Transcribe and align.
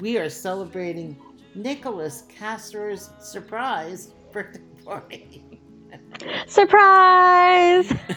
we 0.00 0.18
are 0.18 0.30
celebrating 0.30 1.16
Nicholas 1.54 2.24
Castor's 2.28 3.10
surprise 3.20 4.14
birthday 4.32 4.60
party. 4.84 5.44
Surprise! 6.46 7.92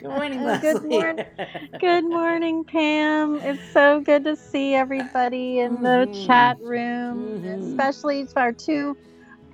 good 0.00 0.02
morning, 0.02 0.42
Leslie. 0.44 0.60
Good 0.60 0.82
morning. 0.84 1.24
Good 1.80 2.04
morning, 2.04 2.64
Pam. 2.64 3.40
It's 3.42 3.62
so 3.72 4.00
good 4.00 4.24
to 4.24 4.36
see 4.36 4.74
everybody 4.74 5.60
in 5.60 5.82
the 5.82 6.08
Mhm. 6.08 6.26
chat 6.26 6.58
room, 6.60 7.40
Mhm. 7.44 7.60
especially 7.60 8.26
our 8.36 8.52
two 8.52 8.96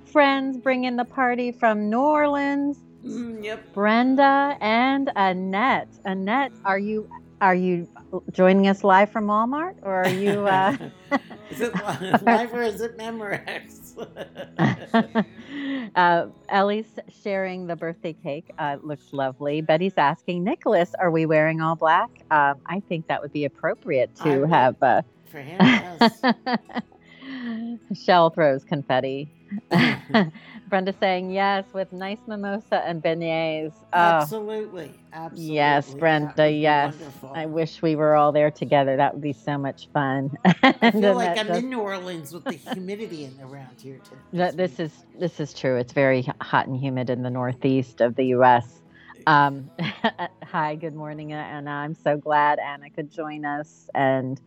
friends 0.05 0.57
bringing 0.57 0.95
the 0.97 1.05
party 1.05 1.51
from 1.51 1.89
New 1.89 1.99
Orleans, 1.99 2.77
Mm, 3.09 3.43
yep. 3.43 3.73
Brenda 3.73 4.55
and 4.61 5.11
Annette. 5.15 5.89
Annette, 6.05 6.51
are 6.63 6.79
you 6.79 7.09
are 7.41 7.55
you 7.55 7.87
joining 8.31 8.67
us 8.67 8.83
live 8.83 9.09
from 9.09 9.27
Walmart, 9.27 9.75
or 9.81 10.03
are 10.03 10.09
you? 10.09 10.45
Uh... 10.45 10.75
is 11.49 11.61
it 11.61 11.73
live 12.23 12.53
or 12.53 12.61
is 12.61 12.81
it 12.81 12.97
Memorex? 12.97 13.95
uh, 15.95 16.27
Ellie's 16.49 16.99
sharing 17.23 17.67
the 17.67 17.75
birthday 17.75 18.13
cake. 18.13 18.51
Uh, 18.59 18.77
looks 18.83 19.13
lovely. 19.13 19.61
Betty's 19.61 19.97
asking 19.97 20.43
Nicholas, 20.43 20.93
"Are 20.99 21.11
we 21.11 21.25
wearing 21.25 21.61
all 21.61 21.75
black?" 21.75 22.09
Um, 22.29 22.55
I 22.65 22.81
think 22.87 23.07
that 23.07 23.21
would 23.21 23.33
be 23.33 23.45
appropriate 23.45 24.15
to 24.17 24.41
would. 24.41 24.49
have. 24.49 24.75
Uh, 24.83 25.01
For 25.31 25.39
him, 25.39 25.57
yes. 25.61 26.21
Shell 28.03 28.31
throws 28.31 28.63
confetti. 28.63 29.29
Brenda 30.69 30.93
saying 30.99 31.31
yes 31.31 31.65
with 31.73 31.91
nice 31.91 32.19
mimosa 32.27 32.83
and 32.85 33.01
beignets. 33.01 33.73
Oh, 33.91 33.97
Absolutely. 33.97 34.93
Absolutely. 35.11 35.55
yes, 35.55 35.93
Brenda. 35.95 36.49
Yes, 36.49 36.93
wonderful. 36.93 37.31
I 37.33 37.47
wish 37.47 37.81
we 37.81 37.95
were 37.95 38.15
all 38.15 38.31
there 38.31 38.51
together. 38.51 38.95
That 38.97 39.13
would 39.13 39.23
be 39.23 39.33
so 39.33 39.57
much 39.57 39.89
fun. 39.91 40.31
I 40.45 40.91
feel 40.91 41.15
like 41.15 41.37
I'm 41.37 41.49
in 41.49 41.69
New 41.69 41.79
Orleans 41.79 42.31
with 42.31 42.43
the 42.45 42.53
humidity 42.53 43.25
in 43.25 43.35
around 43.41 43.81
here. 43.81 43.99
That 44.31 44.57
this 44.57 44.79
is 44.79 44.91
this 45.19 45.39
is 45.39 45.53
true. 45.53 45.77
It's 45.77 45.93
very 45.93 46.21
hot 46.39 46.67
and 46.67 46.77
humid 46.77 47.09
in 47.09 47.23
the 47.23 47.31
northeast 47.31 47.99
of 47.99 48.15
the 48.15 48.25
U.S. 48.27 48.79
Um, 49.25 49.71
hi, 50.43 50.75
good 50.75 50.93
morning, 50.93 51.33
Anna. 51.33 51.71
I'm 51.71 51.95
so 51.95 52.15
glad 52.17 52.59
Anna 52.59 52.91
could 52.91 53.11
join 53.11 53.43
us, 53.43 53.89
and 53.95 54.39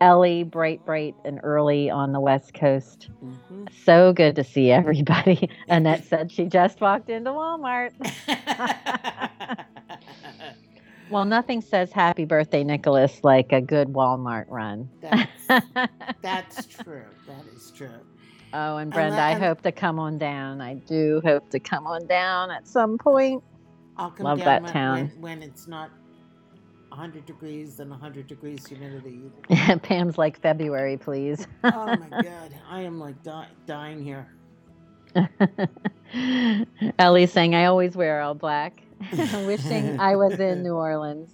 Ellie, 0.00 0.44
bright, 0.44 0.84
bright, 0.86 1.14
and 1.24 1.40
early 1.42 1.90
on 1.90 2.12
the 2.12 2.20
West 2.20 2.54
Coast. 2.54 3.08
Mhm. 3.24 3.68
So 3.84 4.12
good 4.12 4.36
to 4.36 4.44
see 4.44 4.70
everybody. 4.70 5.50
Annette 5.68 6.04
said 6.04 6.30
she 6.30 6.44
just 6.46 6.80
walked 6.80 7.10
into 7.10 7.30
Walmart. 7.30 7.92
Well, 11.10 11.24
nothing 11.24 11.62
says 11.62 11.90
happy 11.90 12.26
birthday, 12.26 12.62
Nicholas, 12.62 13.20
like 13.24 13.50
a 13.50 13.62
good 13.62 13.88
Walmart 13.88 14.44
run. 14.50 14.90
that's, 15.00 15.46
that's 16.20 16.66
true. 16.66 17.06
That 17.26 17.46
is 17.56 17.70
true. 17.74 17.88
Oh, 18.52 18.76
and 18.76 18.82
And 18.82 18.92
Brenda, 18.92 19.16
that- 19.16 19.26
I 19.26 19.30
and- 19.30 19.42
hope 19.42 19.62
to 19.62 19.72
come 19.72 19.98
on 19.98 20.18
down. 20.18 20.60
I 20.60 20.74
do 20.74 21.22
hope 21.24 21.48
to 21.48 21.60
come 21.60 21.86
on 21.86 22.06
down 22.06 22.50
at 22.50 22.68
some 22.68 22.98
point. 22.98 23.42
I'll 23.96 24.10
come 24.10 24.24
Love 24.24 24.38
down 24.40 24.44
that 24.46 24.62
when, 24.64 24.72
town. 24.72 24.96
When, 24.98 25.20
when 25.38 25.42
it's 25.42 25.66
not 25.66 25.88
100 26.88 27.26
degrees 27.26 27.80
and 27.80 27.90
100 27.90 28.26
degrees 28.26 28.66
humidity. 28.66 29.20
Pam's 29.82 30.18
like 30.18 30.40
February, 30.40 30.96
please. 30.96 31.46
oh 31.64 31.96
my 31.96 32.08
God. 32.22 32.54
I 32.68 32.80
am 32.82 32.98
like 32.98 33.22
di- 33.22 33.48
dying 33.66 34.02
here. 34.02 34.26
Ellie's 36.98 37.32
saying, 37.32 37.54
I 37.54 37.64
always 37.66 37.96
wear 37.96 38.20
all 38.20 38.34
black. 38.34 38.82
Wishing 39.46 39.98
I 40.00 40.16
was 40.16 40.38
in 40.40 40.62
New 40.62 40.74
Orleans. 40.74 41.30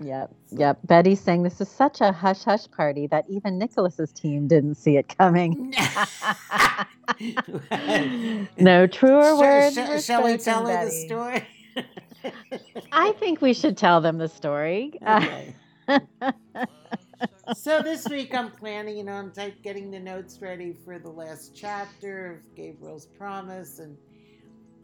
Yep, 0.00 0.32
yep. 0.52 0.78
Betty's 0.84 1.20
saying 1.20 1.42
this 1.42 1.60
is 1.60 1.68
such 1.68 2.00
a 2.00 2.12
hush 2.12 2.44
hush 2.44 2.70
party 2.70 3.08
that 3.08 3.24
even 3.28 3.58
Nicholas's 3.58 4.12
team 4.12 4.46
didn't 4.46 4.76
see 4.76 4.96
it 4.96 5.08
coming. 5.18 5.74
no 8.58 8.86
truer 8.86 9.22
Shall- 9.22 9.38
words. 9.40 9.74
shall- 9.74 10.00
shall 10.00 10.24
we 10.24 10.36
tell 10.38 10.66
her 10.66 10.84
the 10.84 10.90
story? 10.90 11.44
I 12.92 13.12
think 13.12 13.40
we 13.40 13.52
should 13.52 13.76
tell 13.76 14.00
them 14.00 14.18
the 14.18 14.28
story. 14.28 14.92
Okay. 15.06 15.54
so 17.56 17.82
this 17.82 18.08
week 18.08 18.34
I'm 18.34 18.50
planning, 18.50 18.96
you 18.96 19.04
know, 19.04 19.14
I'm 19.14 19.32
type 19.32 19.62
getting 19.62 19.90
the 19.90 20.00
notes 20.00 20.40
ready 20.40 20.72
for 20.84 20.98
the 20.98 21.10
last 21.10 21.52
chapter 21.54 22.32
of 22.32 22.54
Gabriel's 22.56 23.06
Promise, 23.06 23.78
and 23.78 23.96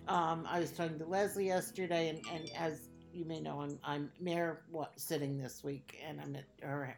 um, 0.08 0.46
I 0.48 0.60
was 0.60 0.70
talking 0.70 0.98
to 0.98 1.06
Leslie 1.06 1.46
yesterday, 1.46 2.08
and, 2.08 2.20
and 2.32 2.50
as 2.56 2.88
you 3.12 3.24
may 3.24 3.40
know, 3.40 3.60
I'm 3.60 3.78
I'm 3.84 4.10
mayor 4.20 4.62
what, 4.70 4.98
sitting 4.98 5.38
this 5.38 5.62
week, 5.62 6.00
and 6.06 6.20
I'm 6.20 6.36
at 6.36 6.44
her 6.62 6.96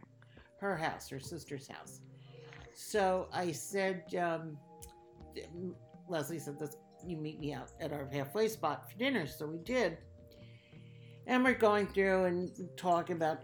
her 0.60 0.76
house, 0.76 1.08
her 1.10 1.20
sister's 1.20 1.68
house. 1.68 2.00
So 2.74 3.28
I 3.32 3.52
said, 3.52 4.14
um, 4.14 4.56
Leslie 6.08 6.38
said, 6.38 6.56
"Let's 6.60 6.76
you 7.04 7.16
meet 7.16 7.38
me 7.38 7.52
out 7.52 7.70
at 7.80 7.92
our 7.92 8.08
halfway 8.12 8.48
spot 8.48 8.90
for 8.90 8.98
dinner." 8.98 9.26
So 9.26 9.46
we 9.46 9.58
did. 9.58 9.98
And 11.26 11.42
we're 11.44 11.54
going 11.54 11.86
through 11.88 12.24
and 12.24 12.50
talking 12.76 13.16
about 13.16 13.40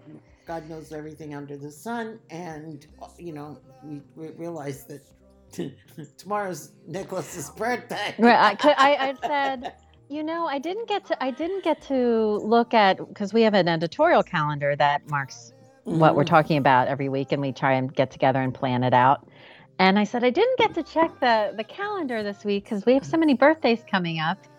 God 0.47 0.69
knows 0.69 0.93
everything 0.93 1.35
under 1.35 1.57
the 1.57 1.71
sun. 1.71 2.19
And, 2.31 2.87
you 3.19 3.33
know, 3.33 3.59
we, 3.83 4.01
we 4.15 4.29
realized 4.31 4.89
that 4.89 5.73
tomorrow's 6.19 6.71
Nicholas's 6.87 7.51
birthday. 7.51 8.15
Right, 8.19 8.57
I, 8.65 8.75
I, 8.77 9.09
I 9.09 9.15
said, 9.27 9.75
you 10.09 10.23
know, 10.23 10.47
I 10.47 10.59
didn't 10.59 10.89
get 10.89 11.05
to, 11.07 11.23
I 11.23 11.31
didn't 11.31 11.65
get 11.65 11.83
to 11.83 12.39
look 12.45 12.73
at 12.75 12.99
because 13.09 13.33
we 13.33 13.43
have 13.43 13.55
an 13.55 13.69
editorial 13.69 14.23
calendar 14.23 14.77
that 14.77 15.09
marks 15.11 15.53
what 15.85 16.15
we're 16.15 16.23
Mhm. 16.23 16.29
talking 16.29 16.59
about 16.59 16.87
every 16.87 17.09
week, 17.09 17.33
and 17.33 17.43
we 17.43 17.51
try 17.53 17.73
and 17.73 17.93
get 17.93 18.11
together 18.11 18.41
and 18.41 18.55
plan 18.55 18.85
it 18.85 18.95
out. 18.95 19.27
And 19.79 19.99
I 19.99 20.05
said 20.05 20.23
I 20.23 20.31
didn't 20.31 20.59
get 20.59 20.75
to 20.75 20.83
check 20.83 21.19
the 21.21 21.53
the 21.57 21.65
calendar 21.65 22.23
this 22.23 22.45
week 22.45 22.65
because 22.65 22.87
we 22.87 22.95
have 22.95 23.05
so 23.05 23.17
many 23.17 23.35
birthdays 23.35 23.83
coming 23.91 24.21
up. 24.21 24.39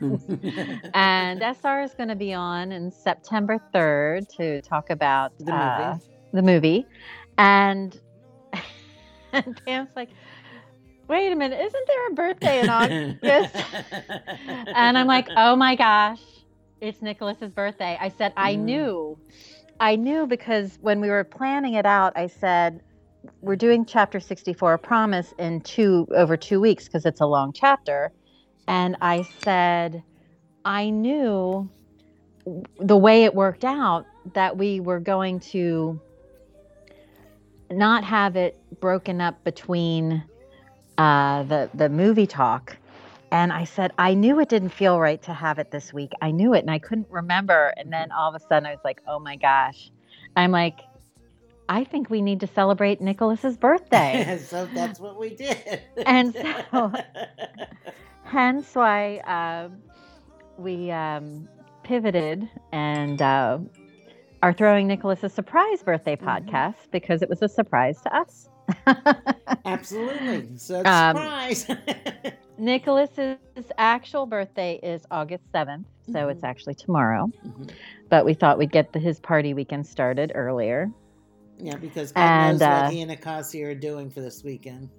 and 0.94 1.42
SR 1.42 1.82
is 1.82 1.94
going 1.94 2.08
to 2.08 2.16
be 2.16 2.32
on 2.34 2.72
in 2.72 2.90
September 2.90 3.60
3rd 3.74 4.28
to 4.36 4.62
talk 4.62 4.90
about 4.90 5.32
The 5.38 5.52
uh, 5.52 5.94
movie. 5.94 6.00
the 6.32 6.42
movie. 6.42 6.86
And, 7.38 7.98
and 9.32 9.60
Pam's 9.64 9.90
like, 9.96 10.10
wait 11.08 11.32
a 11.32 11.36
minute, 11.36 11.60
isn't 11.60 11.86
there 11.86 12.08
a 12.10 12.14
birthday 12.14 12.60
in 12.60 12.68
August? 12.68 13.54
and 14.74 14.98
I'm 14.98 15.06
like, 15.06 15.28
oh 15.36 15.56
my 15.56 15.76
gosh, 15.76 16.20
it's 16.80 17.00
Nicholas's 17.02 17.50
birthday. 17.52 17.96
I 18.00 18.08
said, 18.08 18.32
I 18.36 18.54
Mm. 18.54 18.58
knew. 18.64 19.18
I 19.80 19.96
knew 19.96 20.26
because 20.26 20.78
when 20.80 21.00
we 21.00 21.08
were 21.08 21.24
planning 21.24 21.74
it 21.74 21.86
out, 21.86 22.12
I 22.16 22.28
said, 22.28 22.80
we're 23.40 23.56
doing 23.56 23.84
chapter 23.84 24.20
64 24.20 24.78
promise 24.78 25.32
in 25.38 25.60
two 25.60 26.06
over 26.14 26.36
two 26.36 26.60
weeks 26.60 26.84
because 26.84 27.06
it's 27.06 27.20
a 27.20 27.26
long 27.26 27.52
chapter. 27.52 28.12
And 28.66 28.96
i 29.00 29.22
said 29.42 30.02
i 30.64 30.90
knew 30.90 31.68
the 32.78 32.96
way 32.96 33.24
it 33.24 33.34
worked 33.34 33.64
out 33.64 34.06
that 34.34 34.56
we 34.56 34.80
were 34.80 35.00
going 35.00 35.40
to 35.40 36.00
not 37.70 38.04
have 38.04 38.36
it 38.36 38.58
broken 38.80 39.20
up 39.20 39.42
between 39.44 40.22
uh, 40.98 41.42
the 41.44 41.70
the 41.74 41.88
movie 41.88 42.26
talk. 42.26 42.76
And 43.30 43.52
i 43.52 43.64
said 43.64 43.92
i 43.98 44.14
knew 44.14 44.40
it 44.40 44.48
didn't 44.48 44.70
feel 44.70 44.98
right 45.00 45.20
to 45.22 45.34
have 45.34 45.58
it 45.58 45.70
this 45.70 45.92
week. 45.92 46.12
I 46.22 46.30
knew 46.30 46.54
it 46.54 46.60
and 46.60 46.70
i 46.70 46.78
couldn't 46.78 47.08
remember. 47.10 47.74
And 47.76 47.92
then 47.92 48.12
all 48.12 48.34
of 48.34 48.40
a 48.40 48.44
sudden 48.46 48.66
i 48.66 48.70
was 48.70 48.84
like 48.84 49.02
oh 49.06 49.18
my 49.18 49.36
gosh. 49.36 49.90
I'm 50.36 50.50
like 50.50 50.80
I 51.68 51.84
think 51.84 52.10
we 52.10 52.20
need 52.20 52.40
to 52.40 52.46
celebrate 52.46 53.00
Nicholas's 53.00 53.56
birthday. 53.56 54.38
so 54.46 54.66
that's 54.66 55.00
what 55.00 55.18
we 55.18 55.30
did. 55.34 55.82
And 56.06 56.34
so- 56.70 56.92
Hence 58.24 58.74
why 58.74 59.18
uh, 59.18 59.68
we 60.58 60.90
um, 60.90 61.48
pivoted 61.84 62.48
and 62.72 63.20
uh, 63.22 63.58
are 64.42 64.52
throwing 64.52 64.86
Nicholas 64.88 65.22
a 65.22 65.28
surprise 65.28 65.82
birthday 65.82 66.16
Mhm. 66.16 66.24
podcast 66.24 66.90
because 66.90 67.22
it 67.22 67.28
was 67.28 67.42
a 67.42 67.48
surprise 67.48 68.00
to 68.02 68.16
us. 68.16 68.48
Absolutely. 69.64 70.48
So 70.56 70.80
it's 70.80 70.88
Um, 70.88 71.16
surprise. 71.16 71.66
Nicholas's 72.58 73.36
actual 73.78 74.26
birthday 74.26 74.80
is 74.82 75.04
August 75.10 75.44
7th, 75.52 75.84
so 76.12 76.28
it's 76.28 76.42
Mhm. 76.42 76.48
actually 76.48 76.74
tomorrow. 76.74 77.30
Mhm. 77.46 77.70
But 78.08 78.24
we 78.24 78.34
thought 78.34 78.58
we'd 78.58 78.72
get 78.72 78.92
the, 78.92 78.98
his 78.98 79.20
party 79.20 79.54
weekend 79.54 79.86
started 79.86 80.32
earlier. 80.34 80.90
Yeah, 81.58 81.76
because 81.76 82.12
God 82.12 82.26
And, 82.26 82.58
knows 82.58 82.62
uh, 82.62 82.82
what 82.84 82.92
he 82.92 83.00
and 83.02 83.10
Acacia 83.12 83.64
are 83.64 83.74
doing 83.74 84.10
for 84.10 84.20
this 84.20 84.42
weekend. 84.44 84.90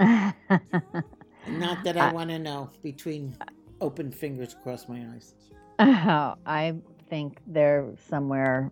oh, 0.00 0.32
Not 1.48 1.84
that 1.84 1.96
I 1.96 2.08
Uh, 2.08 2.12
want 2.12 2.30
to 2.30 2.38
know 2.38 2.70
between 2.82 3.36
open 3.80 4.10
fingers 4.12 4.52
across 4.54 4.88
my 4.88 5.04
eyes. 5.14 5.34
I 5.78 6.74
think 7.08 7.38
they're 7.46 7.92
somewhere. 8.08 8.70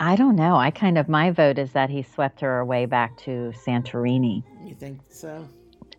I 0.00 0.16
don't 0.16 0.36
know. 0.36 0.56
I 0.56 0.70
kind 0.70 0.98
of 0.98 1.08
my 1.08 1.30
vote 1.30 1.58
is 1.58 1.72
that 1.72 1.90
he 1.90 2.02
swept 2.02 2.40
her 2.40 2.58
away 2.58 2.86
back 2.86 3.16
to 3.18 3.52
Santorini. 3.66 4.42
You 4.64 4.74
think 4.74 5.00
so? 5.08 5.48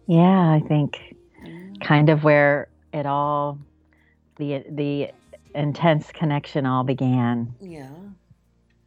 Yeah, 0.07 0.51
I 0.51 0.61
think 0.67 1.15
Mm, 1.43 1.79
kind 1.81 2.09
of 2.09 2.23
where 2.23 2.69
it 2.93 3.05
all 3.05 3.59
the 4.37 4.63
the 4.69 5.11
intense 5.53 6.11
connection 6.11 6.65
all 6.65 6.83
began. 6.83 7.53
Yeah, 7.61 7.89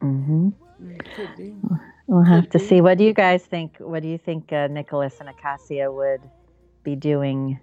be. 0.01 0.51
We'll 0.81 2.25
have 2.25 2.45
Could 2.45 2.53
to 2.53 2.59
be. 2.59 2.65
see. 2.65 2.81
What 2.81 2.99
do 2.99 3.05
you 3.05 3.13
guys 3.13 3.45
think? 3.45 3.77
What 3.79 4.03
do 4.03 4.09
you 4.09 4.19
think 4.19 4.53
uh, 4.53 4.69
Nicholas 4.69 5.21
and 5.21 5.29
Acacia 5.29 5.91
would 5.91 6.21
be 6.85 6.97
doing 6.97 7.61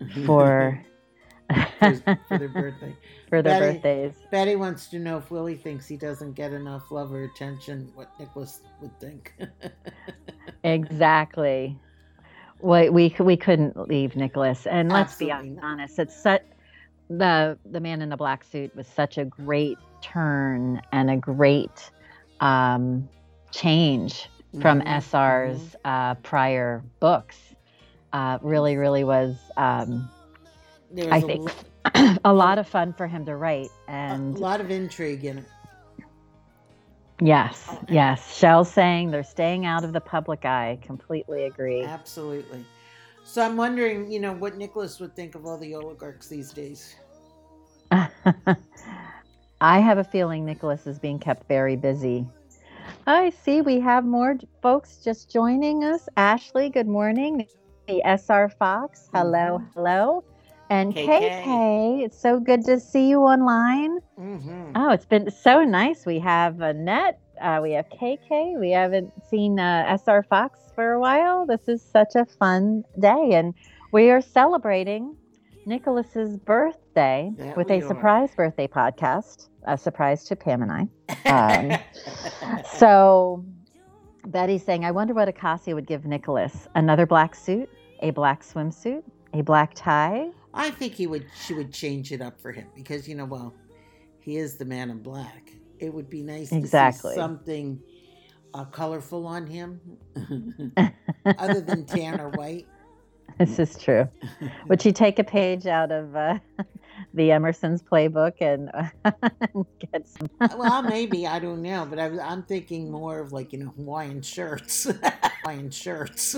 for 0.26 0.82
for, 1.78 1.94
for 2.28 2.38
their 2.38 2.48
birthday. 2.48 2.96
for 3.28 3.42
their 3.42 3.58
Betty. 3.60 3.72
birthdays? 3.74 4.14
Betty 4.30 4.56
wants 4.56 4.86
to 4.88 4.98
know 4.98 5.18
if 5.18 5.30
Willie 5.30 5.56
thinks 5.56 5.86
he 5.86 5.96
doesn't 5.96 6.32
get 6.34 6.52
enough 6.52 6.90
love 6.90 7.12
or 7.12 7.24
attention, 7.24 7.90
what 7.94 8.10
Nicholas 8.18 8.60
would 8.80 8.98
think. 9.00 9.34
Exactly. 10.64 11.78
We 12.60 12.90
we 12.90 13.14
we 13.18 13.36
couldn't 13.36 13.88
leave 13.88 14.16
Nicholas, 14.16 14.66
and 14.66 14.90
let's 14.90 15.12
Absolutely 15.12 15.50
be 15.50 15.54
not. 15.56 15.64
honest. 15.64 15.98
It's 15.98 16.14
such 16.22 16.42
the 17.08 17.58
the 17.70 17.80
man 17.80 18.02
in 18.02 18.10
the 18.10 18.16
black 18.16 18.44
suit 18.44 18.74
was 18.76 18.86
such 18.86 19.16
a 19.16 19.24
great 19.24 19.78
turn 20.02 20.82
and 20.92 21.10
a 21.10 21.16
great 21.16 21.90
um, 22.40 23.08
change 23.52 24.28
from 24.60 24.80
Mhm, 24.80 24.86
SR's 24.86 25.76
uh, 25.84 26.14
prior 26.16 26.84
books. 27.00 27.36
Uh, 28.12 28.38
really, 28.42 28.76
really 28.76 29.04
was 29.04 29.36
um, 29.56 30.10
was 30.90 31.06
I 31.10 31.18
a 31.18 31.20
think 31.20 31.50
a 32.24 32.32
lot 32.32 32.58
of 32.58 32.66
fun 32.68 32.92
for 32.92 33.06
him 33.06 33.24
to 33.26 33.36
write. 33.36 33.70
And 33.88 34.34
a 34.34 34.38
lot 34.38 34.60
of 34.60 34.70
intrigue 34.70 35.24
in 35.24 35.38
it. 35.38 35.44
yes, 37.20 37.68
Oh. 37.68 37.80
yes, 37.88 38.36
Shell 38.36 38.64
saying 38.64 39.10
they're 39.10 39.22
staying 39.22 39.66
out 39.66 39.84
of 39.84 39.92
the 39.92 40.00
public 40.00 40.44
eye. 40.44 40.78
Completely 40.82 41.44
agree. 41.44 41.84
Absolutely. 41.84 42.64
So 43.24 43.42
I'm 43.42 43.56
wondering, 43.56 44.10
you 44.10 44.20
know, 44.20 44.32
what 44.32 44.56
Nicholas 44.56 44.98
would 45.00 45.14
think 45.14 45.34
of 45.34 45.46
all 45.46 45.58
the 45.58 45.74
oligarchs 45.74 46.28
these 46.28 46.52
days. 46.52 46.96
I 49.60 49.80
have 49.80 49.98
a 49.98 50.04
feeling 50.04 50.44
Nicholas 50.44 50.86
is 50.86 50.98
being 50.98 51.18
kept 51.18 51.46
very 51.48 51.76
busy. 51.76 52.26
I 53.06 53.30
see 53.30 53.60
we 53.60 53.80
have 53.80 54.04
more 54.04 54.36
folks 54.62 54.98
just 55.04 55.30
joining 55.30 55.84
us. 55.84 56.08
Ashley, 56.16 56.70
good 56.70 56.86
morning. 56.88 57.46
The 57.86 58.02
SR 58.04 58.48
Fox, 58.48 59.08
hello, 59.12 59.58
Mhm. 59.58 59.66
hello. 59.74 60.24
And 60.70 60.94
KK. 60.94 61.42
KK, 61.44 62.02
it's 62.04 62.18
so 62.18 62.38
good 62.40 62.64
to 62.66 62.78
see 62.78 63.08
you 63.08 63.20
online. 63.20 63.98
Mm-hmm. 64.18 64.72
Oh, 64.76 64.90
it's 64.92 65.04
been 65.04 65.30
so 65.30 65.64
nice. 65.64 66.06
We 66.06 66.18
have 66.20 66.60
Annette, 66.60 67.18
uh, 67.40 67.58
we 67.62 67.72
have 67.72 67.88
KK. 67.90 68.56
We 68.58 68.70
haven't 68.70 69.12
seen 69.24 69.58
uh, 69.58 69.84
SR 69.88 70.22
Fox 70.22 70.70
for 70.74 70.92
a 70.92 71.00
while. 71.00 71.44
This 71.46 71.68
is 71.68 71.82
such 71.82 72.14
a 72.14 72.24
fun 72.24 72.84
day, 72.98 73.32
and 73.34 73.54
we 73.92 74.10
are 74.10 74.20
celebrating 74.20 75.16
Nicholas's 75.66 76.36
birthday 76.36 76.89
That 77.36 77.56
with 77.56 77.70
a 77.70 77.78
are. 77.82 77.88
surprise 77.88 78.30
birthday 78.34 78.66
podcast. 78.66 79.48
A 79.66 79.76
surprise 79.76 80.24
to 80.24 80.36
Pam 80.36 80.62
and 80.62 80.72
I. 80.72 80.88
Um, 82.50 82.62
So 82.74 83.44
Betty's 84.26 84.64
saying, 84.64 84.84
I 84.84 84.90
wonder 84.90 85.14
what 85.14 85.28
Acacia 85.28 85.74
would 85.74 85.86
give 85.86 86.04
Nicholas. 86.04 86.66
Another 86.74 87.06
black 87.06 87.34
suit, 87.34 87.68
a 88.00 88.10
black 88.10 88.42
swimsuit, 88.42 89.02
a 89.34 89.42
black 89.42 89.72
tie. 89.74 90.30
I 90.54 90.70
think 90.70 90.94
he 90.94 91.06
would. 91.06 91.26
She 91.44 91.54
would 91.54 91.72
change 91.72 92.10
it 92.12 92.20
up 92.20 92.40
for 92.40 92.52
him 92.52 92.66
because 92.74 93.08
you 93.08 93.14
know, 93.14 93.24
well, 93.24 93.54
he 94.20 94.36
is 94.36 94.56
the 94.56 94.64
man 94.64 94.90
in 94.90 94.98
black. 95.02 95.52
It 95.78 95.92
would 95.94 96.10
be 96.10 96.22
nice 96.22 96.52
Exactly. 96.52 97.10
to 97.10 97.14
see 97.14 97.20
something 97.20 97.80
uh, 98.52 98.64
colorful 98.64 99.26
on 99.26 99.46
him, 99.46 99.80
other 101.38 101.60
than 101.60 101.84
tan 101.86 102.20
or 102.20 102.30
white. 102.30 102.66
This 103.38 103.58
is 103.58 103.78
true. 103.78 104.06
Would 104.68 104.82
she 104.82 104.92
take 104.92 105.18
a 105.18 105.24
page 105.24 105.66
out 105.66 105.90
of 105.92 106.14
uh, 106.14 106.38
the 107.14 107.32
Emerson's 107.32 107.82
playbook 107.82 108.34
and 108.40 108.70
get 109.92 110.08
some? 110.08 110.28
well, 110.58 110.82
maybe 110.82 111.26
I 111.26 111.38
don't 111.38 111.62
know, 111.62 111.86
but 111.88 111.98
I, 111.98 112.06
I'm 112.20 112.42
thinking 112.42 112.90
more 112.90 113.18
of 113.20 113.32
like 113.32 113.52
you 113.52 113.58
know 113.60 113.72
Hawaiian 113.76 114.22
shirts, 114.22 114.84
Hawaiian 115.44 115.70
shirts. 115.70 116.36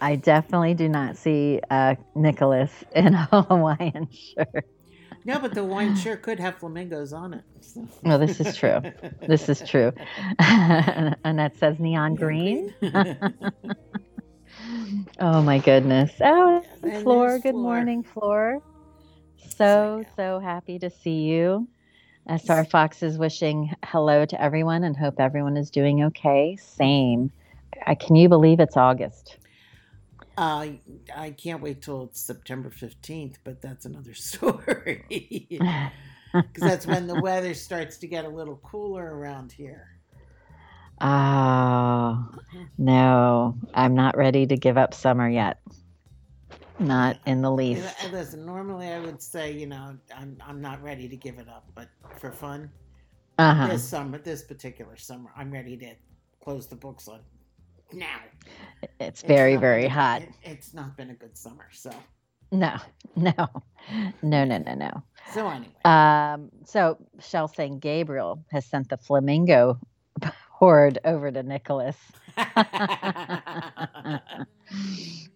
I 0.00 0.16
definitely 0.16 0.74
do 0.74 0.88
not 0.88 1.16
see 1.16 1.60
uh, 1.70 1.94
Nicholas 2.14 2.70
in 2.94 3.14
a 3.14 3.24
Hawaiian 3.48 4.08
shirt. 4.10 4.66
no, 5.24 5.38
but 5.38 5.54
the 5.54 5.62
Hawaiian 5.62 5.96
shirt 5.96 6.22
could 6.22 6.38
have 6.38 6.58
flamingos 6.58 7.12
on 7.12 7.34
it. 7.34 7.44
so. 7.60 7.88
Well, 8.02 8.18
this 8.18 8.38
is 8.40 8.54
true. 8.56 8.80
This 9.26 9.48
is 9.48 9.62
true. 9.66 9.92
and 10.38 11.38
that 11.38 11.56
says 11.58 11.78
neon 11.78 12.14
green. 12.16 12.74
Oh 15.20 15.42
my 15.42 15.58
goodness. 15.58 16.12
Oh, 16.20 16.62
Floor. 17.02 17.38
Good 17.38 17.52
Floor. 17.52 17.62
morning, 17.62 18.02
Floor. 18.02 18.60
So, 19.56 20.04
So, 20.04 20.04
so 20.16 20.40
happy 20.40 20.78
to 20.80 20.90
see 20.90 21.22
you. 21.22 21.68
SR 22.28 22.64
Fox 22.64 23.02
is 23.02 23.18
wishing 23.18 23.74
hello 23.84 24.24
to 24.26 24.40
everyone 24.42 24.84
and 24.84 24.96
hope 24.96 25.20
everyone 25.20 25.56
is 25.56 25.70
doing 25.70 26.04
okay. 26.04 26.56
Same. 26.56 27.30
I, 27.86 27.94
can 27.94 28.16
you 28.16 28.28
believe 28.28 28.60
it's 28.60 28.76
August? 28.76 29.38
Uh, 30.36 30.66
I 31.14 31.30
can't 31.30 31.62
wait 31.62 31.82
till 31.82 32.04
it's 32.04 32.20
September 32.20 32.70
15th, 32.70 33.36
but 33.44 33.62
that's 33.62 33.86
another 33.86 34.14
story. 34.16 35.48
Because 36.52 36.64
that's 36.64 36.86
when 36.86 37.06
the 37.06 37.16
weather 37.16 37.54
starts 37.54 37.98
to 37.98 38.08
get 38.08 38.24
a 38.24 38.28
little 38.28 38.56
cooler 38.56 39.16
around 39.16 39.52
here. 39.52 39.93
Oh, 41.04 42.26
no, 42.78 43.58
I'm 43.74 43.94
not 43.94 44.16
ready 44.16 44.46
to 44.46 44.56
give 44.56 44.78
up 44.78 44.94
summer 44.94 45.28
yet. 45.28 45.58
Not 46.78 47.18
in 47.26 47.42
the 47.42 47.50
least. 47.52 47.94
listen, 48.10 48.46
normally 48.46 48.88
I 48.88 49.00
would 49.00 49.20
say, 49.20 49.52
you 49.52 49.66
know, 49.66 49.96
I'm, 50.16 50.36
I'm 50.44 50.60
not 50.62 50.82
ready 50.82 51.06
to 51.08 51.16
give 51.16 51.38
it 51.38 51.46
up, 51.48 51.66
but 51.74 51.88
for 52.18 52.32
fun, 52.32 52.70
Uh-huh. 53.38 53.66
this 53.68 53.86
summer, 53.86 54.16
this 54.18 54.42
particular 54.44 54.96
summer, 54.96 55.30
I'm 55.36 55.50
ready 55.52 55.76
to 55.76 55.92
close 56.42 56.66
the 56.68 56.76
books 56.76 57.06
on 57.06 57.20
now. 57.92 58.16
It's 58.82 59.20
It's 59.20 59.22
very, 59.22 59.54
not 59.54 59.60
very 59.60 59.82
been 59.82 59.90
hot. 59.90 60.22
it- 60.22 60.28
it's 60.42 60.72
not 60.72 60.96
been 60.96 61.10
a 61.10 61.14
good 61.14 61.36
summer, 61.36 61.66
so 61.70 61.90
No, 62.50 62.76
no, 63.16 63.32
no, 64.22 64.44
no, 64.44 64.56
no, 64.58 64.74
no. 64.74 65.02
so 65.34 65.48
anyway. 65.48 65.70
Um, 65.84 66.50
so 66.64 66.96
Shell 67.20 67.48
saying 67.48 67.80
Gabriel 67.80 68.42
has 68.50 68.64
sent 68.64 68.88
the 68.88 68.96
flamingo 68.96 69.78
horde 70.64 70.98
over 71.04 71.30
to 71.30 71.42
Nicholas. 71.42 71.96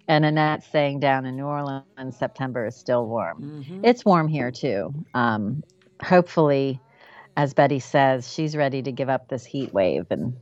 and 0.08 0.24
Annette 0.24 0.64
saying 0.64 1.00
down 1.00 1.26
in 1.26 1.36
New 1.36 1.44
Orleans, 1.44 1.84
September 2.18 2.64
is 2.64 2.74
still 2.76 3.06
warm. 3.06 3.64
Mhm. 3.68 3.80
It's 3.82 4.06
warm 4.06 4.26
here 4.26 4.50
too. 4.50 4.94
Um, 5.12 5.62
hopefully, 6.02 6.80
as 7.36 7.52
Betty 7.52 7.78
says, 7.78 8.32
she's 8.32 8.56
ready 8.56 8.80
to 8.82 8.90
give 8.90 9.10
up 9.10 9.28
this 9.28 9.44
heat 9.44 9.74
wave 9.74 10.06
and 10.10 10.34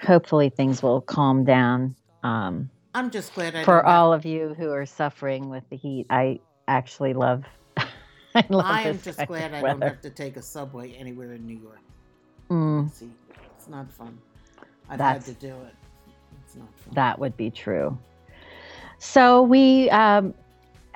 hopefully 0.00 0.48
things 0.48 0.80
will 0.80 1.00
calm 1.00 1.44
down. 1.44 1.96
Um, 2.22 2.70
I'm 2.94 3.10
just 3.10 3.34
glad 3.34 3.56
I 3.56 3.64
for 3.64 3.84
all 3.84 4.12
of 4.12 4.24
you 4.24 4.54
who 4.56 4.70
are 4.70 4.86
suffering 4.86 5.50
with 5.50 5.64
the 5.70 5.76
heat, 5.76 6.06
I 6.08 6.38
actually 6.68 7.14
love. 7.14 7.42
I 7.76 8.44
love 8.48 8.64
I 8.64 8.82
am 8.82 8.94
this 8.94 9.02
just 9.02 9.26
glad 9.26 9.54
I 9.54 9.60
don't 9.62 9.82
have 9.82 10.00
to 10.02 10.10
take 10.10 10.36
a 10.36 10.42
subway 10.42 10.92
anywhere 10.92 11.32
in 11.32 11.44
New 11.48 11.58
York. 11.58 11.80
Mm, 12.50 12.90
See, 12.92 13.10
it's 13.68 13.74
not 13.76 13.92
fun. 13.92 14.18
I've 14.88 14.98
That's- 14.98 15.26
had 15.26 15.38
to 15.40 15.46
do 15.46 15.54
it. 15.54 15.74
It's 16.44 16.56
not 16.56 16.68
fun. 16.84 16.94
that 16.94 17.18
would 17.18 17.36
be 17.36 17.50
true. 17.50 17.98
So 18.98 19.42
we, 19.42 19.90
um, 19.90 20.32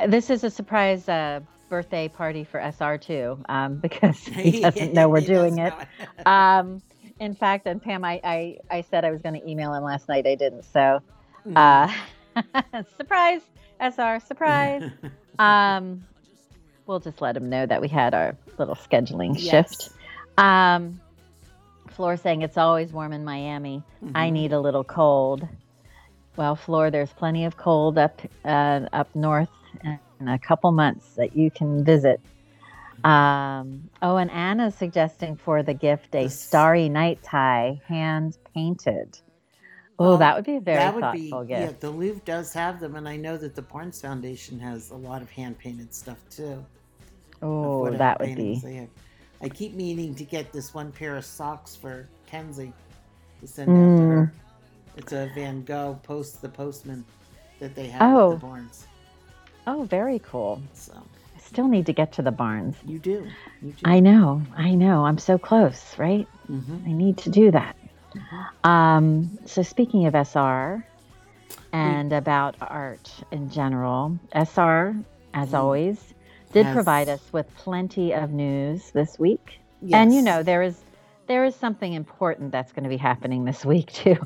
this 0.09 0.31
is 0.31 0.43
a 0.43 0.51
surprise 0.51 1.09
uh, 1.09 1.41
birthday 1.69 2.09
party 2.09 2.45
for 2.45 2.59
SR 2.61 2.97
too, 2.99 3.39
um, 3.49 3.77
because 3.83 4.19
he 4.27 4.61
doesn't 4.63 4.95
know 4.95 5.09
we're 5.09 5.21
doing 5.21 5.59
it. 5.59 5.75
Um, 6.27 6.81
in 7.21 7.35
fact, 7.35 7.67
and 7.67 7.81
Pam, 7.83 8.05
I, 8.05 8.21
I, 8.25 8.59
I 8.71 8.81
said 8.81 9.05
I 9.05 9.11
was 9.11 9.21
going 9.23 9.39
to 9.41 9.49
email 9.49 9.73
him 9.75 9.83
last 9.85 10.09
night. 10.09 10.27
I 10.27 10.35
didn't. 10.35 10.65
So 10.65 11.01
Mm. 11.47 11.57
uh, 12.37 12.83
surprise, 12.97 13.41
SR, 13.81 14.21
surprise. 14.21 14.89
um, 15.41 16.03
we'll 16.87 17.01
just 17.01 17.21
let 17.21 17.37
him 17.37 17.51
know 17.51 17.67
that 17.67 17.81
we 17.83 17.89
had 17.89 18.15
our 18.15 18.37
little 18.59 18.77
scheduling 18.77 19.37
shift. 19.39 19.91
Yes. 19.91 19.91
Um, 20.39 21.01
Floor 21.93 22.17
saying 22.17 22.43
it's 22.43 22.59
always 22.59 22.93
warm 22.93 23.13
in 23.13 23.25
Miami. 23.25 23.83
I 24.15 24.29
Mhm. 24.29 24.33
need 24.33 24.53
a 24.53 24.61
little 24.61 24.85
cold. 24.85 25.47
Well, 26.37 26.57
Floor, 26.57 26.91
there's 26.91 27.13
plenty 27.13 27.45
of 27.45 27.57
cold 27.57 27.99
up 27.99 28.21
uh, 28.45 28.81
up 28.93 29.15
north 29.15 29.51
in 29.85 30.29
a 30.29 30.39
couple 30.39 30.73
months 30.73 31.15
that 31.15 31.37
you 31.37 31.51
can 31.51 31.85
visit. 31.85 32.21
Um, 33.05 33.91
oh, 34.01 34.17
and 34.17 34.31
Anna's 34.31 34.75
suggesting 34.75 35.37
for 35.37 35.63
the 35.63 35.75
gift 35.75 36.15
a 36.15 36.29
starry 36.29 36.89
night 36.89 37.23
tie, 37.23 37.81
hand 37.89 38.39
painted. 38.55 39.19
Oh, 39.99 40.17
that 40.17 40.37
would 40.37 40.45
be 40.45 40.57
a 40.57 40.61
very 40.61 40.79
that 40.79 40.95
would 40.95 41.13
be 41.13 41.31
thoughtful 41.31 41.49
yeah. 41.49 41.67
gift. 41.67 41.81
The 41.81 41.91
Louvre 41.91 42.23
does 42.25 42.53
have 42.55 42.81
them, 42.81 42.97
and 42.97 43.09
I 43.09 43.17
know 43.17 43.37
that 43.37 43.55
the 43.55 43.63
Barnes 43.63 44.01
Foundation 44.01 44.59
has 44.61 44.91
a 44.91 44.97
lot 44.97 45.23
of 45.23 45.31
hand 45.31 45.59
painted 45.59 45.95
stuff 45.95 46.19
too. 46.31 46.65
Oh, 47.41 47.91
that 47.91 48.21
would 48.21 48.37
be. 48.37 48.89
I 49.43 49.49
keep 49.49 49.75
meaning 49.75 50.15
to 50.15 50.25
get 50.25 50.53
this 50.53 50.73
one 50.73 50.93
pair 50.93 51.17
of 51.17 51.25
socks 51.25 51.75
for 51.75 52.09
Kenzie 52.27 52.73
to 53.41 53.47
send 53.47 53.71
out 53.71 53.75
to 53.75 53.79
Mm. 54.03 54.09
her. 54.09 54.33
It's 54.97 55.13
a 55.13 55.31
Van 55.35 55.65
Gogh 55.65 55.99
post 56.03 56.41
the 56.43 56.49
postman 56.49 57.05
that 57.59 57.75
they 57.75 57.89
have 57.89 58.03
Oh. 58.03 58.33
at 58.35 58.41
the 58.41 58.47
Barnes. 58.47 58.87
Oh, 59.67 59.83
very 59.85 60.19
cool. 60.21 60.61
So 60.75 60.93
I 60.95 61.39
still 61.41 61.67
need 61.69 61.87
to 61.87 61.93
get 61.93 62.13
to 62.13 62.23
the 62.23 62.31
barns. 62.33 62.77
you 62.87 62.99
do. 62.99 63.27
You 63.63 63.73
do. 63.73 63.83
I 63.85 64.01
know, 64.01 64.43
I 64.57 64.75
know. 64.75 65.07
I'm 65.07 65.19
so 65.19 65.39
close, 65.39 65.97
right? 65.99 66.27
Mhm. 66.51 66.87
I 66.87 66.93
need 66.93 67.19
to 67.19 67.31
do 67.31 67.51
that. 67.51 67.77
Mhm. 68.15 68.69
Um, 68.69 69.39
so 69.47 69.63
speaking 69.63 70.07
of 70.07 70.15
SR 70.15 70.85
and 71.73 72.13
about 72.13 72.57
art 72.61 73.13
in 73.31 73.51
general, 73.51 74.19
SR, 74.33 74.95
as 75.35 75.51
Mm. 75.51 75.59
always, 75.59 76.15
did 76.53 76.65
Yes. 76.65 76.75
provide 76.75 77.09
us 77.09 77.23
with 77.33 77.47
plenty 77.57 78.15
of 78.15 78.31
news 78.33 78.91
this 78.95 79.19
week. 79.19 79.61
And 79.93 80.15
you 80.15 80.23
know, 80.23 80.43
there 80.43 80.63
is 80.63 80.85
there 81.29 81.45
is 81.45 81.57
something 81.57 81.95
important 81.95 82.53
that's 82.53 82.73
going 82.73 82.85
to 82.85 82.91
be 82.91 82.99
happening 82.99 83.45
this 83.45 83.65
week 83.65 83.93
too 83.95 84.17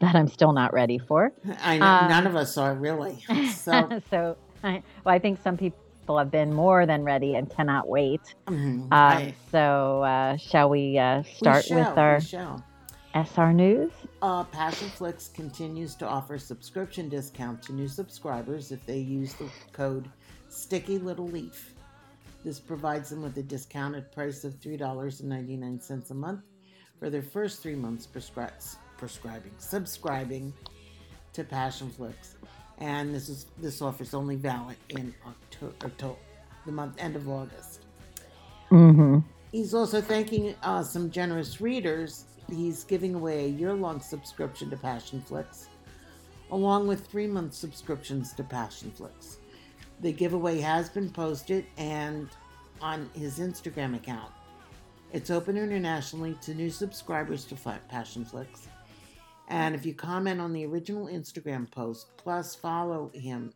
that 0.00 0.14
I'm 0.16 0.28
still 0.28 0.52
not 0.52 0.72
ready 0.74 0.98
for. 0.98 1.32
I 1.62 1.78
know 1.78 1.86
um, 1.86 2.08
none 2.08 2.26
of 2.26 2.36
us 2.36 2.56
are 2.58 2.74
really. 2.74 3.24
So 3.64 3.92
so 4.10 4.36
I, 4.64 4.82
well, 5.04 5.14
I 5.14 5.18
think 5.20 5.40
some 5.42 5.56
people 5.56 5.78
have 6.18 6.30
been 6.30 6.52
more 6.54 6.86
than 6.86 7.04
ready 7.04 7.34
and 7.36 7.50
cannot 7.50 7.88
wait. 7.88 8.22
mhm, 8.48 8.88
Um, 8.92 9.34
so 9.52 10.02
uh, 10.02 10.36
shall 10.38 10.70
we 10.70 10.98
uh, 10.98 11.22
we 11.40 11.52
start 11.52 11.64
shall, 11.64 11.76
with 11.76 11.88
we 11.96 12.02
our. 12.02 12.20
SR 13.14 13.52
news? 13.52 13.92
Uh, 14.22 14.44
Passionflix 14.44 15.32
continues 15.34 15.96
to 15.96 16.06
offer 16.06 16.38
subscription 16.38 17.08
discount 17.08 17.62
to 17.64 17.72
new 17.72 17.88
subscribers 17.88 18.72
if 18.72 18.84
they 18.86 18.98
use 18.98 19.34
the 19.34 19.50
code 19.72 20.10
Sticky 20.48 20.98
Little 20.98 21.28
Leaf. 21.28 21.74
This 22.44 22.60
provides 22.60 23.10
them 23.10 23.22
with 23.22 23.36
a 23.36 23.42
discounted 23.42 24.10
price 24.12 24.44
of 24.44 24.54
$3.99 24.60 26.10
a 26.10 26.14
month 26.14 26.40
for 26.98 27.10
their 27.10 27.22
first 27.22 27.62
three 27.62 27.74
months 27.74 28.06
prescri- 28.06 28.76
prescribing, 28.96 29.52
subscribing 29.58 30.52
to 31.32 31.44
Passionflix. 31.44 32.34
And 32.78 33.14
this 33.14 33.28
is 33.28 33.46
this 33.58 33.82
offer 33.82 34.04
is 34.04 34.14
only 34.14 34.36
valid 34.36 34.76
in 34.90 35.14
October, 35.82 36.16
the 36.64 36.72
month 36.72 36.94
end 36.98 37.16
of 37.16 37.28
August. 37.28 37.82
Mm-hmm. 38.70 39.18
He's 39.50 39.74
also 39.74 40.00
thanking 40.00 40.54
uh, 40.62 40.82
some 40.82 41.10
generous 41.10 41.60
readers. 41.60 42.24
He's 42.48 42.84
giving 42.84 43.14
away 43.14 43.46
a 43.46 43.48
year 43.48 43.74
long 43.74 44.00
subscription 44.00 44.70
to 44.70 44.76
Passionflix, 44.76 45.66
along 46.50 46.86
with 46.86 47.06
three 47.06 47.26
month 47.26 47.54
subscriptions 47.54 48.32
to 48.34 48.44
Passionflix. 48.44 49.38
The 50.00 50.12
giveaway 50.12 50.60
has 50.60 50.88
been 50.88 51.10
posted 51.10 51.66
and 51.76 52.28
on 52.80 53.10
his 53.14 53.38
Instagram 53.38 53.96
account. 53.96 54.30
It's 55.12 55.30
open 55.30 55.56
internationally 55.56 56.36
to 56.42 56.54
new 56.54 56.70
subscribers 56.70 57.44
to 57.46 57.56
Fi- 57.56 57.80
Passionflix. 57.90 58.68
And 59.48 59.74
if 59.74 59.86
you 59.86 59.94
comment 59.94 60.40
on 60.40 60.52
the 60.52 60.66
original 60.66 61.06
Instagram 61.06 61.70
post, 61.70 62.16
plus 62.16 62.54
follow 62.54 63.10
him 63.14 63.52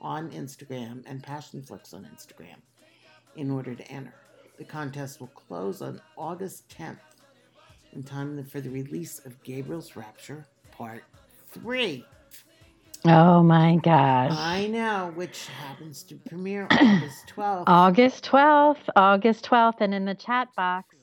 on 0.00 0.30
Instagram 0.30 1.02
and 1.06 1.22
Passionflix 1.22 1.94
on 1.94 2.08
Instagram 2.14 2.56
in 3.36 3.50
order 3.50 3.74
to 3.74 3.90
enter. 3.90 4.14
The 4.58 4.64
contest 4.64 5.18
will 5.18 5.28
close 5.28 5.82
on 5.82 6.00
August 6.16 6.68
10th 6.68 6.98
in 7.92 8.02
time 8.02 8.44
for 8.44 8.60
the 8.60 8.70
release 8.70 9.20
of 9.24 9.42
Gabriel's 9.42 9.96
Rapture 9.96 10.46
Part 10.70 11.02
3. 11.52 12.04
Oh 13.06 13.42
my 13.42 13.76
gosh. 13.76 14.32
I 14.32 14.66
know, 14.68 15.12
which 15.14 15.46
happens 15.48 16.02
to 16.04 16.14
premiere 16.26 16.66
August 16.70 17.32
12th. 17.36 17.64
August 17.66 18.24
12th, 18.24 18.88
August 18.96 19.44
12th, 19.44 19.80
and 19.80 19.92
in 19.94 20.04
the 20.06 20.14
chat 20.14 20.48
box, 20.56 20.96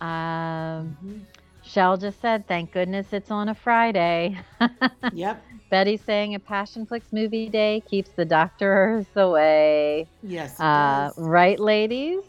um, 0.00 0.96
Mhm. 1.04 1.20
Shell 1.64 1.96
just 1.98 2.20
said, 2.20 2.46
thank 2.46 2.72
goodness 2.72 3.12
it's 3.12 3.30
on 3.30 3.48
a 3.48 3.54
Friday. 3.54 4.38
Yep. 5.12 5.42
Betty's 5.70 6.02
saying 6.04 6.34
a 6.34 6.38
Passionflix 6.38 7.12
movie 7.12 7.48
day 7.48 7.82
keeps 7.90 8.10
the 8.10 8.24
doctors 8.24 9.06
away. 9.16 10.06
Yes. 10.22 10.58
Uh, 10.60 11.10
right, 11.16 11.58
ladies? 11.58 12.20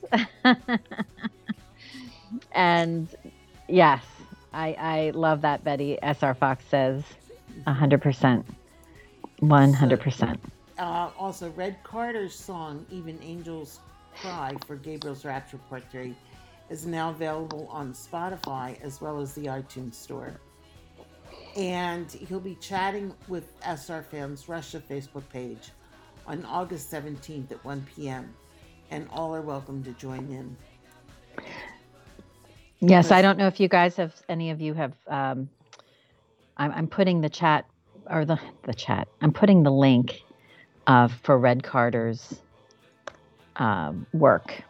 and 2.53 3.08
yes, 3.67 4.03
I, 4.53 4.75
I 4.79 5.12
love 5.13 5.41
that 5.41 5.63
Betty 5.63 5.98
SR 6.01 6.34
Fox 6.34 6.65
says 6.69 7.03
100%. 7.67 8.46
100%. 9.41 10.38
Uh, 10.77 11.10
also, 11.17 11.50
Red 11.51 11.77
Carter's 11.84 12.36
song, 12.36 12.86
Even 12.89 13.19
Angels 13.22 13.79
Cry, 14.15 14.55
for 14.65 14.75
Gabriel's 14.75 15.25
Rapture 15.25 15.60
Part 15.69 15.84
3, 15.91 16.15
is 16.69 16.86
now 16.86 17.10
available 17.10 17.67
on 17.72 17.93
Spotify 17.93 18.79
as 18.81 19.01
well 19.01 19.19
as 19.19 19.34
the 19.34 19.46
iTunes 19.46 19.96
Store. 19.96 20.34
And 21.55 22.12
he'll 22.12 22.39
be 22.39 22.55
chatting 22.55 23.13
with 23.27 23.51
SR 23.65 24.03
Fans 24.03 24.48
Russia 24.48 24.81
Facebook 24.89 25.27
page 25.29 25.72
on 26.27 26.46
August 26.46 26.91
17th 26.91 27.51
at 27.51 27.63
1 27.65 27.86
p.m. 27.93 28.34
And 28.91 29.08
all 29.12 29.36
are 29.36 29.41
welcome 29.41 29.84
to 29.84 29.91
join 29.93 30.29
in. 30.31 30.55
Yes, 32.79 33.12
I 33.12 33.22
don't 33.22 33.38
know 33.38 33.48
if 33.48 33.60
you 33.60 33.67
guys 33.67 33.98
have, 33.98 34.15
any 34.29 34.51
of 34.51 34.62
you 34.62 34.74
have, 34.74 34.93
um, 35.08 35.50
I'm, 36.55 36.72
I'm 36.72 36.88
putting 36.88 37.19
the 37.19 37.29
chat 37.29 37.65
or 38.09 38.25
the, 38.25 38.39
the 38.63 38.73
chat, 38.73 39.07
I'm 39.21 39.33
putting 39.33 39.63
the 39.63 39.71
link 39.71 40.21
uh, 40.87 41.07
for 41.23 41.37
Red 41.37 41.63
Carter's 41.63 42.41
um, 43.57 44.07
work 44.13 44.63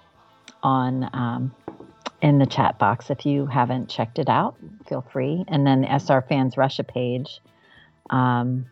on 0.64 1.10
um, 1.14 1.56
in 2.22 2.40
the 2.40 2.46
chat 2.46 2.80
box. 2.80 3.10
If 3.10 3.26
you 3.26 3.46
haven't 3.46 3.90
checked 3.90 4.20
it 4.20 4.30
out, 4.30 4.58
feel 4.88 5.02
free. 5.12 5.46
And 5.48 5.66
then 5.66 5.82
the 5.82 5.94
SR 6.00 6.24
Fans 6.28 6.58
Russia 6.58 6.84
page, 6.84 7.40
um, 8.10 8.66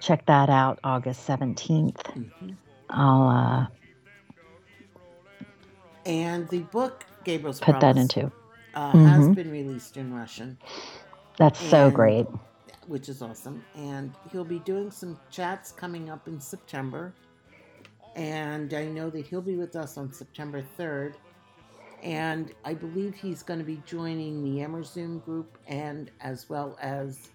check 0.00 0.26
that 0.26 0.50
out 0.50 0.80
August 0.84 1.26
17th. 1.28 2.02
Mhm. 2.16 2.56
I'll 2.90 3.28
uh, 3.28 3.66
And 6.06 6.48
the 6.48 6.62
book, 6.64 7.06
Gabriel's 7.24 7.60
put 7.60 7.80
that 7.80 7.96
into. 7.96 8.32
uh, 8.74 8.94
has 8.96 9.28
Mhm. 9.28 9.34
been 9.34 9.50
released 9.50 9.96
in 9.96 10.12
Russian. 10.12 10.58
That's 11.38 11.62
so 11.62 11.90
great. 11.90 12.26
Which 12.90 13.08
is 13.08 13.22
awesome. 13.22 13.64
And 13.76 14.12
he'll 14.32 14.44
be 14.44 14.58
doing 14.58 14.90
some 14.90 15.16
chats 15.30 15.70
coming 15.70 16.10
up 16.10 16.26
in 16.26 16.40
September. 16.40 17.14
And 18.16 18.74
I 18.74 18.86
know 18.86 19.10
that 19.10 19.24
he'll 19.26 19.40
be 19.40 19.54
with 19.54 19.76
us 19.76 19.96
on 19.96 20.12
September 20.12 20.60
3rd. 20.76 21.14
And 22.02 22.52
I 22.64 22.74
believe 22.74 23.14
he's 23.14 23.44
going 23.44 23.60
to 23.60 23.64
be 23.64 23.80
joining 23.86 24.42
the 24.42 24.62
Emerzoom 24.64 25.24
group 25.24 25.56
and 25.68 26.10
as 26.20 26.48
well 26.48 26.76
as 26.82 27.28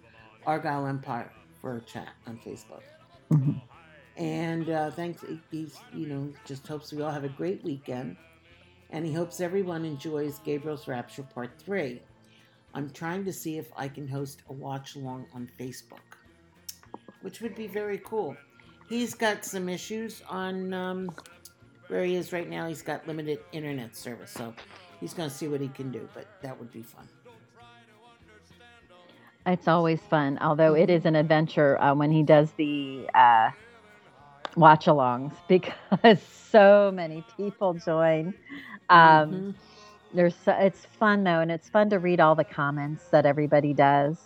Argyle 0.45 0.87
Empire 0.87 1.31
for 1.61 1.77
a 1.77 1.81
chat 1.81 2.09
on 2.27 2.37
Facebook. 2.45 2.83
Mhm. 3.31 3.61
And 4.17 4.69
uh, 4.69 4.91
thanks, 4.91 5.23
he's, 5.51 5.77
you 5.93 6.07
know, 6.07 6.33
just 6.45 6.67
hopes 6.67 6.91
we 6.91 7.01
all 7.01 7.11
have 7.11 7.23
a 7.23 7.29
great 7.29 7.63
weekend. 7.63 8.17
And 8.89 9.05
he 9.05 9.13
hopes 9.13 9.39
everyone 9.39 9.85
enjoys 9.85 10.39
Gabriel's 10.39 10.85
Rapture 10.89 11.23
Part 11.23 11.51
3. 11.59 12.01
I'm 12.75 12.89
trying 12.89 13.23
to 13.23 13.31
see 13.31 13.57
if 13.57 13.71
I 13.77 13.87
can 13.87 14.05
host 14.05 14.41
a 14.49 14.53
watch 14.53 14.95
along 14.97 15.27
on 15.33 15.49
Facebook, 15.57 16.01
which 17.21 17.39
would 17.39 17.55
be 17.55 17.67
very 17.67 17.99
cool. 17.99 18.35
He's 18.89 19.13
got 19.15 19.45
some 19.45 19.69
issues 19.69 20.21
on 20.29 20.73
um, 20.73 21.15
where 21.87 22.03
he 22.03 22.15
is 22.15 22.33
right 22.33 22.49
now. 22.49 22.67
He's 22.67 22.81
got 22.81 23.07
limited 23.07 23.39
internet 23.53 23.95
service, 23.95 24.29
so 24.29 24.53
he's 24.99 25.13
going 25.13 25.29
to 25.29 25.35
see 25.35 25.47
what 25.47 25.61
he 25.61 25.69
can 25.69 25.89
do, 25.89 26.07
but 26.13 26.27
that 26.41 26.59
would 26.59 26.71
be 26.73 26.81
fun. 26.81 27.07
It's 29.47 29.69
always 29.69 30.01
fun, 30.01 30.37
although 30.41 30.73
it 30.73 30.89
is 30.89 31.05
an 31.05 31.15
adventure 31.15 31.81
uh, 31.81 31.95
when 31.95 32.11
he 32.11 32.23
does 32.23 32.51
the 32.57 33.07
uh, 33.15 33.51
watch 34.57 34.87
alongs 34.87 35.33
because 35.47 36.21
so 36.51 36.91
many 36.93 37.23
people 37.37 37.73
join. 37.75 38.33
Um, 38.89 39.29
Mhm. 39.31 39.53
There's 40.15 40.37
it's 40.47 40.85
fun 40.85 41.25
though, 41.25 41.41
and 41.41 41.51
it's 41.51 41.69
fun 41.69 41.91
to 41.91 41.99
read 41.99 42.21
all 42.21 42.35
the 42.35 42.45
comments 42.45 43.09
that 43.09 43.25
everybody 43.25 43.73
does. 43.73 44.17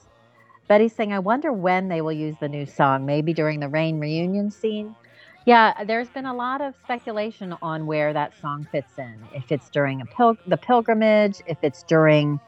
Betty's 0.70 0.96
saying, 0.96 1.14
"I 1.14 1.20
wonder 1.20 1.54
when 1.54 1.90
they 1.90 2.02
will 2.02 2.14
use 2.14 2.38
the 2.40 2.50
new 2.50 2.66
song. 2.66 3.06
Maybe 3.06 3.34
during 3.34 3.60
the 3.60 3.70
Rain 3.70 4.00
reunion 4.00 4.52
scene." 4.52 4.96
Yeah, 5.46 5.84
there's 5.86 6.10
been 6.10 6.28
a 6.28 6.36
lot 6.36 6.62
of 6.62 6.76
speculation 6.84 7.56
on 7.62 7.88
where 7.88 8.14
that 8.14 8.34
song 8.40 8.68
fits 8.72 9.00
in. 9.00 9.16
If 9.34 9.52
it's 9.52 9.70
during 9.72 10.02
a 10.02 10.06
pil- 10.06 10.38
the 10.48 10.58
pilgrimage, 10.58 11.42
if 11.48 11.58
it's 11.64 11.84
during 11.84 12.40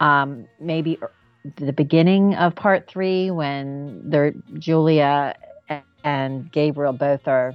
um, 0.00 0.48
maybe 0.60 0.98
er- 1.02 1.12
the 1.56 1.72
beginning 1.72 2.34
of 2.34 2.54
part 2.56 2.88
three 2.88 3.30
when 3.30 4.02
they're 4.10 4.34
Julia 4.58 5.36
and 6.04 6.50
Gabriel 6.52 6.92
both 6.92 7.28
are, 7.28 7.54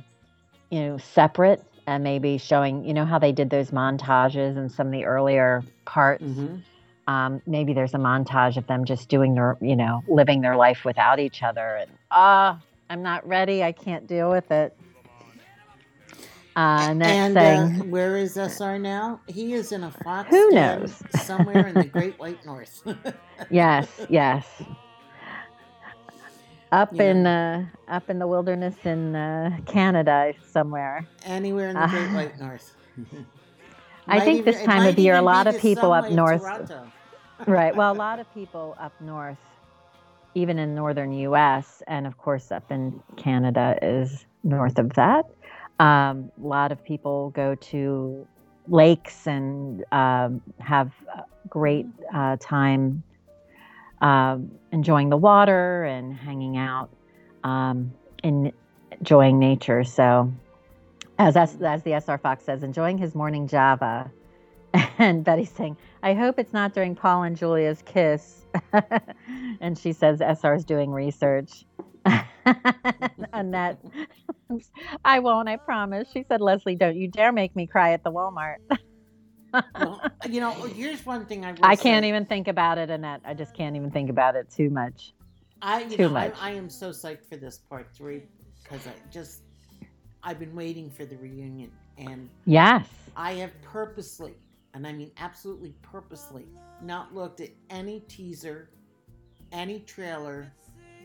you 0.72 0.82
know, 0.82 0.98
separate 0.98 1.64
and 1.90 2.04
maybe 2.04 2.38
showing, 2.38 2.86
you 2.86 2.94
know, 2.94 3.04
how 3.04 3.18
they 3.18 3.32
did 3.32 3.50
those 3.50 3.72
montages 3.72 4.56
and 4.58 4.72
some 4.72 4.88
of 4.88 4.94
the 4.94 5.06
earlier 5.06 5.64
parts. 5.86 6.24
Mhm. 6.24 6.62
Um, 7.08 7.42
maybe 7.48 7.74
there's 7.74 7.96
a 7.96 7.98
montage 7.98 8.58
of 8.58 8.68
them 8.68 8.86
just 8.86 9.10
doing 9.10 9.34
their, 9.34 9.58
you 9.60 9.76
know, 9.76 10.04
living 10.08 10.42
their 10.42 10.56
life 10.56 10.86
without 10.86 11.20
each 11.20 11.42
other. 11.42 11.78
And 11.78 11.90
ah, 12.12 12.60
I'm 12.92 13.02
not 13.02 13.28
ready. 13.28 13.64
I 13.64 13.72
can't 13.72 14.06
deal 14.06 14.30
with 14.30 14.52
it. 14.52 14.78
Uh, 16.56 16.92
and 16.92 17.02
that's 17.02 17.18
and 17.18 17.34
saying, 17.34 17.82
uh, 17.82 17.86
where 17.86 18.18
is 18.18 18.38
SR 18.38 18.78
now? 18.78 19.22
He 19.26 19.54
is 19.54 19.72
in 19.72 19.84
a 19.84 19.92
fox 19.92 20.30
Who 20.30 20.52
knows? 20.52 21.02
somewhere 21.10 21.66
in 21.66 21.76
the 21.76 21.86
Great 21.98 22.20
White 22.20 22.46
North. 22.46 22.84
yes, 23.50 23.88
yes. 24.10 24.46
Up 26.72 27.00
in 27.00 27.26
uh, 27.26 27.66
up 27.88 28.10
in 28.10 28.20
the 28.20 28.28
wilderness 28.28 28.76
in 28.84 29.16
uh, 29.16 29.58
Canada 29.66 30.34
somewhere. 30.52 31.08
Anywhere 31.26 31.70
in 31.70 31.76
the 31.76 31.88
Great 31.88 32.10
Ah. 32.12 32.16
White 32.16 32.40
North. 32.40 32.76
I 34.08 34.20
think 34.20 34.46
this 34.46 34.56
even- 34.58 34.64
it 34.64 34.66
time 34.74 34.86
of 34.88 35.00
year, 35.00 35.16
a 35.16 35.22
lot 35.22 35.48
of 35.48 35.58
people 35.60 35.92
up 35.92 36.12
north- 36.12 36.44
Right. 37.48 37.76
Well, 37.76 37.92
a 37.92 37.94
lot 38.08 38.20
of 38.20 38.32
people 38.34 38.76
up 38.80 38.94
north, 39.02 39.38
even 40.36 40.60
in 40.60 40.76
northern 40.76 41.12
U.S. 41.14 41.82
and 41.88 42.06
of 42.06 42.18
course 42.18 42.52
up 42.52 42.72
in 42.72 43.02
Canada 43.18 43.78
is 43.82 44.26
north 44.44 44.78
of 44.78 44.94
that. 44.94 45.26
Um, 45.80 46.32
a 46.44 46.48
lot 46.48 46.72
of 46.72 46.84
people 46.84 47.30
go 47.32 47.56
to 47.56 48.28
lakes 48.68 49.26
and 49.26 49.84
um, 49.92 50.42
have 50.60 50.92
a 51.16 51.24
great 51.48 51.88
uh, 52.14 52.38
time 52.40 53.02
um, 54.02 54.52
enjoying 54.72 55.10
the 55.10 55.18
water 55.18 55.84
and 55.84 56.14
hanging 56.14 56.58
out 56.58 56.90
and 57.44 57.92
enjoying 58.24 59.40
nature. 59.40 59.84
So, 59.84 60.32
as 61.18 61.36
as, 61.36 61.62
as 61.62 61.84
the 61.84 61.94
SR 61.94 62.18
Fox 62.18 62.44
says, 62.44 62.64
enjoying 62.64 62.98
his 62.98 63.16
morning 63.16 63.48
Java. 63.48 64.12
And 65.00 65.24
Betty's 65.24 65.50
saying, 65.50 65.78
I 66.04 66.14
hope 66.14 66.38
it's 66.38 66.52
not 66.52 66.74
during 66.74 66.94
Paul 66.94 67.24
and 67.24 67.36
Julia's 67.36 67.82
kiss. 67.86 68.46
and 69.62 69.78
she 69.78 69.94
says 69.94 70.20
SR's 70.20 70.66
doing 70.66 70.92
research. 70.92 71.66
Annette, 73.34 73.80
I 75.06 75.20
won't, 75.20 75.48
I 75.48 75.56
promise. 75.56 76.10
She 76.12 76.26
said, 76.28 76.42
Leslie, 76.42 76.76
don't 76.76 76.98
you 76.98 77.08
dare 77.08 77.32
make 77.32 77.56
me 77.56 77.66
cry 77.66 77.94
at 77.94 78.04
the 78.04 78.12
Walmart. 78.12 78.58
Well, 79.78 80.02
you 80.30 80.42
know, 80.42 80.52
here's 80.52 81.06
one 81.06 81.26
thing 81.26 81.46
I 81.46 81.54
I 81.64 81.76
can't 81.76 82.04
say. 82.04 82.10
even 82.10 82.26
think 82.26 82.48
about 82.48 82.78
it, 82.78 82.90
Annette. 82.90 83.22
I 83.26 83.34
just 83.34 83.54
can't 83.54 83.76
even 83.76 83.92
think 83.92 84.10
about 84.10 84.36
it 84.36 84.50
too 84.50 84.70
much. 84.70 85.14
I, 85.62 85.84
Too 85.84 86.10
know, 86.10 86.14
much. 86.14 86.36
I, 86.42 86.50
I 86.50 86.52
am 86.52 86.70
so 86.70 86.90
psyched 86.92 87.26
for 87.30 87.38
this 87.38 87.58
part 87.58 87.88
three 87.96 88.24
because 88.64 88.88
I 88.88 88.94
just, 89.12 89.42
I've 90.24 90.40
been 90.40 90.56
waiting 90.56 90.90
for 90.90 91.06
the 91.06 91.18
reunion 91.18 91.72
and 91.98 92.30
Yes. 92.46 92.88
I 93.16 93.34
have 93.34 93.52
purposely, 93.62 94.36
and 94.74 94.88
I 94.88 94.94
mean 94.94 95.12
absolutely 95.18 95.76
purposely, 95.82 96.48
not 96.82 97.14
looked 97.14 97.42
at 97.42 97.50
any 97.70 98.02
teaser, 98.02 98.70
any 99.52 99.80
trailer, 99.82 100.52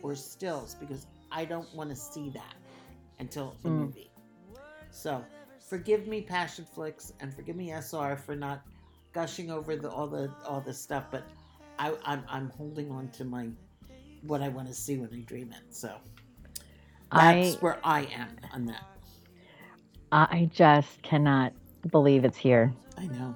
or 0.03 0.15
stills 0.15 0.75
because 0.75 1.07
I 1.33 1.45
don't 1.45 1.73
want 1.75 1.91
to 1.91 1.97
see 1.97 2.31
that 2.31 2.55
until 3.19 3.57
the 3.63 3.71
Mm. 3.71 3.79
movie. 3.87 4.11
So, 4.91 5.25
forgive 5.67 6.07
me, 6.07 6.27
Passionflix, 6.29 7.13
and 7.21 7.35
forgive 7.35 7.57
me, 7.57 7.73
SR, 7.73 8.17
for 8.17 8.37
not 8.37 8.63
gushing 9.13 9.51
over 9.51 9.77
the 9.77 9.91
all 9.91 10.07
the 10.07 10.31
all 10.47 10.61
the 10.61 10.75
stuff, 10.75 11.05
but 11.11 11.25
I, 11.79 11.95
I'm 12.05 12.25
I'm 12.29 12.51
holding 12.51 12.91
on 12.91 13.09
to 13.11 13.25
my 13.25 13.49
what 14.23 14.43
I 14.43 14.49
want 14.49 14.69
to 14.69 14.75
see 14.75 14.97
when 14.97 15.11
I 15.13 15.21
dream 15.21 15.53
it. 15.53 15.75
So 15.75 15.95
that's 17.13 17.57
I 17.57 17.59
where 17.61 17.79
I 17.85 18.03
am 18.03 18.37
on 18.53 18.67
that. 18.67 18.85
I 20.13 20.49
just 20.53 21.03
cannot 21.03 21.53
believe 21.91 22.25
it's 22.25 22.39
here. 22.39 22.73
I 22.97 23.07
know. 23.07 23.35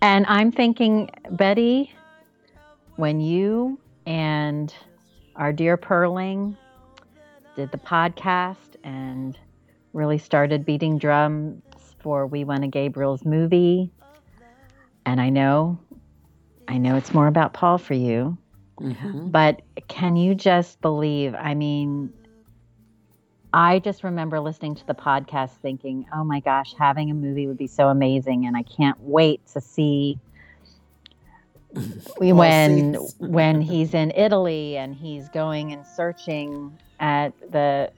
And 0.00 0.24
I'm 0.26 0.50
thinking, 0.50 1.10
Betty, 1.32 1.92
when 2.96 3.20
you 3.20 3.78
and 4.06 4.74
our 5.36 5.52
dear 5.52 5.76
Perling 5.76 6.56
did 7.56 7.70
the 7.72 7.78
podcast 7.78 8.76
and 8.82 9.38
really 9.92 10.18
started 10.18 10.64
beating 10.64 10.98
drums 10.98 11.62
for 12.04 12.26
We 12.26 12.44
Won 12.44 12.62
a 12.62 12.68
Gabriel's 12.68 13.24
movie, 13.24 13.90
and 15.06 15.18
I 15.18 15.30
know, 15.30 15.78
I 16.68 16.76
know 16.76 16.96
it's 16.96 17.14
more 17.14 17.26
about 17.26 17.54
Paul 17.54 17.78
for 17.78 17.94
you, 17.94 18.36
Mhm. 18.78 19.32
but 19.32 19.62
can 19.88 20.14
you 20.14 20.34
just 20.34 20.82
believe? 20.82 21.34
I 21.34 21.54
mean, 21.54 22.12
I 23.54 23.78
just 23.78 24.04
remember 24.04 24.38
listening 24.38 24.74
to 24.74 24.86
the 24.86 24.94
podcast 24.94 25.52
thinking, 25.62 26.04
oh 26.12 26.24
my 26.24 26.40
gosh, 26.40 26.74
having 26.74 27.10
a 27.10 27.14
movie 27.14 27.46
would 27.46 27.56
be 27.56 27.68
so 27.68 27.88
amazing. 27.88 28.44
And 28.46 28.54
I 28.54 28.64
can't 28.64 29.00
wait 29.00 29.46
to 29.54 29.60
see 29.62 30.18
when 32.18 32.96
when 33.18 33.60
he's 33.62 33.94
in 33.94 34.10
Italy 34.10 34.76
and 34.76 34.94
he's 34.94 35.28
going 35.30 35.72
and 35.72 35.86
searching 35.86 36.78
at 37.00 37.32
the 37.50 37.90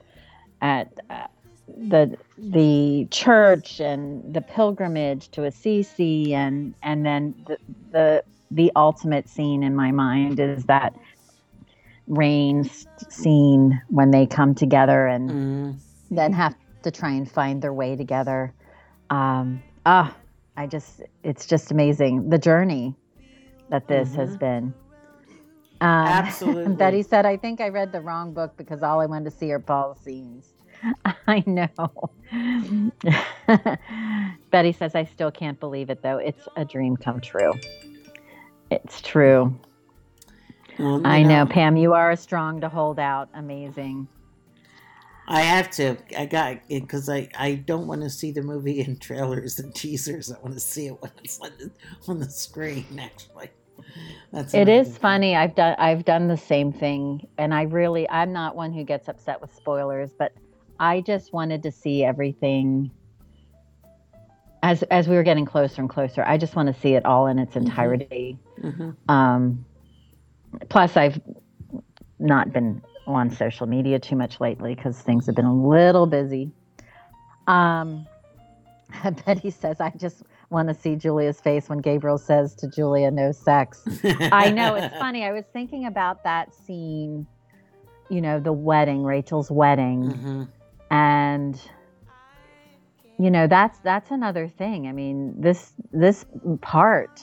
at 0.61 0.87
uh, 1.09 1.27
the 1.67 2.17
the 2.37 3.07
church 3.11 3.79
and 3.79 4.33
the 4.33 4.41
pilgrimage 4.41 5.29
to 5.31 5.43
Assisi 5.43 6.33
and 6.33 6.75
and 6.83 7.05
then 7.05 7.35
the 7.47 7.57
the 7.91 8.23
the 8.51 8.71
ultimate 8.75 9.27
scene 9.29 9.63
in 9.63 9.75
my 9.75 9.91
mind 9.91 10.39
is 10.39 10.63
that 10.65 10.93
rain 12.07 12.69
scene 13.09 13.81
when 13.89 14.11
they 14.11 14.25
come 14.25 14.55
together 14.55 15.07
and 15.07 15.29
Mm. 15.29 15.79
then 16.09 16.33
have 16.33 16.55
to 16.83 16.91
try 16.91 17.11
and 17.11 17.29
find 17.29 17.61
their 17.61 17.73
way 17.73 17.95
together. 17.95 18.53
Um, 19.09 19.61
ah, 19.85 20.15
I 20.55 20.67
just, 20.67 21.01
it's 21.23 21.45
just 21.45 21.71
amazing 21.71 22.29
the 22.29 22.37
journey 22.37 22.95
that 23.69 23.87
this 23.87 24.13
has 24.15 24.37
been. 24.37 24.73
Um, 25.81 25.87
Absolutely. 26.07 26.75
Betty 26.75 27.03
said, 27.03 27.25
I 27.25 27.37
think 27.37 27.59
I 27.61 27.69
read 27.69 27.91
the 27.91 28.01
wrong 28.01 28.33
book 28.33 28.55
because 28.57 28.81
all 28.83 29.01
I 29.01 29.05
wanted 29.05 29.31
to 29.31 29.37
see 29.37 29.51
are 29.51 29.59
Paul's 29.59 29.99
scenes. 29.99 30.53
I 31.27 31.43
know. 31.45 32.11
Betty 34.51 34.71
says, 34.71 34.95
I 34.95 35.03
still 35.05 35.31
can't 35.31 35.59
believe 35.59 35.89
it 35.89 36.01
though. 36.01 36.17
It's 36.17 36.47
a 36.55 36.65
dream 36.65 36.97
come 36.97 37.19
true. 37.21 37.53
It's 38.69 39.01
true. 39.01 39.57
Well, 40.77 41.01
I 41.05 41.23
know, 41.23 41.45
Pam, 41.45 41.75
you 41.75 41.93
are 41.93 42.15
strong 42.15 42.61
to 42.61 42.69
hold 42.69 42.99
out. 42.99 43.29
Amazing. 43.33 44.07
I 45.27 45.41
have 45.41 45.69
to. 45.71 45.97
I 46.17 46.25
got 46.25 46.59
because 46.69 47.09
I, 47.09 47.29
I 47.37 47.55
don't 47.55 47.87
want 47.87 48.01
to 48.01 48.09
see 48.09 48.31
the 48.31 48.41
movie 48.41 48.79
in 48.79 48.97
trailers 48.97 49.59
and 49.59 49.73
teasers. 49.75 50.31
I 50.31 50.39
want 50.39 50.53
to 50.53 50.59
see 50.59 50.87
it 50.87 51.01
when 51.01 51.11
it's 51.23 51.39
on 51.41 51.51
the, 51.59 51.71
on 52.07 52.19
the 52.19 52.29
screen. 52.29 52.85
Actually, 52.97 53.49
that's 54.31 54.53
It 54.53 54.69
is 54.69 54.87
thing. 54.87 54.99
funny. 54.99 55.35
I've 55.35 55.53
done 55.55 55.75
I've 55.79 56.05
done 56.05 56.27
the 56.29 56.37
same 56.37 56.71
thing, 56.71 57.27
and 57.37 57.53
I 57.53 57.63
really 57.63 58.09
I'm 58.09 58.31
not 58.31 58.55
one 58.55 58.71
who 58.71 58.83
gets 58.85 59.09
upset 59.09 59.41
with 59.41 59.53
spoilers, 59.53 60.11
but 60.17 60.31
I 60.79 61.01
just 61.01 61.33
wanted 61.33 61.63
to 61.63 61.71
see 61.71 62.03
everything 62.03 62.91
as 64.63 64.83
as 64.83 65.07
we 65.07 65.15
were 65.15 65.23
getting 65.23 65.45
closer 65.45 65.81
and 65.81 65.89
closer. 65.89 66.23
I 66.25 66.37
just 66.37 66.55
want 66.55 66.73
to 66.73 66.79
see 66.81 66.93
it 66.95 67.05
all 67.05 67.27
in 67.27 67.39
its 67.39 67.53
Mhm. 67.55 67.61
entirety. 67.61 68.37
Mhm. 68.61 68.95
Um, 69.09 69.65
plus, 70.69 70.97
I've 70.97 71.19
not 72.19 72.51
been 72.51 72.81
on 73.05 73.29
social 73.29 73.67
media 73.67 73.99
too 73.99 74.15
much 74.15 74.39
lately 74.41 74.75
because 74.75 74.99
things 75.01 75.25
have 75.27 75.35
been 75.35 75.45
a 75.45 75.53
little 75.67 76.05
busy. 76.07 76.51
Um, 77.47 78.05
Betty 79.25 79.51
says, 79.51 79.79
"I 79.79 79.91
just 79.97 80.23
want 80.49 80.67
to 80.69 80.73
see 80.73 80.95
Julia's 80.95 81.39
face 81.39 81.69
when 81.69 81.79
Gabriel 81.79 82.17
says 82.17 82.55
to 82.55 82.67
Julia, 82.67 83.11
no 83.11 83.31
sex." 83.31 83.87
I 84.31 84.49
know 84.51 84.75
it's 84.75 84.95
funny. 84.99 85.23
I 85.23 85.31
was 85.33 85.45
thinking 85.53 85.85
about 85.85 86.23
that 86.23 86.53
scene, 86.53 87.27
you 88.09 88.21
know, 88.21 88.39
the 88.39 88.53
wedding, 88.53 89.03
Rachel's 89.03 89.51
wedding, 89.51 90.03
Mhm. 90.03 90.47
And 90.89 91.59
you 93.19 93.31
know 93.31 93.47
that's 93.47 93.79
that's 93.79 94.11
another 94.11 94.47
thing. 94.47 94.87
I 94.87 94.91
mean, 94.91 95.35
this 95.39 95.73
this 95.91 96.25
part 96.61 97.21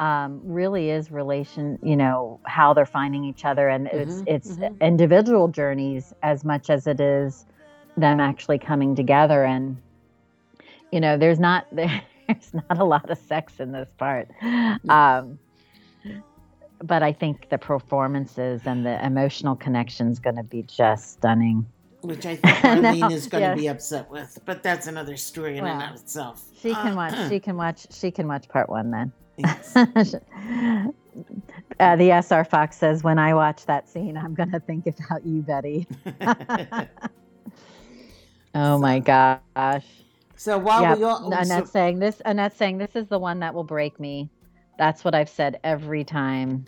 um, 0.00 0.40
really 0.44 0.90
is 0.90 1.10
relation. 1.10 1.78
You 1.82 1.96
know 1.96 2.40
how 2.46 2.74
they're 2.74 2.86
finding 2.86 3.24
each 3.24 3.44
other, 3.44 3.68
and 3.68 3.88
it's 3.88 4.22
Mhm, 4.22 4.26
it's 4.26 4.58
mhm. 4.58 4.80
individual 4.80 5.48
journeys 5.48 6.12
as 6.22 6.44
much 6.44 6.70
as 6.70 6.86
it 6.86 7.00
is 7.00 7.46
them 7.96 8.20
actually 8.20 8.58
coming 8.58 8.94
together. 8.94 9.44
And 9.44 9.82
you 10.92 11.00
know, 11.00 11.16
there's 11.18 11.40
not 11.40 11.66
there's 11.72 12.52
not 12.52 12.78
a 12.78 12.84
lot 12.84 13.10
of 13.10 13.18
sex 13.18 13.60
in 13.60 13.72
this 13.72 13.88
part. 13.98 14.28
Um, 14.88 15.38
but 16.82 17.02
I 17.02 17.12
think 17.12 17.48
the 17.48 17.58
performances 17.58 18.62
and 18.66 18.84
the 18.84 19.04
emotional 19.04 19.56
connection 19.56 20.08
is 20.10 20.18
going 20.18 20.36
to 20.36 20.42
be 20.42 20.62
just 20.62 21.12
stunning. 21.14 21.66
Which 22.06 22.26
I 22.26 22.36
think 22.36 22.82
No, 23.00 23.08
is 23.10 23.26
going 23.26 23.42
to 23.42 23.48
yes. 23.50 23.58
be 23.58 23.66
upset 23.68 24.10
with, 24.10 24.38
but 24.44 24.62
that's 24.62 24.86
another 24.86 25.16
story 25.16 25.58
in 25.58 25.66
and 25.66 25.82
of 25.82 26.00
itself. 26.00 26.44
She 26.60 26.72
can 26.72 26.92
Uh, 26.92 26.96
watch. 26.96 27.28
She 27.28 27.40
can 27.40 27.56
watch. 27.56 27.86
She 27.92 28.10
can 28.10 28.28
watch 28.28 28.48
part 28.48 28.68
one 28.68 28.90
then. 28.90 29.12
yes. 29.36 29.76
uh, 31.80 31.96
the 31.96 32.10
SR 32.22 32.44
Fox 32.44 32.76
says, 32.76 33.02
"When 33.04 33.18
I 33.18 33.34
watch 33.34 33.66
that 33.66 33.88
scene, 33.88 34.16
I'm 34.16 34.34
going 34.34 34.50
to 34.52 34.60
think 34.60 34.86
about 34.86 35.26
you, 35.26 35.42
Betty." 35.42 35.86
Oh 38.54 38.78
my 38.78 39.00
gosh! 39.00 39.84
so 40.36 40.56
while 40.56 40.80
Yep. 40.82 40.98
we 40.98 41.04
all, 41.04 41.30
so- 41.30 41.36
Annette's 41.36 41.70
saying 41.70 41.98
this. 41.98 42.20
Annette's 42.24 42.56
saying 42.56 42.78
this 42.78 42.96
is 42.96 43.06
the 43.08 43.18
one 43.18 43.40
that 43.40 43.52
will 43.54 43.64
break 43.64 44.00
me. 44.00 44.30
That's 44.78 45.04
what 45.04 45.14
I've 45.14 45.28
said 45.28 45.60
every 45.62 46.04
time. 46.04 46.64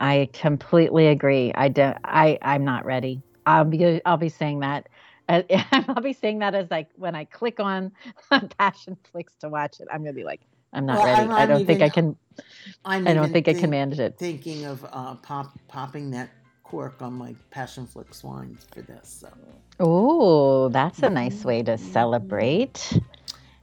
I 0.00 0.28
completely 0.32 1.08
agree. 1.08 1.52
I 1.56 1.68
don't. 1.68 1.96
I 2.04 2.38
I'm 2.42 2.64
not 2.64 2.84
ready. 2.84 3.20
I'll 3.46 3.64
be 3.64 4.00
I'll 4.04 4.16
be 4.16 4.28
saying 4.28 4.60
that 4.60 4.88
I, 5.28 5.44
I'll 5.88 6.02
be 6.02 6.12
saying 6.12 6.40
that 6.40 6.54
as 6.54 6.70
like 6.70 6.88
when 6.96 7.14
I 7.14 7.24
click 7.24 7.60
on 7.60 7.92
Passion 8.58 8.96
Flicks 9.10 9.34
to 9.40 9.48
watch 9.48 9.80
it, 9.80 9.88
I'm 9.92 10.00
gonna 10.02 10.12
be 10.12 10.24
like, 10.24 10.40
I'm 10.72 10.86
not 10.86 10.98
Well, 10.98 11.06
ready. 11.06 11.20
I'm- 11.22 11.30
I 11.30 11.42
I'm 11.42 11.48
don't 11.48 11.66
think 11.66 11.82
I 11.82 11.88
can. 11.88 12.16
I'm 12.84 13.06
I 13.06 13.14
don't 13.14 13.24
even 13.24 13.32
think 13.32 13.48
I 13.48 13.54
can 13.54 13.70
manage 13.70 13.98
it. 14.00 14.16
Thinking 14.18 14.64
of 14.64 14.84
uh, 14.92 15.14
pop 15.16 15.58
popping 15.68 16.10
that 16.12 16.30
cork 16.62 17.00
on 17.02 17.14
my 17.14 17.34
passion 17.50 17.86
flicks 17.86 18.22
wines 18.24 18.66
for 18.72 18.82
this. 18.82 19.18
So. 19.20 19.28
Oh, 19.80 20.68
that's 20.68 21.02
a 21.02 21.10
nice 21.10 21.38
Mm-hmm. 21.38 21.48
way 21.48 21.62
to 21.64 21.78
celebrate. 21.78 22.98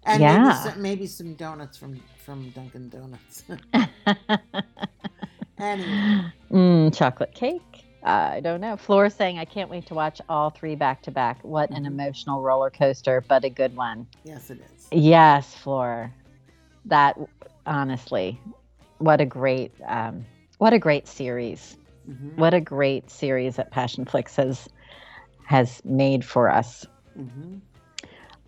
And 0.03 0.21
Yeah. 0.21 0.39
maybe 0.39 0.53
some, 0.53 0.81
maybe 0.81 1.07
some 1.07 1.35
donuts 1.35 1.77
from 1.77 2.01
from 2.25 2.49
Dunkin' 2.51 2.89
Donuts. 2.89 3.43
anyway, 5.59 5.93
mm, 6.51 6.95
chocolate 6.95 7.33
cake. 7.33 7.70
I 8.03 8.39
don't 8.39 8.61
know. 8.61 8.77
Floor 8.77 9.09
saying, 9.09 9.37
I 9.37 9.45
can't 9.45 9.69
wait 9.69 9.85
to 9.87 9.93
watch 9.93 10.21
all 10.27 10.49
three 10.49 10.75
back 10.75 11.01
to 11.03 11.11
back. 11.11 11.39
What 11.43 11.69
an 11.69 11.83
Mhm. 11.83 11.87
emotional 11.87 12.41
roller 12.41 12.69
coaster, 12.71 13.21
but 13.27 13.43
a 13.45 13.49
good 13.49 13.75
one. 13.75 14.07
yes, 14.23 14.49
it 14.49 14.59
is. 14.75 14.87
Yes, 14.91 15.53
Floor. 15.55 16.11
That 16.85 17.17
honestly, 17.65 18.39
what 18.97 19.21
a 19.21 19.25
great, 19.25 19.71
um, 19.85 20.25
what 20.57 20.73
a 20.73 20.79
great 20.79 21.07
series. 21.07 21.77
hmm 22.05 22.35
What 22.35 22.53
a 22.55 22.61
great 22.61 23.09
series 23.11 23.57
that 23.57 23.71
Passion 23.71 24.05
Flix 24.05 24.35
has 24.37 24.67
has 25.45 25.81
made 25.85 26.23
for 26.25 26.49
us. 26.49 26.85
hmm 27.15 27.57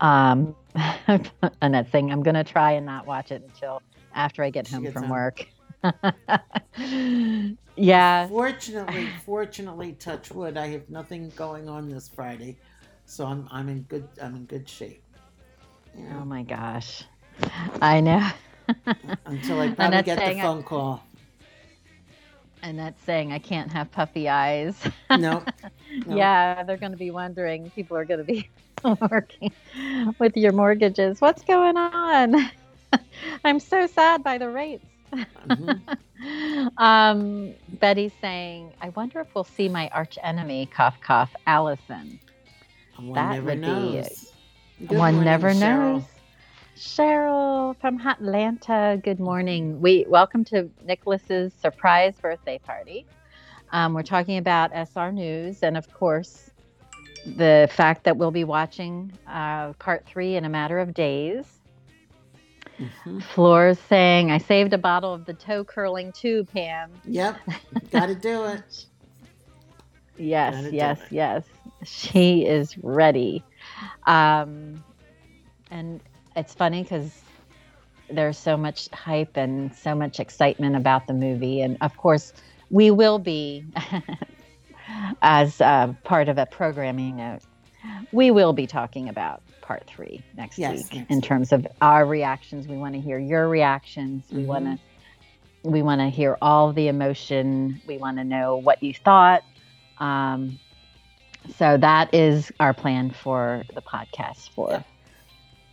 Um, 0.00 0.56
Annette 1.62 1.90
saying, 1.92 2.10
I'm 2.10 2.22
gonna 2.22 2.42
try 2.44 2.72
and 2.72 2.84
not 2.86 3.06
watch 3.06 3.30
it 3.30 3.42
until 3.42 3.80
after 4.14 4.42
I 4.42 4.50
get 4.50 4.66
She 4.66 4.74
home 4.74 4.90
from 4.90 5.02
home. 5.02 5.10
work. 5.12 5.46
yeah, 7.76 8.28
Fortunately, 8.28 9.06
fortunately, 9.24 9.92
touch 9.92 10.30
wood, 10.30 10.56
I 10.56 10.68
have 10.68 10.88
nothing 10.88 11.32
going 11.36 11.68
on 11.68 11.88
this 11.88 12.08
Friday, 12.08 12.56
so 13.06 13.26
I'm 13.26 13.48
I'm 13.50 13.68
in 13.68 13.82
good 13.82 14.08
I'm 14.20 14.34
in 14.36 14.44
good 14.46 14.68
shape. 14.68 15.02
You 15.96 16.06
Oh 16.20 16.24
my 16.24 16.42
gosh. 16.42 17.04
I 17.80 18.00
know. 18.00 18.26
until 19.26 19.60
I 19.60 19.70
probably 19.70 20.02
get 20.02 20.16
the 20.16 20.24
saying 20.24 20.40
I- 20.40 20.42
phone 20.44 20.62
call. 20.62 21.04
And 22.62 22.78
that's 22.78 23.02
saying 23.04 23.30
I 23.30 23.38
can't 23.38 23.70
have 23.72 23.90
puffy 23.92 24.28
eyes. 24.28 24.74
No. 25.10 25.44
no. 26.06 26.16
Yeah, 26.16 26.62
they're 26.64 26.78
going 26.78 26.92
to 26.92 26.98
be 26.98 27.10
wondering. 27.10 27.70
People 27.70 27.96
are 27.98 28.06
going 28.06 28.18
to 28.18 28.24
be 28.24 28.48
working 29.10 29.52
with 30.18 30.34
your 30.36 30.52
mortgages. 30.52 31.20
What's 31.20 31.44
going 31.44 31.76
on? 31.76 32.50
I'm 33.44 33.60
so 33.60 33.86
sad 33.86 34.24
by 34.24 34.38
the 34.38 34.48
rates. 34.48 34.86
Mhm. 35.46 36.70
um, 36.78 37.54
Betty's 37.80 38.12
saying, 38.20 38.72
I 38.80 38.88
wonder 38.90 39.20
if 39.20 39.34
we'll 39.34 39.44
see 39.44 39.68
my 39.68 39.88
arch 39.90 40.18
enemy, 40.22 40.66
cough, 40.66 41.00
cough, 41.00 41.34
Allison. 41.46 42.18
One 42.96 43.12
That 43.14 43.32
never 43.34 43.46
would 43.46 43.60
be- 43.60 43.66
knows. 43.66 44.32
Good 44.80 44.90
One 44.98 45.14
morning, 45.14 45.24
never 45.24 45.50
Cheryl. 45.50 45.60
knows. 45.94 46.02
Cheryl 46.76 47.76
from 47.80 48.00
Atlanta. 48.06 49.00
Good 49.02 49.20
morning. 49.20 49.80
We 49.80 50.04
welcome 50.08 50.44
to 50.46 50.68
Nicholas's 50.84 51.52
surprise 51.54 52.14
birthday 52.20 52.58
party. 52.58 53.06
Um, 53.72 53.94
we're 53.94 54.02
talking 54.02 54.38
about 54.38 54.72
SR 54.74 55.12
News, 55.12 55.62
and 55.62 55.76
of 55.76 55.92
course, 55.92 56.50
the 57.36 57.68
fact 57.72 58.04
that 58.04 58.16
we'll 58.16 58.30
be 58.30 58.44
watching 58.44 59.12
uh, 59.26 59.72
part 59.74 60.04
three 60.06 60.36
in 60.36 60.44
a 60.44 60.48
matter 60.48 60.78
of 60.78 60.92
days. 60.94 61.60
Mhm. 62.78 63.22
Floor's 63.22 63.78
saying, 63.78 64.30
"I 64.30 64.38
saved 64.38 64.72
a 64.72 64.78
bottle 64.78 65.12
of 65.14 65.24
the 65.24 65.34
toe 65.34 65.64
curling 65.64 66.12
too, 66.12 66.44
Pam." 66.52 66.90
Yep, 67.04 67.40
got 67.90 68.06
to 68.06 68.14
do 68.14 68.44
it. 68.44 68.86
Yes, 70.16 70.54
Gotta 70.54 70.74
yes, 70.74 71.00
it. 71.00 71.08
yes. 71.10 71.44
She 71.84 72.46
is 72.46 72.76
ready. 72.78 73.42
Um, 74.06 74.84
and 75.70 76.00
it's 76.36 76.54
funny 76.54 76.82
because 76.82 77.22
there's 78.10 78.38
so 78.38 78.56
much 78.56 78.88
hype 78.90 79.36
and 79.36 79.74
so 79.74 79.94
much 79.94 80.20
excitement 80.20 80.76
about 80.76 81.06
the 81.06 81.14
movie. 81.14 81.60
And 81.62 81.76
of 81.80 81.96
course, 81.96 82.32
we 82.70 82.90
will 82.90 83.18
be, 83.18 83.64
as 85.22 85.60
uh, 85.60 85.92
part 86.04 86.28
of 86.28 86.38
a 86.38 86.46
programming 86.46 87.16
note, 87.16 87.40
we 88.12 88.30
will 88.30 88.52
be 88.52 88.66
talking 88.66 89.08
about 89.08 89.42
part 89.64 89.84
three 89.88 90.22
next 90.36 90.58
Yes, 90.58 90.76
week 90.76 90.94
next 90.94 91.10
in 91.10 91.16
week. 91.16 91.24
terms 91.24 91.52
of 91.52 91.66
our 91.82 92.06
reactions. 92.06 92.68
We 92.68 92.76
want 92.78 92.94
to 92.94 93.00
hear 93.00 93.18
your 93.18 93.48
reactions. 93.48 94.32
We 94.32 94.44
Mhm. 94.44 94.46
want 94.46 94.64
to 94.66 94.78
we 95.64 95.82
want 95.82 96.00
to 96.02 96.10
hear 96.10 96.36
all 96.42 96.72
the 96.74 96.88
emotion. 96.88 97.80
We 97.86 97.96
want 97.98 98.18
to 98.18 98.24
know 98.24 98.56
what 98.58 98.82
you 98.82 98.94
thought. 98.94 99.42
Um, 99.98 100.60
so 101.56 101.78
that 101.78 102.14
is 102.14 102.52
our 102.60 102.74
plan 102.74 103.10
for 103.10 103.64
the 103.74 103.82
podcast 103.82 104.50
for 104.50 104.70
Yeah. 104.70 104.82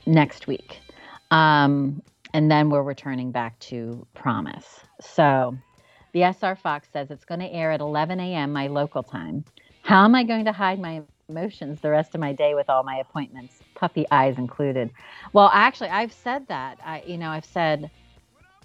next 0.05 0.47
week. 0.47 0.81
Um, 1.29 2.01
and 2.33 2.49
then 2.49 2.69
we're 2.69 2.83
returning 2.83 3.31
back 3.31 3.59
to 3.59 4.07
Promise. 4.13 4.79
So 5.01 5.57
the 6.13 6.23
SR 6.23 6.55
Fox 6.55 6.89
says 6.91 7.11
it's 7.11 7.25
going 7.25 7.41
to 7.41 7.51
air 7.51 7.71
at 7.71 7.81
11 7.81 8.19
a.m. 8.19 8.53
my 8.53 8.67
local 8.67 9.03
time. 9.03 9.43
How 9.83 10.05
am 10.05 10.15
I 10.15 10.23
going 10.23 10.45
to 10.45 10.53
hide 10.53 10.79
my 10.79 11.03
emotions 11.29 11.81
the 11.81 11.89
rest 11.89 12.15
of 12.15 12.21
my 12.21 12.33
day 12.33 12.55
with 12.55 12.69
all 12.69 12.83
my 12.83 12.97
appointments, 12.97 13.61
puppy 13.81 14.05
eyes 14.11 14.37
included? 14.37 14.91
Well, 15.33 15.49
actually, 15.51 15.89
I've 15.89 16.13
said 16.13 16.47
that. 16.47 16.77
I, 16.85 17.01
you 17.05 17.17
know, 17.17 17.29
I've 17.29 17.45
said, 17.45 17.89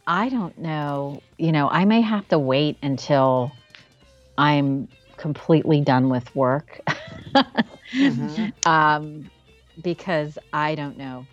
I 0.06 0.28
don't 0.28 0.56
know. 0.58 1.22
You 1.38 1.52
know, 1.52 1.68
I 1.68 1.86
may 1.86 2.02
have 2.02 2.28
to 2.28 2.38
wait 2.38 2.76
until 2.82 3.50
I'm 4.36 4.88
completely 5.16 5.80
done 5.80 6.10
with 6.10 6.32
work. 6.36 6.80
Mhm. 7.94 8.52
um, 8.66 9.30
because 9.82 10.38
I 10.52 10.74
don't 10.74 10.98
know 10.98 11.26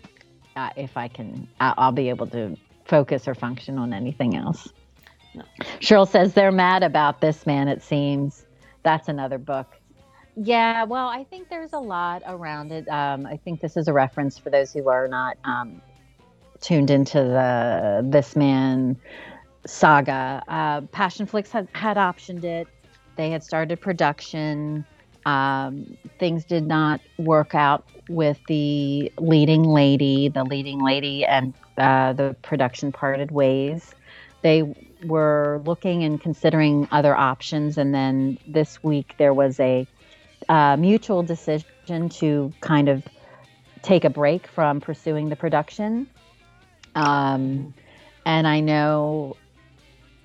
uh, 0.56 0.70
if 0.78 0.96
I 0.96 1.10
can, 1.10 1.48
I'll 1.60 1.92
be 1.92 2.10
able 2.10 2.28
to 2.28 2.58
focus 2.86 3.28
or 3.28 3.36
function 3.36 3.78
on 3.78 3.94
anything 3.94 4.36
else. 4.38 4.70
No. 5.36 5.44
Cheryl 5.82 6.08
says 6.08 6.34
they're 6.34 6.52
mad 6.52 6.84
about 6.84 7.20
this 7.20 7.46
man, 7.46 7.68
it 7.68 7.82
seems. 7.84 8.46
That's 8.84 9.10
another 9.10 9.38
book. 9.38 9.68
Yeah, 10.36 10.84
well, 10.86 11.08
I 11.08 11.24
think 11.26 11.50
there's 11.50 11.74
a 11.74 11.80
lot 11.80 12.24
around 12.26 12.72
it. 12.72 12.88
Um, 12.90 13.26
I 13.26 13.38
think 13.38 13.62
this 13.62 13.78
is 13.78 13.88
a 13.88 13.94
reference 13.94 14.38
for 14.38 14.50
those 14.50 14.74
who 14.74 14.90
are 14.90 15.08
not 15.08 15.38
um, 15.44 15.82
tuned 16.60 16.90
into 16.90 17.20
the 17.20 18.02
This 18.04 18.36
Man 18.36 18.98
saga. 19.66 20.44
Uh, 20.48 20.82
Passion 20.82 21.28
Flix 21.28 21.52
had, 21.52 21.68
had 21.74 21.98
optioned 21.98 22.44
it. 22.44 22.68
They 23.16 23.30
had 23.30 23.44
started 23.44 23.80
production. 23.80 24.86
Um, 25.26 25.98
things 26.20 26.46
did 26.46 26.66
not 26.66 27.00
work 27.18 27.54
out 27.54 27.88
with 28.10 28.40
the 28.48 29.12
leading 29.20 29.64
lady. 29.64 30.30
The 30.30 30.44
leading 30.44 30.84
lady 30.84 31.26
and 31.26 31.54
uh, 31.78 32.14
the 32.14 32.36
production 32.42 32.92
parted 32.92 33.32
ways. 33.32 33.94
They 34.42 34.76
were 35.06 35.62
looking 35.66 36.04
and 36.04 36.20
considering 36.20 36.88
other 36.92 37.16
options, 37.16 37.78
and 37.78 37.94
then 37.94 38.38
this 38.48 38.84
week 38.84 39.16
there 39.18 39.34
was 39.34 39.60
a 39.60 39.88
uh, 40.50 40.78
mutual 40.78 41.24
decision 41.24 42.10
to 42.10 42.52
kind 42.62 42.90
of 42.90 43.04
take 43.82 44.06
a 44.06 44.10
break 44.10 44.48
from 44.48 44.80
pursuing 44.80 45.30
the 45.30 45.36
production. 45.36 46.08
Um, 46.96 47.74
and 48.26 48.48
I 48.48 48.60
know, 48.60 49.36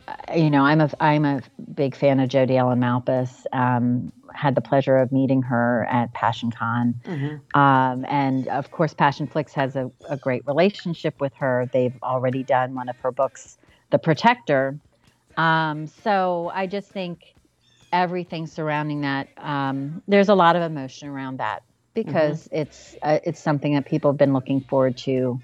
uh, 0.06 0.14
you 0.34 0.50
know, 0.50 0.62
I'm 0.62 0.80
a 0.80 0.90
I'm 1.00 1.24
a 1.24 1.40
big 1.74 1.96
fan 1.96 2.20
of 2.20 2.28
Jodie 2.28 2.56
Ellen 2.56 2.80
Malpas. 2.80 3.44
Um, 3.52 4.12
had 4.34 4.54
the 4.54 4.60
pleasure 4.60 4.96
of 4.98 5.10
meeting 5.10 5.42
her 5.42 5.86
at 5.90 6.12
Passion 6.12 6.50
Con. 6.50 6.94
Mhm. 7.04 7.40
Um, 7.56 8.04
and 8.08 8.46
of 8.48 8.70
course, 8.70 8.94
Passion 8.94 9.26
Flix 9.26 9.52
has 9.54 9.74
a, 9.74 9.90
a 10.08 10.16
great 10.16 10.46
relationship 10.46 11.20
with 11.20 11.34
her. 11.34 11.68
They've 11.72 11.96
already 12.02 12.44
done 12.44 12.74
one 12.74 12.88
of 12.88 12.96
her 12.98 13.10
books, 13.10 13.58
The 13.90 13.98
Protector. 13.98 14.78
Um, 15.36 15.86
so 15.86 16.52
I 16.54 16.66
just 16.66 16.90
think 16.90 17.34
everything 17.92 18.46
surrounding 18.46 19.02
that, 19.02 19.28
um, 19.38 20.02
there's 20.08 20.28
a 20.28 20.34
lot 20.34 20.56
of 20.56 20.62
emotion 20.62 21.08
around 21.08 21.38
that 21.38 21.62
because 21.94 22.48
it's 22.52 22.96
uh, 23.02 23.18
it's 23.24 23.40
something 23.40 23.74
that 23.74 23.86
people 23.86 24.12
have 24.12 24.18
been 24.18 24.32
looking 24.32 24.60
forward 24.60 24.96
to, 24.96 25.40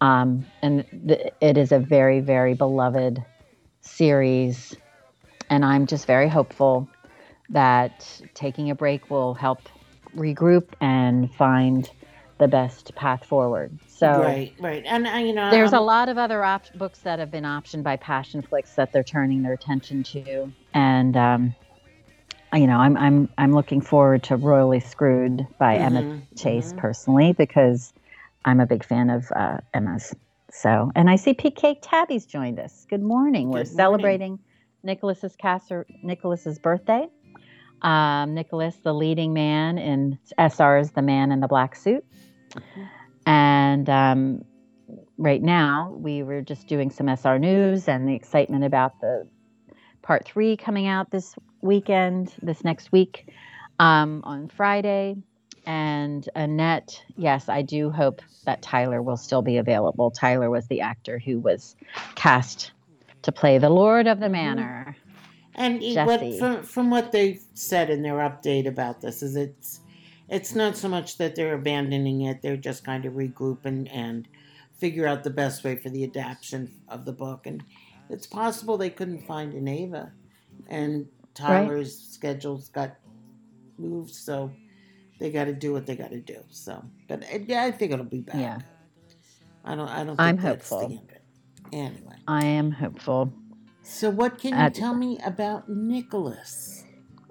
um, 0.00 0.46
and 0.62 0.84
th- 1.06 1.32
it 1.40 1.58
is 1.58 1.72
a 1.72 1.78
very 1.78 2.20
very 2.20 2.54
beloved 2.54 3.22
series, 3.82 4.76
and 5.50 5.64
I'm 5.64 5.86
just 5.86 6.06
very 6.06 6.28
hopeful 6.28 6.88
that 7.50 8.20
taking 8.34 8.70
a 8.70 8.74
break 8.74 9.10
will 9.10 9.34
help 9.34 9.68
regroup 10.16 10.74
and 10.80 11.32
find 11.34 11.88
the 12.38 12.48
best 12.48 12.94
path 12.94 13.24
forward. 13.24 13.78
So 13.86 14.06
right, 14.22 14.54
right, 14.60 14.84
and 14.86 15.06
uh, 15.06 15.16
you 15.16 15.32
know, 15.32 15.50
there's 15.50 15.72
a 15.72 15.78
um, 15.78 15.84
lot 15.84 16.08
of 16.08 16.18
other 16.18 16.44
op- 16.44 16.72
books 16.74 17.00
that 17.00 17.18
have 17.18 17.30
been 17.30 17.44
optioned 17.44 17.82
by 17.82 17.96
Passion 17.96 18.42
Flix 18.42 18.74
that 18.74 18.92
they're 18.92 19.02
turning 19.04 19.42
their 19.42 19.54
attention 19.54 20.02
to, 20.04 20.52
and 20.74 21.16
um, 21.16 21.54
you 22.54 22.66
know, 22.66 22.78
I'm 22.78 22.96
I'm 22.96 23.28
I'm 23.36 23.52
looking 23.52 23.80
forward 23.80 24.22
to 24.24 24.36
Royally 24.36 24.80
Screwed 24.80 25.46
by 25.58 25.76
Emma 25.76 26.02
mhm, 26.02 26.22
Chase 26.36 26.72
mhm. 26.72 26.78
personally 26.78 27.32
because 27.32 27.92
I'm 28.44 28.60
a 28.60 28.66
big 28.66 28.84
fan 28.84 29.10
of 29.10 29.30
uh, 29.34 29.58
Emma's. 29.74 30.14
So, 30.50 30.90
and 30.96 31.10
I 31.10 31.16
see 31.16 31.34
PK 31.34 31.76
Tabby's 31.82 32.24
joined 32.24 32.58
us. 32.58 32.86
Good 32.88 33.02
morning. 33.02 33.48
We're 33.48 33.58
morning. 33.58 33.76
celebrating 33.76 34.38
Nicholas's 34.82 35.36
Casser, 35.36 35.84
Nicholas's 36.02 36.58
birthday. 36.58 37.08
Um, 37.82 38.34
Nicholas, 38.34 38.74
the 38.82 38.94
leading 38.94 39.34
man 39.34 39.78
in 39.78 40.18
SR's 40.38 40.92
The 40.92 41.02
Man 41.02 41.32
in 41.32 41.40
the 41.40 41.48
Black 41.48 41.76
Suit. 41.76 42.04
And 43.26 43.88
um, 43.90 44.44
right 45.18 45.42
now, 45.42 45.94
we 45.96 46.22
were 46.22 46.40
just 46.40 46.66
doing 46.66 46.90
some 46.90 47.08
SR 47.08 47.38
news 47.38 47.88
and 47.88 48.08
the 48.08 48.14
excitement 48.14 48.64
about 48.64 49.00
the 49.00 49.28
part 50.08 50.24
three 50.24 50.56
coming 50.56 50.86
out 50.86 51.10
this 51.10 51.34
weekend, 51.60 52.32
this 52.40 52.64
next 52.64 52.90
week 52.92 53.28
um, 53.78 54.22
on 54.24 54.48
Friday. 54.48 55.14
And 55.66 56.26
Annette, 56.34 57.04
yes, 57.18 57.50
I 57.50 57.60
do 57.60 57.90
hope 57.90 58.22
that 58.46 58.62
Tyler 58.62 59.02
will 59.02 59.18
still 59.18 59.42
be 59.42 59.58
available. 59.58 60.10
Tyler 60.10 60.48
was 60.48 60.66
the 60.68 60.80
actor 60.80 61.18
who 61.18 61.38
was 61.40 61.76
cast 62.14 62.72
to 63.20 63.30
play 63.30 63.58
the 63.58 63.68
Lord 63.68 64.06
of 64.06 64.18
the 64.18 64.30
Manor. 64.30 64.96
And 65.54 65.82
what, 65.82 66.38
from, 66.38 66.62
from 66.62 66.88
what 66.88 67.12
they've 67.12 67.42
said 67.52 67.90
in 67.90 68.00
their 68.00 68.14
update 68.14 68.66
about 68.66 69.02
this 69.02 69.22
is 69.22 69.36
it's 69.36 69.80
it's 70.30 70.54
not 70.54 70.76
so 70.76 70.88
much 70.88 71.18
that 71.18 71.34
they're 71.34 71.54
abandoning 71.54 72.22
it; 72.22 72.40
they're 72.42 72.56
just 72.56 72.84
kind 72.84 73.04
of 73.04 73.14
regrouping 73.14 73.90
and 73.92 74.28
figure 74.78 75.06
out 75.06 75.24
the 75.24 75.30
best 75.30 75.64
way 75.64 75.74
for 75.74 75.90
the 75.90 76.04
adaptation 76.04 76.70
of 76.88 77.04
the 77.04 77.12
book. 77.12 77.46
And 77.46 77.64
it's 78.10 78.26
possible 78.26 78.76
they 78.76 78.90
couldn't 78.90 79.26
find 79.26 79.54
an 79.54 79.68
Ava, 79.68 80.12
and 80.68 81.06
Tyler's 81.34 81.96
schedules 81.96 82.68
got 82.68 82.96
moved, 83.78 84.14
so 84.14 84.50
they 85.18 85.30
got 85.30 85.44
to 85.44 85.52
do 85.52 85.72
what 85.72 85.86
they 85.86 85.96
got 85.96 86.10
to 86.10 86.20
do. 86.20 86.42
So, 86.50 86.84
but 87.08 87.24
uh, 87.24 87.38
yeah, 87.46 87.64
I 87.64 87.70
think 87.70 87.92
it'll 87.92 88.04
be 88.04 88.20
back. 88.20 88.36
Yeah. 88.36 88.58
I 89.64 89.74
don't. 89.74 89.88
I 89.88 89.98
don't. 89.98 90.16
Think 90.16 90.20
I'm 90.20 90.36
that's 90.36 90.68
hopeful. 90.68 90.88
The 90.88 90.94
end 90.94 91.08
of 91.08 91.10
it. 91.10 91.22
Anyway. 91.72 92.16
I 92.26 92.44
am 92.44 92.70
hopeful. 92.70 93.32
So, 93.82 94.10
what 94.10 94.38
can 94.38 94.50
you 94.50 94.56
Uh, 94.56 94.70
tell 94.70 94.94
me 94.94 95.18
about 95.24 95.68
Nicholas? 95.68 96.84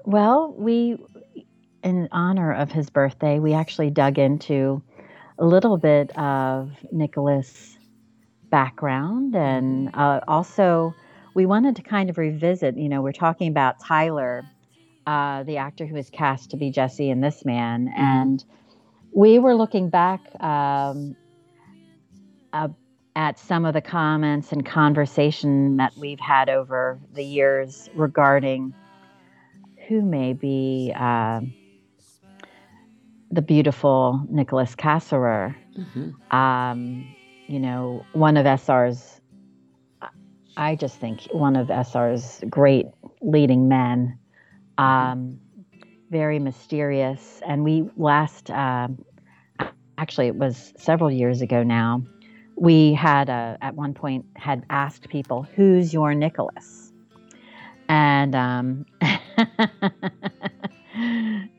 Well, 0.05 0.53
we, 0.57 0.97
in 1.83 2.07
honor 2.11 2.53
of 2.53 2.71
his 2.71 2.89
birthday, 2.89 3.39
we 3.39 3.53
actually 3.53 3.89
dug 3.89 4.17
into 4.17 4.81
a 5.39 5.45
little 5.45 5.77
bit 5.77 6.17
of 6.17 6.71
Nicholas' 6.91 7.76
background 8.49 9.35
and 9.35 9.89
uh, 9.93 10.21
also 10.27 10.93
we 11.37 11.45
wanted 11.45 11.75
to 11.75 11.83
kind 11.83 12.09
of 12.09 12.17
revisit, 12.17 12.77
you 12.77 12.89
know, 12.89 13.03
we're 13.03 13.11
talking 13.11 13.47
about 13.47 13.79
Tyler, 13.79 14.43
uh, 15.05 15.43
the 15.43 15.57
actor 15.57 15.85
who 15.85 15.93
was 15.93 16.09
cast 16.09 16.49
to 16.49 16.57
be 16.57 16.71
Jesse 16.71 17.11
in 17.11 17.21
This 17.21 17.45
Man. 17.45 17.93
And 17.95 18.43
we 19.13 19.37
were 19.37 19.53
looking 19.53 19.89
back 19.91 20.19
um, 20.41 21.15
uh, 22.53 22.69
at 23.15 23.37
some 23.37 23.65
of 23.65 23.75
the 23.75 23.81
comments 23.81 24.51
and 24.51 24.65
conversation 24.65 25.77
that 25.77 25.95
we've 25.95 26.19
had 26.19 26.49
over 26.49 26.99
the 27.13 27.23
years 27.23 27.87
regarding 27.93 28.73
who 29.87 30.01
may 30.01 30.33
be 30.33 30.91
uh, 30.95 31.41
the 33.29 33.43
beautiful 33.43 34.25
Nicholas 34.27 34.75
Kasserer. 34.75 35.55
Mm-hmm. 35.77 36.35
Um, 36.35 37.15
you 37.47 37.59
know, 37.59 38.05
one 38.13 38.37
of 38.37 38.45
SR's, 38.45 39.21
I 40.55 40.75
just 40.75 40.99
think 40.99 41.27
one 41.31 41.55
of 41.55 41.67
SR's 41.69 42.43
great 42.49 42.87
leading 43.21 43.67
men. 43.67 44.17
Um, 44.77 45.39
very 46.09 46.39
mysterious. 46.39 47.41
And 47.45 47.63
we 47.63 47.89
last, 47.97 48.49
um 48.51 49.03
actually, 49.97 50.27
it 50.27 50.35
was 50.35 50.73
several 50.77 51.09
years 51.09 51.41
ago 51.41 51.63
now, 51.63 52.03
we 52.55 52.93
had 52.93 53.29
uh 53.29 53.57
at 53.61 53.75
one 53.75 53.93
point 53.93 54.25
had 54.35 54.65
asked 54.69 55.09
people, 55.09 55.43
who's 55.55 55.93
your 55.93 56.13
Nicholas? 56.13 56.91
And 57.89 58.35
um, 58.35 58.85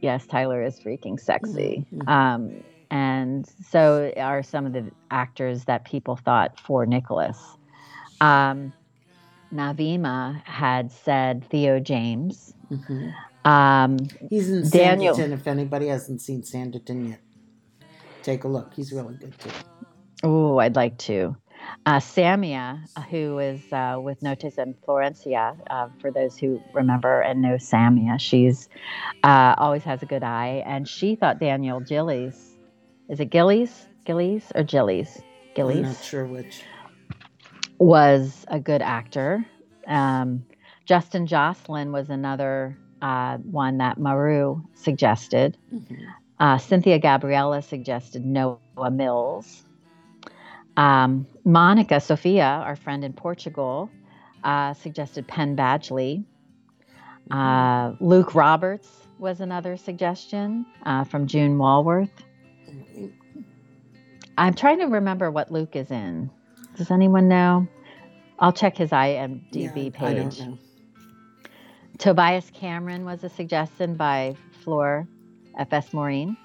yes, 0.00 0.26
Tyler 0.26 0.62
is 0.62 0.78
freaking 0.78 1.18
sexy. 1.18 1.86
Mhm. 1.94 2.08
Um, 2.08 2.64
and 2.90 3.46
so 3.70 4.12
are 4.16 4.42
some 4.42 4.66
of 4.66 4.72
the 4.72 4.90
actors 5.10 5.64
that 5.66 5.84
people 5.84 6.16
thought 6.16 6.58
for 6.60 6.86
Nicholas. 6.86 7.38
Um, 8.20 8.72
Navima 9.52 10.42
had 10.44 10.92
said 10.92 11.44
Theo 11.50 11.80
James. 11.80 12.54
hmm 12.70 13.08
Um, 13.44 13.98
He's 14.30 14.50
in 14.50 14.68
Daniel. 14.70 15.14
Sanditon. 15.14 15.32
If 15.32 15.46
anybody 15.46 15.88
hasn't 15.88 16.20
seen 16.22 16.42
Sanditon 16.42 17.08
yet, 17.10 17.22
take 18.22 18.44
a 18.44 18.48
look. 18.48 18.74
He's 18.74 18.92
really 18.92 19.14
good 19.16 19.38
too. 19.38 19.50
oh, 20.24 20.58
I'd 20.58 20.76
like 20.76 20.98
to. 20.98 21.36
Uh, 21.86 21.98
Samia, 21.98 22.80
who 23.10 23.38
is 23.38 23.60
uh, 23.72 23.98
with 24.00 24.20
Notis 24.20 24.58
and 24.58 24.74
Florencia, 24.86 25.56
uh, 25.70 25.88
for 26.00 26.10
those 26.12 26.36
who 26.36 26.62
remember 26.72 27.20
and 27.20 27.42
know 27.42 27.56
Samia, 27.56 28.20
she's 28.20 28.68
uh, 29.24 29.54
always 29.58 29.84
has 29.84 30.02
a 30.02 30.06
good 30.06 30.22
eye, 30.22 30.62
and 30.66 30.88
she 30.88 31.16
thought 31.16 31.40
Daniel 31.40 31.80
Gillies, 31.80 32.47
is 33.08 33.20
it 33.20 33.30
Gillies, 33.30 33.86
Gillies 34.04 34.50
or 34.54 34.62
Gillies, 34.64 35.22
Gillies? 35.54 35.78
I'm 35.78 35.82
not 35.84 36.02
sure 36.04 36.26
which. 36.26 36.62
was 37.78 38.44
a 38.48 38.60
good 38.60 38.82
actor. 38.82 39.44
Um, 39.86 40.44
Justin 40.86 41.26
Jocelyn 41.26 41.92
was 41.92 42.10
another 42.10 42.78
uh, 43.02 43.38
one 43.38 43.78
that 43.78 43.98
Maru 43.98 44.62
suggested. 44.74 45.56
Mhm. 45.72 46.06
Uh, 46.40 46.58
Cynthia 46.58 46.98
Gabriella 46.98 47.62
suggested 47.62 48.24
Noah 48.24 48.90
Mills. 48.90 49.64
Um, 50.76 51.26
Monica 51.44 52.00
Sophia, 52.00 52.62
our 52.64 52.76
friend 52.76 53.04
in 53.04 53.12
Portugal, 53.12 53.90
uh, 54.44 54.72
suggested 54.74 55.26
Penn 55.26 55.56
Badgley. 55.56 56.24
Uh, 57.30 57.92
Luke 58.00 58.34
Roberts 58.34 59.08
was 59.18 59.40
another 59.40 59.76
suggestion 59.76 60.64
uh, 60.84 61.04
from 61.04 61.26
June 61.26 61.58
Walworth. 61.58 62.24
I'm 64.36 64.54
trying 64.54 64.78
to 64.78 64.86
remember 64.86 65.30
what 65.30 65.50
Luke 65.50 65.74
is 65.76 65.90
in. 65.90 66.30
Does 66.76 66.90
anyone 66.90 67.28
know? 67.28 67.66
I'll 68.38 68.52
check 68.52 68.76
his 68.76 68.90
IMDb 68.90 69.50
Yeah, 69.52 70.06
I 70.06 70.14
don't 70.14 70.30
page. 70.30 70.40
know. 70.40 70.58
Tobias 71.98 72.48
Cameron 72.54 73.04
was 73.04 73.24
a 73.24 73.28
suggestion 73.28 73.96
by 73.96 74.36
Floor 74.62 75.08
FS 75.58 75.92
Maureen. 75.92 76.36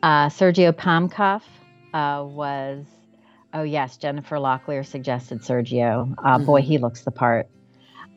Uh, 0.00 0.28
Sergio 0.28 0.72
Pomkoff 0.72 1.42
uh, 1.92 2.22
was, 2.24 2.86
oh 3.52 3.62
yes, 3.62 3.96
Jennifer 3.96 4.36
Locklear 4.36 4.86
suggested 4.86 5.40
Sergio. 5.42 6.14
Uh, 6.24 6.38
Boy, 6.38 6.62
he 6.62 6.78
looks 6.78 7.02
the 7.02 7.10
part. 7.10 7.48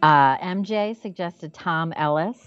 Uh, 0.04 0.38
MJ 0.38 1.00
suggested 1.02 1.54
Tom 1.56 1.92
Ellis, 1.94 2.38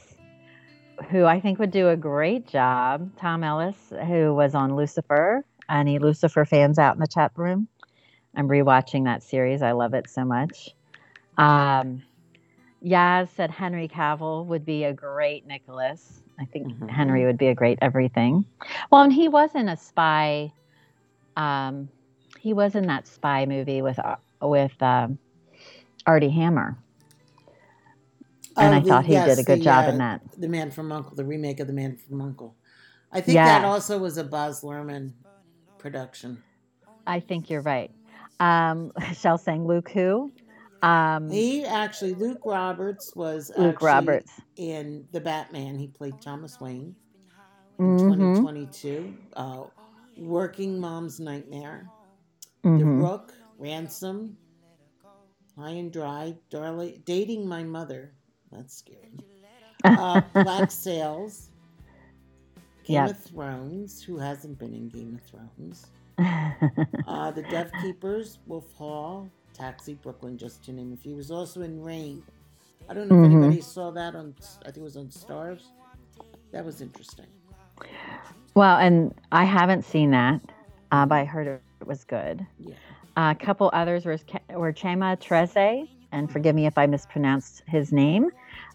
who 1.11 1.25
I 1.25 1.41
think 1.41 1.59
would 1.59 1.71
do 1.71 1.89
a 1.89 1.97
great 1.97 2.47
job. 2.47 3.11
Tom 3.17 3.45
Ellis, 3.45 3.77
who 4.07 4.35
was 4.35 4.55
on 4.55 4.77
Lucifer. 4.77 5.45
Any 5.69 5.99
Lucifer 5.99 6.45
fans 6.45 6.79
out 6.79 6.95
in 6.95 7.01
the 7.01 7.07
chat 7.07 7.33
room? 7.37 7.69
I'm 8.37 8.49
rewatching 8.49 9.05
that 9.05 9.23
series. 9.23 9.63
I 9.63 9.73
love 9.73 9.95
it 9.95 10.09
so 10.11 10.25
much. 10.25 10.71
Um, 11.39 12.03
Yaz 12.85 13.29
said 13.29 13.51
Henry 13.51 13.89
Cavill 13.89 14.45
would 14.47 14.65
be 14.65 14.85
a 14.85 14.93
great 14.93 15.47
Nicholas. 15.47 16.23
I 16.39 16.45
think 16.47 16.69
Mhm. 16.69 16.91
Henry 16.91 17.25
would 17.25 17.39
be 17.39 17.49
a 17.49 17.55
great 17.55 17.79
everything. 17.81 18.45
Well, 18.91 19.03
and 19.03 19.13
he 19.13 19.29
was 19.29 19.55
in 19.55 19.69
a 19.69 19.77
spy. 19.77 20.53
Um, 21.37 21.89
he 22.41 22.53
was 22.53 22.75
in 22.75 22.87
that 22.89 23.07
spy 23.07 23.47
movie 23.47 23.83
with 23.83 23.99
uh, 23.99 24.17
with 24.43 24.81
um, 24.83 25.19
Armie 26.07 26.31
Hammer, 26.31 26.77
and 28.57 28.75
Oh, 28.75 28.77
I 28.77 28.81
the- 28.81 28.89
thought 28.89 29.05
he 29.05 29.13
yes, 29.13 29.29
did 29.29 29.39
a 29.39 29.43
good 29.45 29.61
the, 29.61 29.65
job 29.65 29.87
uh, 29.87 29.93
in 29.93 29.99
that. 29.99 30.21
The 30.39 30.49
Man 30.49 30.71
from 30.71 30.93
Uncle, 30.93 31.15
the 31.15 31.25
remake 31.25 31.61
of 31.61 31.67
The 31.67 31.73
Man 31.73 31.97
from 31.97 32.21
Uncle. 32.21 32.55
I 33.13 33.21
think 33.21 33.37
that 33.37 33.65
also 33.65 33.99
was 33.99 34.17
a 34.17 34.25
Baz 34.25 34.63
Luhrmann 34.63 35.13
production. 35.79 36.43
I 37.07 37.21
think 37.21 37.49
you're 37.51 37.61
right. 37.63 37.91
Um, 38.41 38.93
Shell 39.15 39.39
saying 39.39 39.67
Luke 39.67 39.91
who? 39.91 40.33
Um, 40.83 41.31
He 41.31 41.65
actually, 41.65 42.15
Luke 42.15 42.41
Roberts 42.45 43.15
was 43.15 43.51
Luke 43.57 43.81
Roberts. 43.83 44.33
in 44.57 45.07
The 45.13 45.21
Batman. 45.21 45.79
He 45.79 45.87
played 45.89 46.21
Thomas 46.21 46.61
Wayne 46.61 46.95
in 47.79 47.97
Mhm, 47.97 47.99
2022. 47.99 49.15
Uh, 49.35 49.65
Working 50.19 50.79
Mom's 50.81 51.19
Nightmare. 51.21 51.89
The 52.63 52.69
mhm. 52.71 53.01
Rook, 53.03 53.33
Ransom, 53.59 54.37
High 55.57 55.71
and 55.71 55.93
Dry, 55.93 56.37
Darling, 56.51 57.03
Dating 57.05 57.47
My 57.49 57.63
Mother. 57.63 58.13
That's 58.55 58.75
scary. 58.77 59.11
Uh, 59.85 60.23
Black 60.33 60.71
Sails, 60.71 61.51
Game 62.85 62.95
Yep. 62.95 63.11
of 63.11 63.19
Thrones. 63.19 64.03
Who 64.03 64.17
hasn't 64.17 64.59
been 64.59 64.73
in 64.73 64.89
Game 64.89 65.15
of 65.21 65.23
Thrones? 65.29 65.87
Uh, 67.07 67.31
the 67.33 67.43
Death 67.43 67.71
Keepers, 67.83 68.39
Wolf 68.47 68.73
Hall, 68.73 69.29
Taxi, 69.53 69.93
Brooklyn, 69.95 70.39
just 70.39 70.65
to 70.65 70.73
name 70.73 70.93
a 70.95 70.97
few. 70.97 71.11
He 71.11 71.17
was 71.17 71.31
also 71.31 71.61
in 71.61 71.83
Rain. 71.83 72.23
I 72.89 72.95
don't 72.95 73.09
know 73.09 73.23
if 73.25 73.31
Mhm. 73.31 73.35
anybody 73.43 73.61
saw 73.61 73.91
that 73.91 74.15
on. 74.15 74.35
I 74.63 74.65
think 74.67 74.79
it 74.79 74.83
was 74.83 74.97
on 74.97 75.09
Starz. 75.09 75.65
That 76.53 76.65
was 76.65 76.81
interesting. 76.81 77.27
well, 78.55 78.79
and 78.79 79.15
I 79.33 79.45
haven't 79.45 79.85
seen 79.85 80.13
that, 80.13 80.41
uh, 80.93 81.05
but 81.05 81.17
I 81.17 81.25
heard 81.25 81.47
it 81.47 81.63
was 81.87 82.05
good. 82.05 82.47
Yeah. 82.59 82.75
a 83.17 83.35
couple 83.35 83.69
others 83.75 84.07
were, 84.07 84.19
were 84.51 84.73
Chema 84.73 85.21
Treze, 85.21 85.87
and 86.13 86.31
forgive 86.33 86.55
me 86.57 86.67
if 86.67 86.79
I 86.79 86.87
mispronounced 86.87 87.63
his 87.67 87.93
name, 87.93 88.31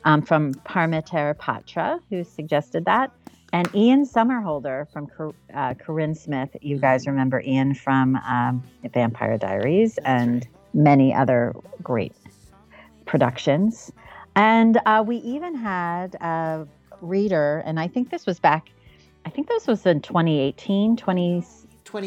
um, 0.05 0.21
from 0.21 0.53
Parmeter 0.65 1.37
Patra, 1.37 1.99
who 2.09 2.23
suggested 2.23 2.85
that. 2.85 3.11
And 3.51 3.69
Ian 3.75 4.05
Somerhalder 4.05 4.91
from 4.93 5.07
Cor- 5.07 5.33
uh, 5.53 5.73
Corinne 5.73 6.13
Smith. 6.13 6.55
You 6.61 6.77
guys 6.77 7.07
remember 7.07 7.41
Ian 7.41 7.73
from 7.73 8.15
um, 8.17 8.63
Vampire 8.93 9.37
Diaries 9.37 9.97
and 10.05 10.47
many 10.73 11.13
other 11.13 11.55
great 11.81 12.13
productions. 13.05 13.91
And 14.35 14.79
uh, 14.85 15.03
we 15.05 15.17
even 15.17 15.55
had 15.55 16.15
a 16.15 16.67
reader, 17.01 17.63
and 17.65 17.79
I 17.79 17.87
think 17.87 18.11
this 18.11 18.25
was 18.27 18.39
back, 18.39 18.69
I 19.25 19.29
think 19.31 19.47
this 19.47 19.65
was 19.67 19.85
in 19.85 20.01
2018, 20.01 20.95
20, 20.95 21.43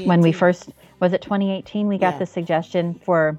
when 0.04 0.20
we 0.20 0.30
first, 0.32 0.70
was 1.00 1.12
it 1.12 1.22
2018? 1.22 1.88
We 1.88 1.98
got 1.98 2.14
Yeah. 2.14 2.18
the 2.20 2.26
suggestion 2.26 2.94
for, 3.04 3.38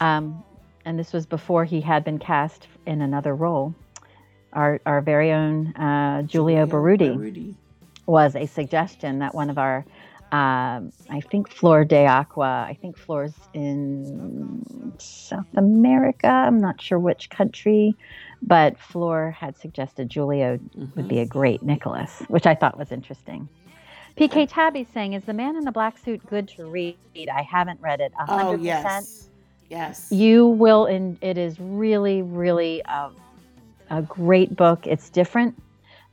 um, 0.00 0.42
and 0.88 0.98
this 0.98 1.12
was 1.12 1.26
before 1.26 1.66
he 1.66 1.82
had 1.82 2.02
been 2.02 2.18
cast 2.18 2.66
in 2.86 3.02
another 3.02 3.34
role. 3.36 3.74
Our, 4.54 4.80
our 4.86 5.02
very 5.02 5.30
own 5.32 5.74
uh, 5.76 6.22
Giulio 6.22 6.64
Barudi 6.66 7.14
Barudi. 7.14 7.54
was 8.06 8.34
a 8.34 8.46
suggestion 8.46 9.18
that 9.18 9.34
one 9.34 9.50
of 9.50 9.58
our, 9.58 9.84
um, 10.32 10.90
I 11.10 11.20
think 11.30 11.50
Flor 11.50 11.84
de 11.84 12.06
Aqua, 12.06 12.64
I 12.66 12.78
think 12.80 12.96
Flor's 12.96 13.34
in 13.52 14.94
South 14.98 15.44
America. 15.58 16.26
I'm 16.28 16.58
not 16.58 16.80
sure 16.80 16.98
which 16.98 17.28
country, 17.28 17.94
but 18.40 18.78
Flor 18.78 19.30
had 19.32 19.58
suggested 19.58 20.10
Julio 20.10 20.58
would 20.96 21.06
be 21.06 21.18
a 21.18 21.26
great 21.26 21.62
Nicholas, 21.62 22.22
which 22.28 22.46
I 22.46 22.54
thought 22.54 22.78
was 22.78 22.92
interesting. 22.92 23.46
PK 24.16 24.48
Tabby 24.50 24.84
saying, 24.84 25.12
"Is 25.12 25.24
the 25.24 25.34
Man 25.34 25.54
in 25.54 25.64
the 25.64 25.70
Black 25.72 25.98
Suit 25.98 26.24
good 26.26 26.48
to 26.56 26.64
read? 26.66 26.96
I 27.32 27.42
haven't 27.42 27.80
read 27.80 28.00
it. 28.00 28.12
A 28.18 28.24
Oh 28.28 28.36
hundred 28.38 28.58
percent. 28.58 29.06
yes, 29.06 29.27
yes. 29.68 30.10
You 30.10 30.46
will, 30.46 30.86
and 30.86 31.18
it 31.20 31.38
is 31.38 31.58
really, 31.60 32.22
really 32.22 32.82
a, 32.84 33.10
a 33.90 34.02
great 34.02 34.56
book. 34.56 34.86
It's 34.86 35.10
different 35.10 35.60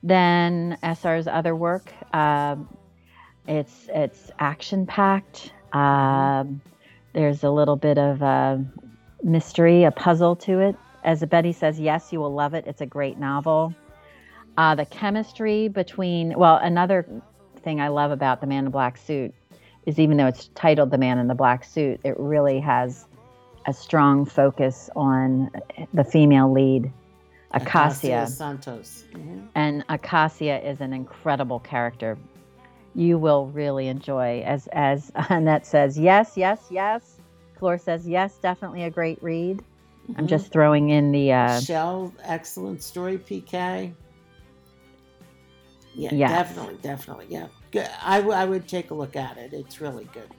than 0.04 0.78
SR's 0.84 1.28
other 1.28 1.56
work. 1.56 1.91
Um, 2.13 2.70
it's 3.48 3.89
it's 3.89 4.32
action 4.39 4.86
packed. 4.86 5.52
Um, 5.74 6.62
there's 7.13 7.44
a 7.44 7.50
little 7.50 7.76
bit 7.76 7.98
of 7.98 8.22
a 8.22 8.63
mystery, 9.24 9.84
a 9.84 9.91
puzzle 9.91 10.36
to 10.38 10.60
it. 10.60 10.76
As 11.04 11.24
Betty 11.26 11.52
says, 11.52 11.80
yes, 11.80 12.12
you 12.12 12.20
will 12.20 12.34
love 12.34 12.54
it. 12.54 12.65
It's 12.68 12.82
a 12.82 12.86
great 12.86 13.18
novel. 13.18 13.74
Uh, 14.58 14.76
the 14.76 14.86
chemistry 14.86 15.68
between 15.68 16.38
well, 16.38 16.58
another 16.58 17.06
thing 17.62 17.82
I 17.82 17.89
love 17.89 18.12
about 18.12 18.41
the 18.41 18.48
Man 18.48 18.60
in 18.60 18.65
the 18.65 18.72
Black 18.72 18.98
Suit 18.98 19.34
is 19.86 20.00
even 20.00 20.18
though 20.18 20.28
it's 20.28 20.50
titled 20.56 20.91
The 20.91 20.98
Man 20.98 21.20
in 21.20 21.28
the 21.28 21.36
Black 21.36 21.63
Suit, 21.63 22.00
it 22.04 22.15
really 22.18 22.60
has 22.60 23.06
a 23.67 23.73
strong 23.73 24.25
focus 24.25 24.89
on 24.95 25.49
the 25.93 26.04
female 26.04 26.51
lead, 26.51 26.91
Acacia. 27.51 28.28
Santos. 28.28 29.06
Mhm. 29.13 29.47
And 29.56 29.84
Acacia 29.89 30.67
is 30.67 30.82
an 30.82 30.93
incredible 30.93 31.60
character. 31.60 32.17
You 32.93 33.17
will 33.17 33.47
really 33.47 33.88
enjoy. 33.88 34.41
As 34.45 34.67
as 34.73 35.12
Annette 35.30 35.65
says, 35.65 35.97
yes, 35.97 36.34
yes, 36.36 36.67
yes. 36.69 37.17
Flor 37.58 37.78
says, 37.78 38.08
yes, 38.08 38.38
definitely 38.38 38.84
a 38.84 38.89
great 38.89 39.21
read. 39.23 39.63
I'm 40.17 40.25
Mhm. 40.25 40.30
just 40.30 40.51
throwing 40.51 40.89
in 40.89 41.12
the 41.12 41.32
uh, 41.34 41.60
Shell, 41.62 42.13
excellent 42.23 42.84
story, 42.84 43.17
PK. 43.17 43.93
Yeah, 45.95 46.10
Yes. 46.13 46.30
definitely, 46.30 46.78
definitely. 46.82 47.25
Yeah, 47.30 47.47
Good. 47.71 47.89
I, 48.04 48.17
w- 48.17 48.38
I 48.38 48.43
would 48.45 48.67
take 48.67 48.91
a 48.91 48.93
look 48.93 49.15
at 49.15 49.38
it. 49.38 49.54
It's 49.54 49.80
really 49.82 50.06
good. 50.13 50.30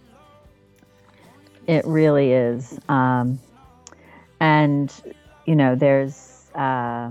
It 1.67 1.85
really 1.87 2.33
is. 2.33 2.79
Um, 2.89 3.39
and, 4.41 4.93
you 5.47 5.55
know, 5.57 5.75
there's 5.75 6.49
uh, 6.55 7.11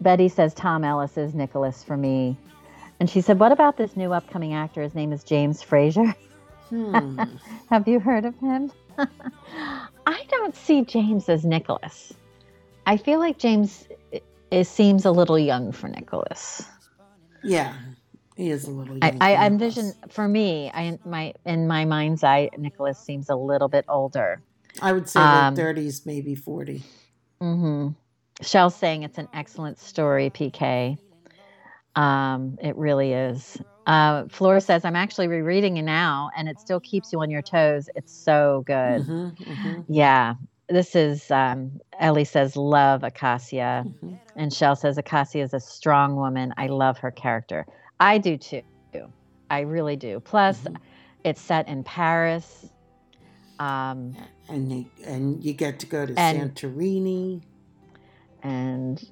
Betty 0.00 0.28
says 0.28 0.54
Tom 0.54 0.84
Ellis 0.84 1.16
is 1.16 1.34
Nicholas 1.34 1.82
for 1.82 1.96
me. 1.96 2.36
And 3.00 3.10
she 3.10 3.20
said, 3.20 3.38
What 3.38 3.52
about 3.52 3.76
this 3.76 3.96
new 3.96 4.12
upcoming 4.12 4.54
actor? 4.54 4.82
His 4.82 4.94
name 4.94 5.12
is 5.12 5.24
James 5.24 5.62
Frazier. 5.62 6.14
Hmm. 6.70 7.18
Have 7.70 7.86
you 7.88 8.00
heard 8.00 8.24
of 8.24 8.36
him? 8.38 8.72
I 10.06 10.22
don't 10.28 10.54
see 10.56 10.84
James 10.84 11.28
as 11.28 11.44
Nicholas. 11.44 12.12
I 12.86 12.96
feel 12.96 13.18
like 13.18 13.38
James 13.38 13.86
i- 14.14 14.20
is, 14.50 14.68
seems 14.68 15.04
a 15.04 15.10
little 15.10 15.38
young 15.38 15.72
for 15.72 15.88
Nicholas. 15.88 16.64
yeah, 17.42 17.74
he 18.36 18.50
is 18.50 18.64
a 18.64 18.70
little. 18.70 18.98
I, 19.02 19.16
I 19.20 19.46
envision 19.46 19.94
for 20.08 20.26
me, 20.28 20.70
I 20.72 20.98
my 21.04 21.34
in 21.44 21.66
my 21.66 21.84
mind's 21.84 22.22
eye, 22.24 22.50
Nicholas 22.56 22.98
seems 22.98 23.28
a 23.30 23.36
little 23.36 23.68
bit 23.68 23.84
older. 23.88 24.42
I 24.80 24.92
would 24.92 25.08
say 25.08 25.20
um, 25.20 25.54
late 25.54 25.62
thirties, 25.62 26.04
maybe 26.06 26.34
forty. 26.34 26.82
hmm 27.40 27.88
Shell's 28.42 28.74
saying 28.76 29.02
it's 29.02 29.18
an 29.18 29.28
excellent 29.32 29.78
story, 29.78 30.28
PK. 30.30 30.98
Um, 31.94 32.58
it 32.62 32.76
really 32.76 33.12
is. 33.14 33.56
Uh, 33.86 34.24
Flora 34.28 34.60
says, 34.60 34.84
I'm 34.84 34.96
actually 34.96 35.28
rereading 35.28 35.78
it 35.78 35.82
now 35.82 36.30
and 36.36 36.48
it 36.48 36.60
still 36.60 36.80
keeps 36.80 37.12
you 37.12 37.20
on 37.22 37.30
your 37.30 37.40
toes. 37.42 37.88
It's 37.94 38.12
so 38.12 38.62
good. 38.66 39.02
hmm 39.02 39.28
hmm 39.46 39.80
Yeah. 39.88 40.34
This 40.68 40.94
is, 40.96 41.30
um, 41.30 41.80
Ellie 41.98 42.24
says, 42.24 42.56
love 42.56 43.04
Acacia. 43.04 43.86
hmm 44.00 44.14
And 44.34 44.52
Shell 44.52 44.76
says, 44.76 44.98
Acacia 44.98 45.38
is 45.40 45.54
a 45.54 45.60
strong 45.60 46.16
woman. 46.16 46.52
I 46.58 46.66
love 46.66 46.98
her 46.98 47.10
character. 47.10 47.64
I 48.00 48.18
do 48.18 48.36
too. 48.36 48.62
I 49.48 49.60
really 49.60 49.96
do. 49.96 50.18
Plus, 50.20 50.60
Mhm. 50.62 50.76
it's 51.24 51.40
set 51.40 51.68
in 51.68 51.84
Paris. 51.84 52.68
Um, 53.58 54.16
And 54.48 54.70
you, 54.72 54.86
and 55.04 55.42
you 55.42 55.52
get 55.54 55.78
to 55.80 55.86
go 55.86 56.04
to 56.04 56.14
And- 56.18 56.54
Santorini 56.54 57.42
and 58.42 59.02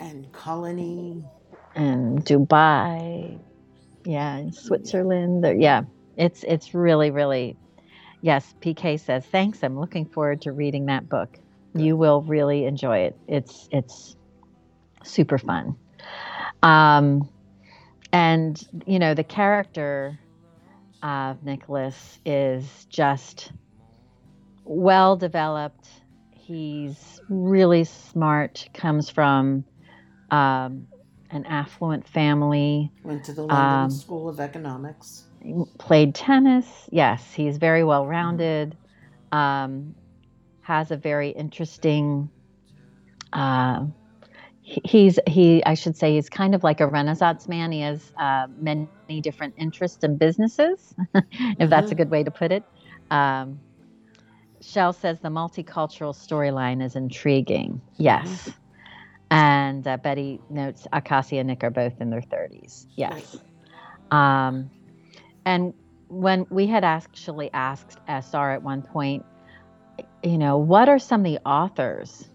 and 0.00 0.30
Cologny. 0.32 1.22
and 1.76 2.24
Dubai, 2.24 3.38
yeah, 4.04 4.36
and 4.36 4.54
Switzerland. 4.54 5.46
Yeah, 5.60 5.82
it's 6.16 6.42
it's 6.44 6.74
really 6.74 7.10
really, 7.10 7.56
yes. 8.22 8.54
PK 8.60 8.98
says 8.98 9.24
thanks. 9.26 9.62
I'm 9.62 9.78
looking 9.78 10.04
forward 10.06 10.40
to 10.42 10.52
reading 10.52 10.86
that 10.86 11.08
book. 11.08 11.38
You 11.74 11.96
will 11.96 12.22
really 12.22 12.64
enjoy 12.64 12.98
it. 12.98 13.16
It's 13.28 13.68
it's 13.70 14.16
super 15.04 15.38
fun. 15.38 15.76
Um, 16.62 17.28
and 18.12 18.62
you 18.86 18.98
know 18.98 19.14
the 19.14 19.24
character 19.24 20.18
of 21.02 21.42
Nicholas 21.42 22.18
is 22.24 22.86
just 22.88 23.52
well 24.64 25.16
developed. 25.16 25.88
He's 26.30 27.20
really 27.28 27.84
smart. 27.84 28.68
Comes 28.74 29.10
from 29.10 29.64
um, 30.30 30.86
an 31.30 31.46
affluent 31.46 32.06
family. 32.06 32.90
Went 33.02 33.24
to 33.24 33.32
the 33.32 33.42
London 33.42 33.84
Um, 33.84 33.90
School 33.90 34.28
of 34.28 34.38
Economics. 34.38 35.24
Played 35.78 36.14
tennis. 36.14 36.66
Yes, 36.92 37.32
he's 37.32 37.56
very 37.56 37.82
well 37.82 38.06
rounded. 38.06 38.76
Um, 39.32 39.94
has 40.60 40.90
a 40.90 40.96
very 40.96 41.30
interesting. 41.30 42.28
Uh, 43.32 43.86
he's 44.84 45.18
he. 45.26 45.64
I 45.64 45.74
should 45.74 45.96
say 45.96 46.14
he's 46.14 46.28
kind 46.28 46.54
of 46.54 46.62
like 46.64 46.80
a 46.80 46.86
Renaissance 46.86 47.48
man. 47.48 47.72
He 47.72 47.80
has 47.80 48.12
uh, 48.18 48.46
many 48.58 48.88
different 49.22 49.54
interests 49.58 50.02
and 50.02 50.18
businesses, 50.18 50.94
if 51.14 51.70
that's 51.70 51.90
a 51.92 51.94
Mhm. 51.94 51.98
good 51.98 52.10
way 52.10 52.24
to 52.24 52.30
put 52.30 52.52
it. 52.52 52.64
Um, 53.10 53.60
Shell 54.60 54.92
says 54.94 55.20
the 55.20 55.28
multicultural 55.28 56.14
storyline 56.14 56.82
is 56.82 56.96
intriguing. 56.96 57.82
Yes. 57.98 58.50
And 59.30 59.86
uh, 59.86 59.96
Betty 59.98 60.40
notes 60.50 60.86
Acacia 60.92 61.36
and 61.38 61.48
Nick 61.48 61.64
are 61.64 61.70
both 61.70 62.00
in 62.00 62.10
their 62.10 62.20
30s. 62.22 62.86
Yes. 62.96 63.36
Um, 64.10 64.70
and 65.44 65.74
when 66.08 66.46
we 66.50 66.66
had 66.66 66.84
actually 66.84 67.50
asked 67.52 67.98
SR 68.08 68.52
at 68.52 68.62
one 68.62 68.82
point, 68.82 69.24
you 70.22 70.38
know, 70.38 70.58
what 70.58 70.88
are 70.88 70.98
some 70.98 71.20
of 71.22 71.24
the 71.24 71.38
authors 71.46 72.30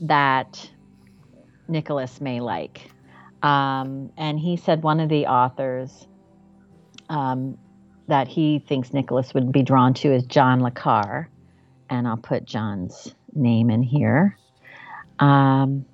that 0.00 0.70
Nicholas 1.70 2.20
may 2.20 2.40
like? 2.40 2.90
Um, 3.42 4.12
and 4.16 4.38
he 4.38 4.56
said 4.56 4.82
one 4.82 5.00
of 5.00 5.08
the 5.08 5.26
authors 5.26 6.06
um, 7.08 7.56
that 8.08 8.28
he 8.28 8.58
thinks 8.58 8.92
Nicholas 8.92 9.32
would 9.32 9.50
be 9.50 9.62
drawn 9.62 9.94
to 9.94 10.12
is 10.12 10.24
John 10.24 10.60
Le 10.60 10.70
Carre. 10.70 11.30
And 11.88 12.06
I'll 12.06 12.16
put 12.16 12.44
John's 12.44 13.14
name 13.34 13.70
in 13.70 13.82
here. 13.82 14.36
Um, 15.18 15.84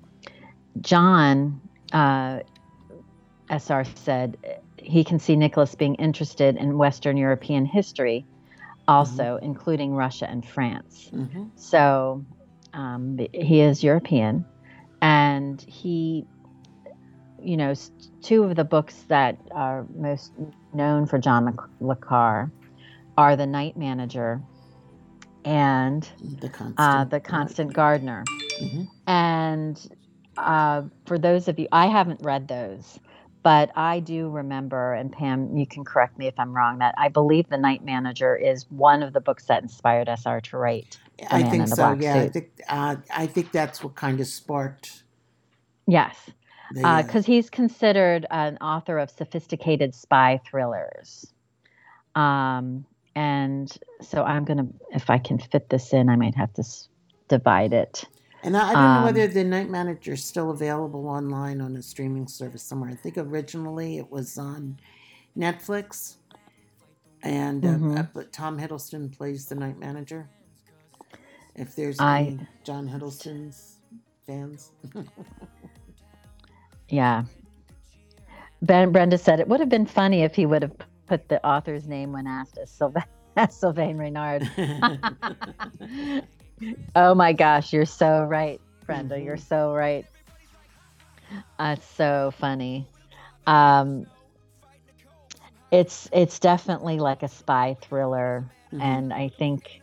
John, 0.81 1.61
uh, 1.91 2.39
SR 3.49 3.83
said 3.95 4.37
he 4.77 5.03
can 5.03 5.19
see 5.19 5.35
Nicholas 5.35 5.75
being 5.75 5.95
interested 5.95 6.55
in 6.57 6.77
Western 6.77 7.17
European 7.17 7.65
history, 7.65 8.25
also 8.87 9.39
including 9.41 9.93
Russia 9.93 10.29
and 10.29 10.45
France. 10.45 11.09
hmm 11.09 11.45
So 11.55 12.25
um, 12.73 13.19
he 13.33 13.61
is 13.61 13.83
European, 13.83 14.45
and 15.01 15.61
he, 15.67 16.27
you 17.39 17.57
know, 17.57 17.71
two 18.23 18.43
of 18.43 18.55
the 18.55 18.63
books 18.65 19.05
that 19.09 19.39
are 19.53 19.87
most 19.95 20.33
known 20.73 21.07
for 21.07 21.19
John 21.19 21.57
Le- 21.79 21.95
Carre 21.97 22.51
are 23.17 23.35
The 23.35 23.47
Night 23.47 23.77
Manager 23.77 24.43
and 25.45 26.03
The 26.19 26.49
constant. 26.49 26.79
uh, 26.79 27.05
The 27.05 27.19
Constant 27.19 27.73
Gardener. 27.73 28.23
Mhm. 28.61 28.87
And 29.07 29.87
uh, 30.37 30.83
for 31.05 31.17
those 31.19 31.47
of 31.47 31.59
you, 31.59 31.67
I 31.71 31.87
haven't 31.87 32.21
read 32.21 32.47
those, 32.47 32.99
but 33.43 33.71
I 33.75 33.99
do 34.01 34.29
remember, 34.29 34.93
and 34.93 35.11
Pam, 35.11 35.57
you 35.57 35.67
can 35.67 35.85
correct 35.85 36.17
me 36.17 36.27
if 36.27 36.35
I'm 36.39 36.55
wrong, 36.55 36.79
that 36.79 36.95
I 36.97 37.09
believe 37.09 37.47
The 37.49 37.57
Night 37.57 37.83
Manager 37.83 38.35
is 38.35 38.65
one 38.69 39.03
of 39.03 39.13
the 39.13 39.21
books 39.21 39.45
that 39.45 39.63
inspired 39.63 40.09
SR 40.09 40.41
to 40.41 40.57
write. 40.57 40.99
I 41.29 41.43
think 41.43 41.67
so. 41.67 41.93
Yeah, 41.99 42.15
I 42.15 42.29
think 42.29 42.61
uh, 42.69 42.95
I 43.13 43.25
think 43.27 43.51
that's 43.51 43.83
what 43.83 43.95
kind 43.95 44.19
of 44.19 44.27
sparked 44.27 45.03
Yes, 45.87 46.15
the. 46.73 46.83
uh, 46.85 47.03
because 47.03 47.25
he's 47.25 47.49
considered 47.49 48.25
an 48.29 48.57
author 48.57 48.99
of 48.99 49.09
sophisticated 49.09 49.95
spy 49.95 50.39
thrillers. 50.45 51.33
Um, 52.15 52.85
and 53.15 53.71
so 54.01 54.23
I'm 54.23 54.43
going 54.45 54.57
to, 54.57 54.67
if 54.91 55.09
I 55.09 55.17
can 55.17 55.39
fit 55.39 55.69
this 55.69 55.93
in, 55.93 56.09
I 56.09 56.15
might 56.15 56.35
have 56.35 56.53
to 56.53 56.61
s- 56.61 56.89
divide 57.29 57.73
it. 57.73 58.03
and 58.43 58.55
I, 58.57 58.71
I 58.71 58.73
don't 58.73 58.83
know 58.93 58.99
um, 58.99 59.03
whether 59.05 59.27
the 59.27 59.43
Night 59.43 59.69
Manager 59.69 60.13
is 60.13 60.23
still 60.25 60.51
available 60.51 61.07
online 61.07 61.61
on 61.61 61.75
a 61.77 61.81
streaming 61.81 62.27
service 62.27 62.63
somewhere. 62.63 62.89
I 62.91 62.95
think 62.95 63.17
originally 63.17 63.97
it 63.97 64.11
was 64.11 64.37
on 64.37 64.77
Netflix, 65.37 66.17
and 67.23 67.63
uh, 67.65 67.69
Mhm. 67.69 67.99
uh, 67.99 68.03
but 68.13 68.31
Tom 68.33 68.59
Hiddleston 68.59 69.15
plays 69.15 69.45
the 69.47 69.55
Night 69.55 69.79
Manager. 69.79 70.29
If 71.57 71.75
there's 71.75 71.99
I- 71.99 72.19
any 72.19 72.39
John 72.63 72.87
Hiddleston's 72.87 73.77
fans, 74.25 74.71
Yeah. 76.89 77.23
Ben 78.61 78.91
Brenda 78.91 79.17
said 79.17 79.39
it 79.39 79.47
would 79.47 79.59
have 79.59 79.69
been 79.69 79.85
funny 79.85 80.23
if 80.23 80.33
he 80.35 80.45
would 80.45 80.61
have 80.61 80.71
put 81.07 81.27
the 81.29 81.45
author's 81.45 81.87
name 81.87 82.11
when 82.11 82.25
asked 82.27 82.57
as, 82.57 82.69
Sylva- 82.71 83.05
as 83.35 83.55
Sylvain 83.55 83.97
Reynard. 83.97 84.49
oh 86.95 87.13
my 87.13 87.33
gosh, 87.33 87.71
you're 87.73 87.85
so 87.85 88.23
right, 88.23 88.59
Brenda. 88.85 89.19
You're 89.19 89.37
so 89.37 89.73
right. 89.73 90.05
That's 91.59 91.85
so 91.85 92.31
funny. 92.39 92.87
Um, 93.45 94.07
it's 95.71 96.09
it's 96.13 96.39
definitely 96.39 96.97
like 96.99 97.23
a 97.23 97.27
spy 97.27 97.75
thriller, 97.81 98.45
Mhm. 98.73 98.81
and 98.81 99.13
I 99.13 99.27
think 99.29 99.81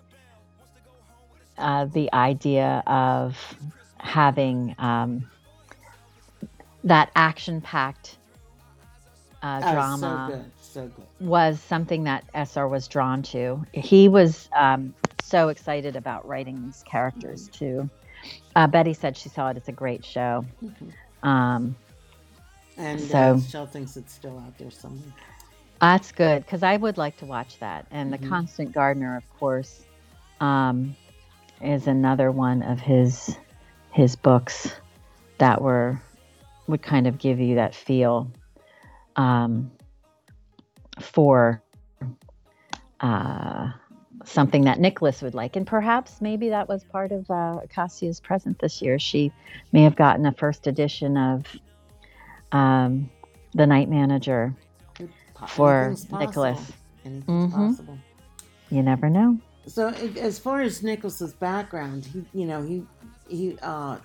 uh, 1.59 1.86
the 1.86 2.12
idea 2.12 2.82
of 2.86 3.36
having 3.98 4.74
um, 4.78 5.28
that 6.84 7.11
action-packed 7.16 8.16
uh, 9.42 9.61
Oh, 9.64 9.72
drama 9.72 10.26
so 10.28 10.32
good, 10.36 10.50
so 10.61 10.86
good. 10.88 11.26
was 11.28 11.61
something 11.61 12.05
that 12.05 12.24
SR 12.34 12.66
was 12.68 12.88
drawn 12.88 13.22
to. 13.24 13.64
He 13.72 14.09
was 14.09 14.48
um, 14.57 14.94
so 15.22 15.48
excited 15.48 15.96
about 15.96 16.26
writing 16.26 16.62
these 16.64 16.82
characters 16.86 17.48
too. 17.48 17.88
Uh, 18.57 18.66
Betty 18.66 18.94
said 18.94 19.16
she 19.16 19.28
saw 19.28 19.50
it. 19.50 19.57
It's 19.57 19.68
a 19.68 19.72
great 19.72 20.05
show. 20.05 20.44
Mhm. 20.62 21.28
Um, 21.28 21.76
And 22.76 23.00
So- 23.00 23.16
uh, 23.36 23.40
Shell 23.40 23.66
thinks 23.66 23.96
it's 23.96 24.12
still 24.12 24.38
out 24.38 24.57
there 24.59 24.70
somewhere. 24.70 25.12
that's 25.80 26.11
good 26.12 26.44
because 26.44 26.62
I 26.62 26.76
would 26.76 26.96
like 26.98 27.16
to 27.18 27.26
watch 27.26 27.59
that. 27.61 27.86
And 27.90 28.12
Mhm. 28.12 28.20
the 28.20 28.28
Constant 28.28 28.72
Gardener, 28.72 29.16
of 29.16 29.38
course, 29.38 29.82
um, 30.40 30.96
is 31.61 31.86
another 31.86 32.30
one 32.30 32.62
of 32.62 32.80
his 32.80 33.36
his 33.92 34.16
books 34.16 34.72
that 35.38 35.61
were 35.62 36.00
would 36.66 36.82
kind 36.82 37.07
of 37.07 37.18
give 37.18 37.38
you 37.40 37.57
that 37.57 37.74
feel 37.74 38.30
um, 39.16 39.70
for 41.00 41.62
uh, 43.00 43.70
something 44.24 44.64
that 44.64 44.80
Nicholas 44.80 45.22
would 45.22 45.34
like. 45.34 45.57
And 45.57 45.66
perhaps 45.66 46.20
maybe 46.20 46.48
that 46.48 46.68
was 46.68 46.84
part 46.84 47.12
of 47.12 47.30
uh, 47.30 47.61
Acacia's 47.62 48.20
present 48.20 48.59
this 48.59 48.80
year. 48.80 48.98
She 48.98 49.32
may 49.72 49.82
have 49.82 49.96
gotten 49.96 50.24
a 50.26 50.32
first 50.32 50.66
edition 50.66 51.16
of 51.16 51.44
um, 52.52 53.11
The 53.55 53.66
Night 53.66 53.88
Manager. 53.88 54.55
For. 55.48 55.94
Nicholas. 56.11 56.72
Anything's 57.05 57.55
Mhm. 57.55 57.98
You 58.70 58.82
never 58.82 59.11
know. 59.11 59.38
So 59.67 59.89
as 59.89 60.39
far 60.39 60.61
as 60.61 60.83
Nicholas's 60.83 61.33
background, 61.33 62.05
he 62.05 62.25
you 62.39 62.47
know 62.47 62.62
he 62.62 62.85
he 63.29 63.59
uh, 63.62 63.99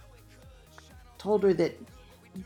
told 1.18 1.44
her 1.44 1.54
that 1.54 1.78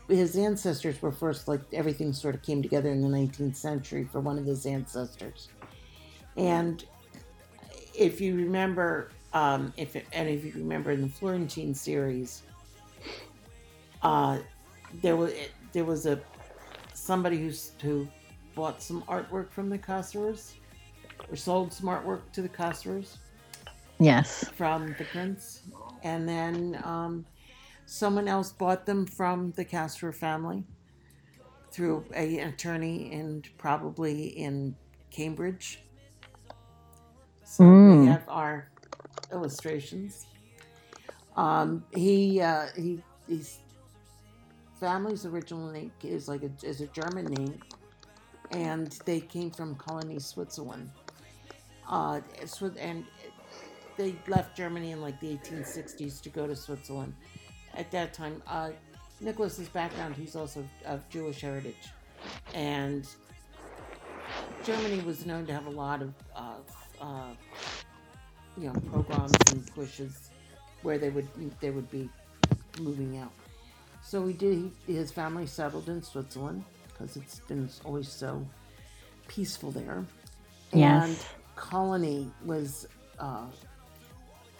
his 0.08 0.36
ancestors 0.36 1.00
were 1.00 1.12
first 1.12 1.46
like 1.46 1.60
everything 1.72 2.12
sort 2.12 2.34
of 2.34 2.42
came 2.42 2.62
together 2.62 2.90
in 2.90 3.00
the 3.00 3.08
19th 3.08 3.54
century 3.54 4.04
for 4.04 4.20
one 4.20 4.38
of 4.38 4.44
his 4.44 4.66
ancestors, 4.66 5.48
and 6.36 6.84
if 7.94 8.20
you 8.20 8.34
remember, 8.34 9.10
um, 9.32 9.72
if 9.76 9.94
and 10.12 10.28
if 10.28 10.44
you 10.44 10.52
remember 10.56 10.90
in 10.90 11.02
the 11.02 11.08
Florentine 11.08 11.74
series, 11.74 12.42
uh, 14.02 14.38
there 15.02 15.16
was 15.16 15.32
there 15.72 15.84
was 15.84 16.06
a 16.06 16.20
somebody 16.94 17.38
who's 17.38 17.72
who 17.80 18.08
bought 18.56 18.82
some 18.82 19.02
artwork 19.02 19.50
from 19.50 19.68
the 19.68 19.78
Casares 19.78 20.54
or 21.30 21.36
sold 21.36 21.72
some 21.72 21.86
artwork 21.88 22.30
to 22.32 22.42
the 22.42 22.48
Casares 22.48 23.16
Yes. 23.98 24.50
from 24.56 24.94
the 24.98 25.04
prince, 25.04 25.62
and 26.02 26.28
then 26.28 26.80
um, 26.84 27.24
someone 27.86 28.28
else 28.28 28.52
bought 28.52 28.86
them 28.86 29.06
from 29.06 29.52
the 29.52 29.64
Castro 29.64 30.12
family 30.12 30.64
through 31.70 32.04
a, 32.14 32.38
an 32.38 32.48
attorney 32.48 33.12
and 33.12 33.48
probably 33.58 34.26
in 34.26 34.74
Cambridge. 35.10 35.80
So 37.44 37.64
we 37.64 37.98
Mm. 37.98 38.06
have 38.06 38.22
our 38.28 38.68
illustrations. 39.32 40.26
Um, 41.36 41.84
he 41.94 42.40
uh, 42.40 42.66
he 42.76 43.02
his 43.28 43.58
family's 44.78 45.24
original 45.26 45.70
name 45.70 45.92
is 46.02 46.28
like 46.28 46.42
a, 46.42 46.50
is 46.62 46.80
a 46.80 46.86
German 46.88 47.26
name, 47.26 47.60
and 48.50 48.92
they 49.04 49.20
came 49.20 49.50
from 49.50 49.74
Cologny, 49.76 50.20
Switzerland. 50.20 50.90
Uh, 51.88 52.20
Swi- 52.44 52.76
and 52.78 53.04
they 53.96 54.14
left 54.28 54.56
Germany 54.56 54.92
in 54.92 55.00
like 55.00 55.20
the 55.20 55.36
1860s 55.36 56.20
to 56.22 56.28
go 56.30 56.46
to 56.46 56.56
Switzerland. 56.56 57.14
At 57.74 57.90
that 57.90 58.12
time, 58.14 58.42
uh, 58.46 58.70
Nicholas's 59.20 59.68
background, 59.68 60.16
he's 60.16 60.36
also 60.36 60.64
of 60.86 61.08
Jewish 61.08 61.40
heritage, 61.40 61.88
and 62.54 63.06
Germany 64.64 65.00
was 65.02 65.26
known 65.26 65.46
to 65.46 65.52
have 65.52 65.66
a 65.66 65.70
lot 65.70 66.02
of, 66.02 66.14
uh, 66.34 66.54
uh, 67.00 67.30
you 68.56 68.64
know, 68.68 68.72
pogroms 68.92 69.34
and 69.52 69.66
pushes 69.74 70.30
where 70.82 70.98
they 70.98 71.10
would 71.10 71.28
they 71.60 71.70
would 71.70 71.90
be 71.90 72.08
moving 72.80 73.18
out. 73.18 73.32
So 74.02 74.26
he 74.26 74.32
did. 74.34 74.70
He, 74.86 74.94
his 74.94 75.10
family 75.10 75.46
settled 75.46 75.88
in 75.88 76.02
Switzerland 76.02 76.64
because 76.88 77.16
it's 77.16 77.40
been 77.40 77.68
always 77.84 78.08
so 78.08 78.46
peaceful 79.28 79.70
there. 79.70 80.04
And 80.72 80.80
Yes. 80.80 81.26
Cologny 81.56 82.30
was 82.44 82.86
uh, 83.18 83.46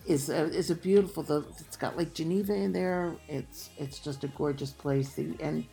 is 0.07 0.29
a, 0.29 0.45
is 0.45 0.71
a 0.71 0.75
beautiful. 0.75 1.23
The, 1.23 1.45
it's 1.61 1.77
got 1.77 1.97
Lake 1.97 2.15
Geneva 2.15 2.55
in 2.55 2.73
there. 2.73 3.15
It's 3.29 3.71
it's 3.79 3.99
just 3.99 4.25
a 4.25 4.29
gorgeous 4.29 4.71
place. 4.71 5.15
The, 5.15 5.35
and 5.41 5.65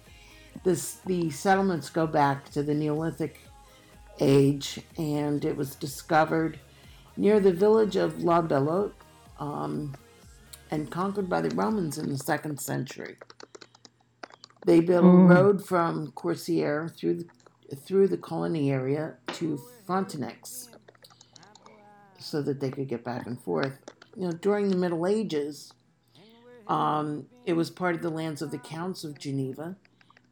this 0.63 0.95
the 1.05 1.30
settlements 1.30 1.89
go 1.89 2.07
back 2.07 2.49
to 2.51 2.63
the 2.63 2.74
Neolithic 2.74 3.39
age, 4.19 4.80
and 4.97 5.43
it 5.45 5.55
was 5.55 5.76
discovered 5.76 6.59
near 7.17 7.39
the 7.39 7.51
village 7.53 7.95
of 7.95 8.24
La 8.24 8.41
Belotte, 8.41 8.95
um, 9.39 9.93
and 10.72 10.89
conquered 10.89 11.30
by 11.30 11.41
the 11.41 11.53
Romans 11.55 11.97
in 11.97 12.09
the 12.09 12.17
second 12.17 12.59
century. 12.59 13.17
They 14.65 14.80
built 14.80 15.03
Mm. 15.03 15.32
a 15.32 15.34
road 15.34 15.65
from 15.65 16.11
Corsier 16.11 16.88
through 16.95 17.24
the, 17.24 17.76
through 17.76 18.07
the 18.09 18.17
Cologny 18.17 18.69
area 18.72 19.15
to 19.34 19.59
Frontenex 19.88 20.69
so 22.22 22.41
that 22.41 22.59
they 22.59 22.72
could 22.72 22.88
get 22.88 23.03
back 23.03 23.26
and 23.28 23.39
forth. 23.41 23.80
You 24.15 24.26
know, 24.26 24.32
during 24.32 24.69
the 24.69 24.78
Middle 24.78 25.07
Ages, 25.07 25.74
um, 26.67 27.26
it 27.45 27.53
was 27.53 27.69
part 27.69 27.95
of 27.95 28.01
the 28.01 28.09
lands 28.09 28.41
of 28.41 28.51
the 28.51 28.57
Counts 28.57 29.03
of 29.03 29.19
Geneva 29.19 29.76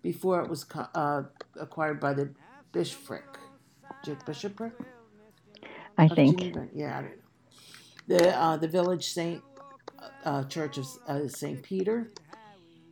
before 0.02 0.42
it 0.42 0.50
was 0.50 0.64
co- 0.64 0.88
uh, 0.96 1.24
acquired 1.60 2.00
by 2.00 2.14
the 2.14 2.30
bishopric. 2.72 3.26
Bishopric? 4.26 4.74
I 5.98 6.06
of 6.06 6.12
think. 6.12 6.40
Geneva? 6.40 6.68
Yeah, 6.74 6.98
I 6.98 7.02
don't 7.02 7.12
know. 7.12 8.18
The, 8.18 8.40
uh, 8.40 8.58
the 8.58 8.68
village 8.68 9.08
Saint 9.12 9.44
uh, 10.26 10.44
Church 10.46 10.78
of 10.78 10.88
uh, 11.08 11.28
Saint 11.28 11.62
Peter, 11.64 12.12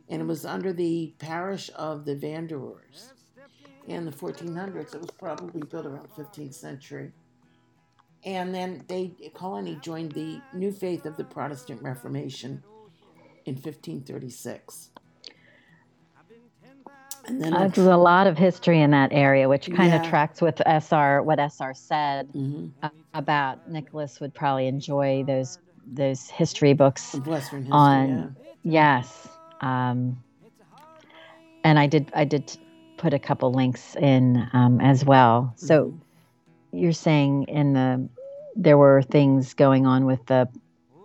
and 0.08 0.22
it 0.22 0.26
was 0.26 0.44
under 0.44 0.72
the 0.72 1.14
parish 1.18 1.70
of 1.74 2.04
the 2.04 2.14
Vandœuvres. 2.14 3.12
In 3.86 4.04
the 4.04 4.12
1400s, 4.12 4.94
it 4.94 5.00
was 5.00 5.10
probably 5.10 5.62
built 5.62 5.86
around 5.86 6.08
15th 6.16 6.54
century. 6.54 7.12
And 8.28 8.54
then 8.54 8.84
they 8.88 9.12
Cologny 9.34 9.80
joined 9.80 10.12
the 10.12 10.38
new 10.52 10.70
faith 10.70 11.06
of 11.06 11.16
the 11.16 11.24
Protestant 11.24 11.80
Reformation 11.82 12.62
in 13.46 13.54
1536. 13.54 14.90
And 17.26 17.40
then 17.40 17.54
Uh, 17.54 17.68
there's 17.68 17.78
a 17.78 17.96
lot 17.96 18.26
of 18.26 18.36
history 18.36 18.82
in 18.82 18.90
that 18.90 19.14
area, 19.14 19.48
which 19.48 19.72
kind 19.72 19.94
of 19.94 20.02
tracks 20.02 20.42
with 20.42 20.60
SR, 20.66 21.22
what 21.22 21.38
SR 21.38 21.72
said 21.72 22.28
Mhm. 22.34 22.70
uh, 22.82 22.90
about 23.14 23.66
Nicholas 23.70 24.20
would 24.20 24.34
probably 24.34 24.66
enjoy 24.66 25.24
those 25.26 25.58
those 25.94 26.28
history 26.28 26.74
books 26.74 27.12
history, 27.12 27.64
on 27.72 28.08
yeah. 28.10 28.28
Yes. 28.62 29.28
Um, 29.62 30.22
and 31.64 31.78
I 31.78 31.86
did 31.86 32.12
I 32.14 32.26
did 32.26 32.58
put 32.98 33.14
a 33.14 33.18
couple 33.18 33.52
links 33.52 33.96
in 33.96 34.46
um, 34.52 34.82
as 34.82 35.02
well. 35.02 35.54
So 35.56 35.86
Mhm. 35.86 36.00
you're 36.72 36.92
saying 36.92 37.44
in 37.44 37.72
the 37.72 38.06
there 38.58 38.76
were 38.76 39.00
things 39.02 39.54
going 39.54 39.86
on 39.86 40.04
with 40.04 40.26
the 40.26 40.48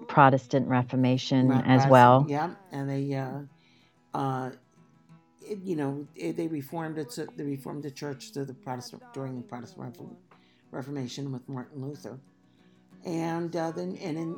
Protestant 0.07 0.67
Reformation 0.67 1.49
Right, 1.49 1.63
as 1.65 1.87
well. 1.87 2.25
Yeah, 2.27 2.49
and 2.71 2.89
they, 2.89 3.13
uh, 3.13 4.17
uh, 4.17 4.49
it, 5.39 5.59
you 5.63 5.75
know, 5.75 6.07
it, 6.15 6.35
they 6.35 6.47
reformed 6.47 6.97
it. 6.97 7.11
To, 7.11 7.27
they 7.37 7.43
reformed 7.43 7.83
the 7.83 7.91
church 7.91 8.31
to 8.31 8.43
the 8.43 8.55
Protestant 8.55 9.03
during 9.13 9.37
the 9.37 9.43
Protestant 9.43 9.93
Refor- 9.93 10.15
Reformation 10.71 11.31
with 11.31 11.47
Martin 11.47 11.81
Luther, 11.81 12.19
and 13.05 13.55
uh, 13.55 13.71
then 13.71 13.97
and 14.01 14.17
in 14.17 14.31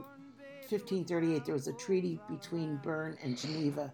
1538 0.70 1.45
there 1.45 1.55
was 1.55 1.68
a 1.68 1.74
treaty 1.74 2.20
between 2.30 2.76
Bern 2.78 3.18
and 3.24 3.38
Geneva, 3.38 3.93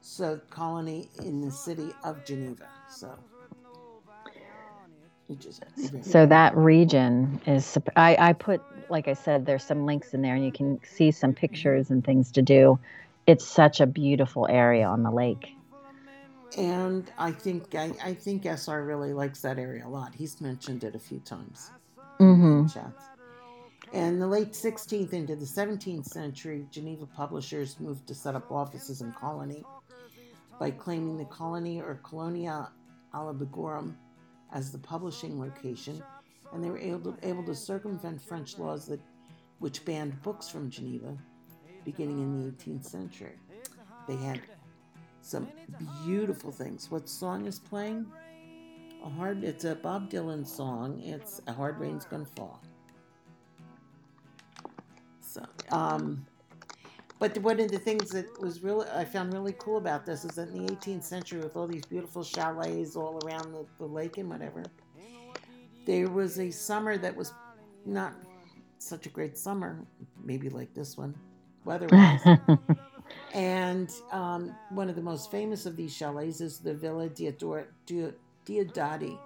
so 0.00 0.40
Cologny 0.50 1.08
in 1.22 1.42
the 1.42 1.50
city 1.50 1.92
of 2.02 2.24
Geneva. 2.24 2.66
So. 2.88 3.18
Which 5.26 5.46
is 5.46 5.60
So 6.02 6.26
that 6.26 6.56
region 6.56 7.40
is, 7.46 7.78
I, 7.96 8.16
I 8.18 8.32
put 8.34 8.60
like 8.88 9.08
I 9.08 9.14
said, 9.14 9.46
there's 9.46 9.64
some 9.64 9.86
links 9.86 10.14
in 10.14 10.22
there, 10.22 10.34
and 10.34 10.44
you 10.44 10.52
can 10.52 10.80
see 10.84 11.10
some 11.10 11.32
pictures 11.32 11.90
and 11.90 12.04
things 12.04 12.30
to 12.32 12.42
do. 12.42 12.78
It's 13.26 13.46
such 13.46 13.80
a 13.80 13.86
beautiful 13.86 14.46
area 14.48 14.86
on 14.86 15.02
the 15.02 15.10
lake. 15.10 15.48
And 16.56 17.10
I 17.18 17.32
think 17.32 17.74
I, 17.74 17.92
I 18.04 18.14
think 18.14 18.44
SR 18.44 18.84
really 18.84 19.12
likes 19.12 19.40
that 19.40 19.58
area 19.58 19.86
a 19.86 19.88
lot. 19.88 20.14
He's 20.14 20.40
mentioned 20.40 20.84
it 20.84 20.94
a 20.94 20.98
few 20.98 21.20
times 21.20 21.70
Mm-hmm. 22.20 22.60
in 22.60 22.68
chats. 22.68 23.04
In 23.92 24.20
the 24.20 24.26
late 24.26 24.52
16th 24.52 25.12
into 25.12 25.34
the 25.34 25.44
17th 25.44 26.06
century, 26.06 26.64
Geneva 26.70 27.06
publishers 27.06 27.80
moved 27.80 28.06
to 28.06 28.14
set 28.14 28.36
up 28.36 28.52
offices 28.52 29.00
in 29.00 29.12
Cologny 29.12 29.64
by 30.60 30.70
claiming 30.70 31.16
the 31.16 31.24
Cologny 31.24 31.80
or 31.80 32.00
Colonia 32.04 32.70
Allobrogum 33.12 33.94
as 34.54 34.70
the 34.70 34.78
publishing 34.78 35.38
location, 35.38 36.02
and 36.52 36.62
they 36.62 36.70
were 36.70 36.78
able 36.78 37.12
to, 37.12 37.28
able 37.28 37.44
to 37.44 37.54
circumvent 37.54 38.22
French 38.22 38.56
laws 38.58 38.86
that 38.86 39.00
which 39.58 39.84
banned 39.84 40.20
books 40.22 40.48
from 40.48 40.70
Geneva 40.70 41.16
beginning 41.84 42.20
in 42.20 42.46
the 42.46 42.52
18th 42.52 42.84
century. 42.84 43.36
They 44.08 44.16
had 44.16 44.40
some 45.20 45.48
beautiful 46.04 46.52
things. 46.52 46.90
What 46.90 47.08
song 47.08 47.46
is 47.46 47.58
playing? 47.58 48.06
A 49.04 49.08
hard. 49.08 49.44
It's 49.44 49.64
a 49.64 49.74
Bob 49.74 50.10
Dylan 50.10 50.46
song. 50.46 51.00
It's 51.02 51.40
a 51.46 51.52
hard 51.52 51.78
rain's 51.78 52.04
gonna 52.04 52.24
fall. 52.24 52.62
So, 55.20 55.44
um, 55.70 56.24
but 57.18 57.36
one 57.38 57.60
of 57.60 57.70
the 57.70 57.78
things 57.78 58.10
that 58.10 58.26
was 58.40 58.62
really 58.62 58.86
I 58.90 59.04
found 59.04 59.32
really 59.32 59.54
cool 59.58 59.78
about 59.78 60.04
this 60.06 60.24
is 60.24 60.32
that 60.32 60.48
in 60.48 60.66
the 60.66 60.72
18th 60.74 61.04
century, 61.04 61.40
with 61.40 61.56
all 61.56 61.66
these 61.66 61.84
beautiful 61.86 62.24
chalets 62.24 62.96
all 62.96 63.20
around 63.24 63.52
the, 63.52 63.66
the 63.78 63.86
lake 63.86 64.18
and 64.18 64.28
whatever, 64.28 64.64
there 65.86 66.08
was 66.08 66.38
a 66.38 66.50
summer 66.50 66.96
that 66.98 67.14
was 67.14 67.32
not 67.86 68.14
such 68.78 69.06
a 69.06 69.08
great 69.08 69.38
summer, 69.38 69.84
maybe 70.22 70.48
like 70.48 70.74
this 70.74 70.96
one, 70.96 71.14
weather-wise. 71.64 72.38
And 73.34 73.90
um, 74.12 74.54
one 74.70 74.88
of 74.88 74.96
the 74.96 75.02
most 75.02 75.30
famous 75.30 75.66
of 75.66 75.76
these 75.76 75.94
chalets 75.94 76.40
is 76.40 76.58
the 76.58 76.74
Villa 76.74 77.08
Diodor- 77.08 77.66
Dio- 77.86 78.14
Diodati. 78.46 79.18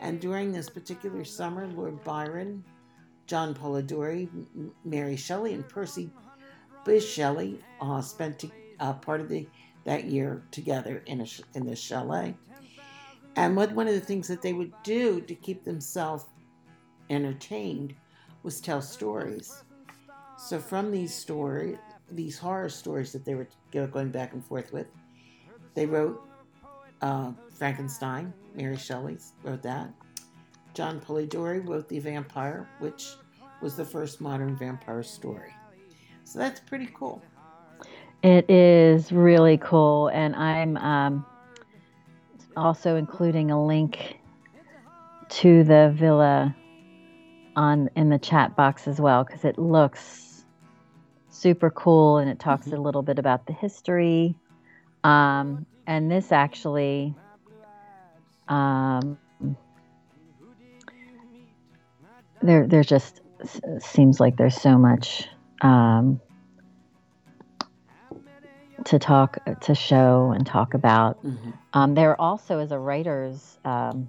And 0.00 0.20
during 0.20 0.52
this 0.52 0.68
particular 0.68 1.24
summer, 1.24 1.66
Lord 1.68 2.02
Byron, 2.04 2.64
John 3.26 3.54
Polidori, 3.54 4.28
Mary 4.84 5.16
Shelley, 5.16 5.54
and 5.54 5.66
Percy 5.68 6.10
Bysshe 6.84 7.14
Shelley 7.14 7.60
uh, 7.80 8.00
spent 8.00 8.44
uh, 8.80 8.92
part 8.94 9.20
of 9.20 9.28
the 9.28 9.46
that 9.84 10.04
year 10.04 10.42
together 10.50 11.02
in 11.06 11.20
a 11.20 11.26
in 11.54 11.74
chalet. 11.74 12.34
And 13.36 13.56
what 13.56 13.72
one 13.72 13.88
of 13.88 13.94
the 13.94 14.00
things 14.00 14.28
that 14.28 14.42
they 14.42 14.52
would 14.52 14.72
do 14.82 15.20
to 15.22 15.34
keep 15.34 15.64
themselves 15.64 16.24
entertained 17.10 17.94
was 18.42 18.60
tell 18.60 18.80
stories. 18.80 19.62
So 20.38 20.58
from 20.58 20.90
these 20.90 21.14
stories, 21.14 21.78
these 22.10 22.38
horror 22.38 22.68
stories 22.68 23.12
that 23.12 23.24
they 23.24 23.34
were 23.34 23.48
go- 23.72 23.86
going 23.86 24.10
back 24.10 24.32
and 24.32 24.44
forth 24.44 24.72
with. 24.72 24.86
They 25.74 25.86
wrote 25.86 26.22
uh, 27.02 27.32
Frankenstein, 27.50 28.32
Mary 28.54 28.76
Shelley 28.76 29.18
wrote 29.42 29.62
that. 29.62 29.90
John 30.74 31.00
Polidori 31.00 31.66
wrote 31.66 31.88
The 31.88 31.98
Vampire, 31.98 32.68
which 32.78 33.14
was 33.60 33.76
the 33.76 33.84
first 33.84 34.20
modern 34.20 34.56
vampire 34.56 35.02
story. 35.02 35.52
So 36.24 36.38
that's 36.38 36.60
pretty 36.60 36.88
cool. 36.94 37.22
It 38.22 38.50
is 38.50 39.12
really 39.12 39.58
cool, 39.58 40.08
and 40.08 40.34
I'm 40.34 40.76
um, 40.78 41.26
also 42.56 42.96
including 42.96 43.50
a 43.50 43.64
link 43.64 44.18
to 45.28 45.64
the 45.64 45.92
villa 45.94 46.56
on 47.56 47.88
in 47.96 48.08
the 48.08 48.18
chat 48.18 48.56
box 48.56 48.88
as 48.88 49.00
well 49.00 49.24
because 49.24 49.44
it 49.44 49.58
looks 49.58 50.44
super 51.30 51.70
cool, 51.70 52.18
and 52.18 52.30
it 52.30 52.38
talks 52.38 52.68
Mhm. 52.68 52.78
a 52.78 52.80
little 52.80 53.02
bit 53.02 53.18
about 53.18 53.46
the 53.46 53.52
history. 53.52 54.36
Um, 55.04 55.66
and 55.86 56.10
this 56.10 56.32
actually, 56.32 57.14
um, 58.48 59.18
there, 62.40 62.66
there 62.66 62.82
just 62.84 63.20
seems 63.80 64.20
like 64.20 64.36
there's 64.36 64.60
so 64.60 64.78
much. 64.78 65.28
Um, 65.64 66.20
to 68.84 68.98
talk 68.98 69.38
to 69.62 69.74
show 69.74 70.32
and 70.34 70.46
talk 70.46 70.74
about. 70.74 71.16
hmm 71.18 71.50
Um, 71.72 71.94
there 71.94 72.20
also 72.20 72.60
is 72.60 72.70
a 72.70 72.78
writers 72.78 73.58
um, 73.64 74.08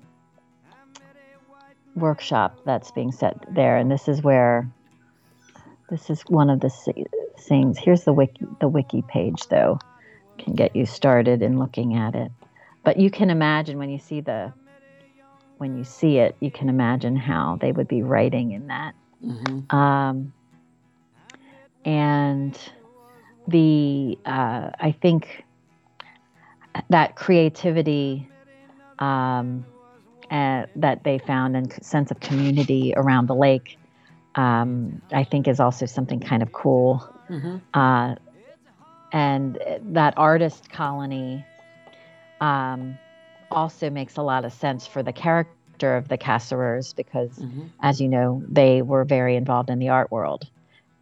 workshop 1.96 2.60
that's 2.66 2.92
being 2.92 3.12
set 3.12 3.38
there, 3.50 3.78
and 3.78 3.90
this 3.90 4.08
is 4.08 4.22
where 4.22 4.70
this 5.90 6.10
is 6.10 6.22
one 6.24 6.50
of 6.50 6.60
the 6.60 6.70
things. 7.40 7.80
Here's 7.80 8.04
the 8.04 8.14
wiki 8.14 8.46
the 8.60 8.68
wiki 8.68 9.02
page 9.02 9.48
though, 9.50 9.80
can 10.38 10.54
get 10.54 10.76
you 10.76 10.86
started 10.86 11.42
in 11.42 11.58
looking 11.58 11.96
at 11.96 12.16
it. 12.16 12.32
But 12.84 12.98
you 12.98 13.10
can 13.10 13.30
imagine 13.30 13.78
when 13.78 13.90
you 13.90 14.00
see 14.00 14.22
the 14.22 14.54
when 15.58 15.78
you 15.78 15.86
see 15.86 16.18
it, 16.18 16.36
you 16.42 16.52
can 16.52 16.70
imagine 16.70 17.16
how 17.16 17.58
they 17.62 17.72
would 17.72 17.88
be 17.88 18.04
writing 18.04 18.52
in 18.52 18.68
that 18.68 18.94
hmm 19.22 19.76
um, 19.76 20.34
and 21.86 22.58
the 23.48 24.18
uh, 24.26 24.72
I 24.80 24.92
think 25.02 25.46
that 26.90 27.16
creativity 27.16 28.28
um, 29.00 29.66
uh, 30.32 30.66
that 30.76 31.04
they 31.04 31.20
found 31.20 31.56
and 31.56 31.72
sense 31.84 32.12
of 32.12 32.20
community 32.20 32.94
around 32.96 33.28
the 33.28 33.36
lake, 33.36 33.78
um, 34.36 35.02
I 35.14 35.24
think, 35.24 35.48
is 35.48 35.60
also 35.60 35.86
something 35.86 36.20
kind 36.20 36.42
of 36.42 36.52
cool. 36.52 37.08
hmm 37.28 37.58
Uh, 37.74 38.16
and 39.12 39.58
that 39.94 40.14
artist 40.18 40.70
colony 40.72 41.46
um, 42.42 42.98
also 43.52 43.90
makes 43.90 44.18
a 44.18 44.22
lot 44.24 44.44
of 44.44 44.52
sense 44.52 44.88
for 44.88 45.04
the 45.04 45.14
character 45.14 45.96
of 45.96 46.08
the 46.08 46.18
Cassirers 46.18 46.96
because 46.96 47.38
hmm 47.38 47.64
as 47.82 48.02
you 48.02 48.08
know, 48.08 48.42
they 48.48 48.82
were 48.82 49.04
very 49.04 49.36
involved 49.36 49.70
in 49.70 49.78
the 49.80 49.90
art 49.90 50.12
world 50.12 50.50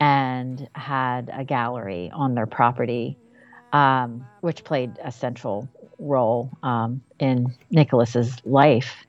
and 0.03 0.67
had 0.75 1.31
a 1.33 1.45
gallery 1.45 2.11
on 2.13 2.35
their 2.35 2.45
property, 2.45 3.17
um, 3.71 4.27
which 4.41 4.65
played 4.65 4.91
a 5.01 5.13
central 5.13 5.69
role 5.97 6.51
um, 6.61 7.01
in 7.19 7.55
Nicholas's 7.71 8.35
life 8.43 9.05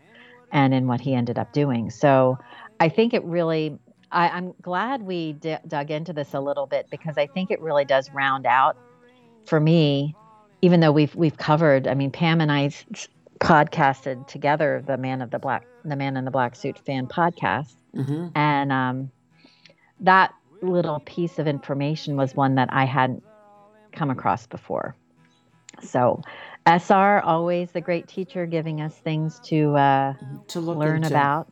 and 0.53 0.72
in 0.72 0.86
what 0.86 1.01
he 1.01 1.12
ended 1.12 1.36
up 1.36 1.53
doing. 1.53 1.90
So 1.90 2.38
I 2.78 2.90
think 2.90 3.12
it 3.12 3.24
really, 3.24 3.76
I, 4.12 4.28
I'm 4.28 4.55
glad 4.62 5.03
we 5.03 5.32
d- 5.32 5.57
dug 5.66 5.90
into 5.90 6.12
this 6.12 6.32
a 6.32 6.40
little 6.40 6.66
bit 6.66 6.86
because 6.92 7.18
I 7.18 7.26
think 7.26 7.51
it 7.51 7.61
really 7.61 7.84
does 7.84 8.09
round 8.12 8.47
out 8.47 8.76
for 9.47 9.59
me, 9.59 10.14
even 10.62 10.78
though 10.78 10.92
we've 10.92 11.14
we've 11.16 11.36
covered. 11.36 11.88
I 11.88 11.95
mean, 11.95 12.12
Pam 12.12 12.40
and 12.40 12.53
I 12.53 12.70
podcasted 13.40 14.28
together 14.28 14.84
the 14.86 14.97
Man 14.97 15.22
of 15.22 15.32
the 15.32 15.40
Black, 15.40 15.66
the 15.84 15.97
Man 15.97 16.16
in 16.16 16.24
the 16.24 16.30
Black 16.30 16.55
Suit 16.55 16.78
fan 16.86 17.09
podcast, 17.09 17.74
hmm 17.92 18.28
and 18.36 18.70
um, 18.70 19.11
that 20.01 20.32
little 20.65 21.01
piece 21.01 21.39
of 21.39 21.47
information 21.47 22.17
was 22.17 22.35
one 22.35 22.57
that 22.57 22.69
I 22.73 22.85
hadn't 22.85 23.23
come 23.93 24.11
across 24.11 24.47
before. 24.47 24.97
So, 25.83 26.23
SR 26.67 27.21
always 27.21 27.71
the 27.73 27.81
great 27.81 28.09
teacher, 28.09 28.47
giving 28.47 28.81
us 28.81 28.95
things 28.97 29.41
to 29.47 29.75
uh, 29.77 30.15
To 30.49 30.61
learn 30.61 30.97
into. 31.05 31.09
about. 31.09 31.49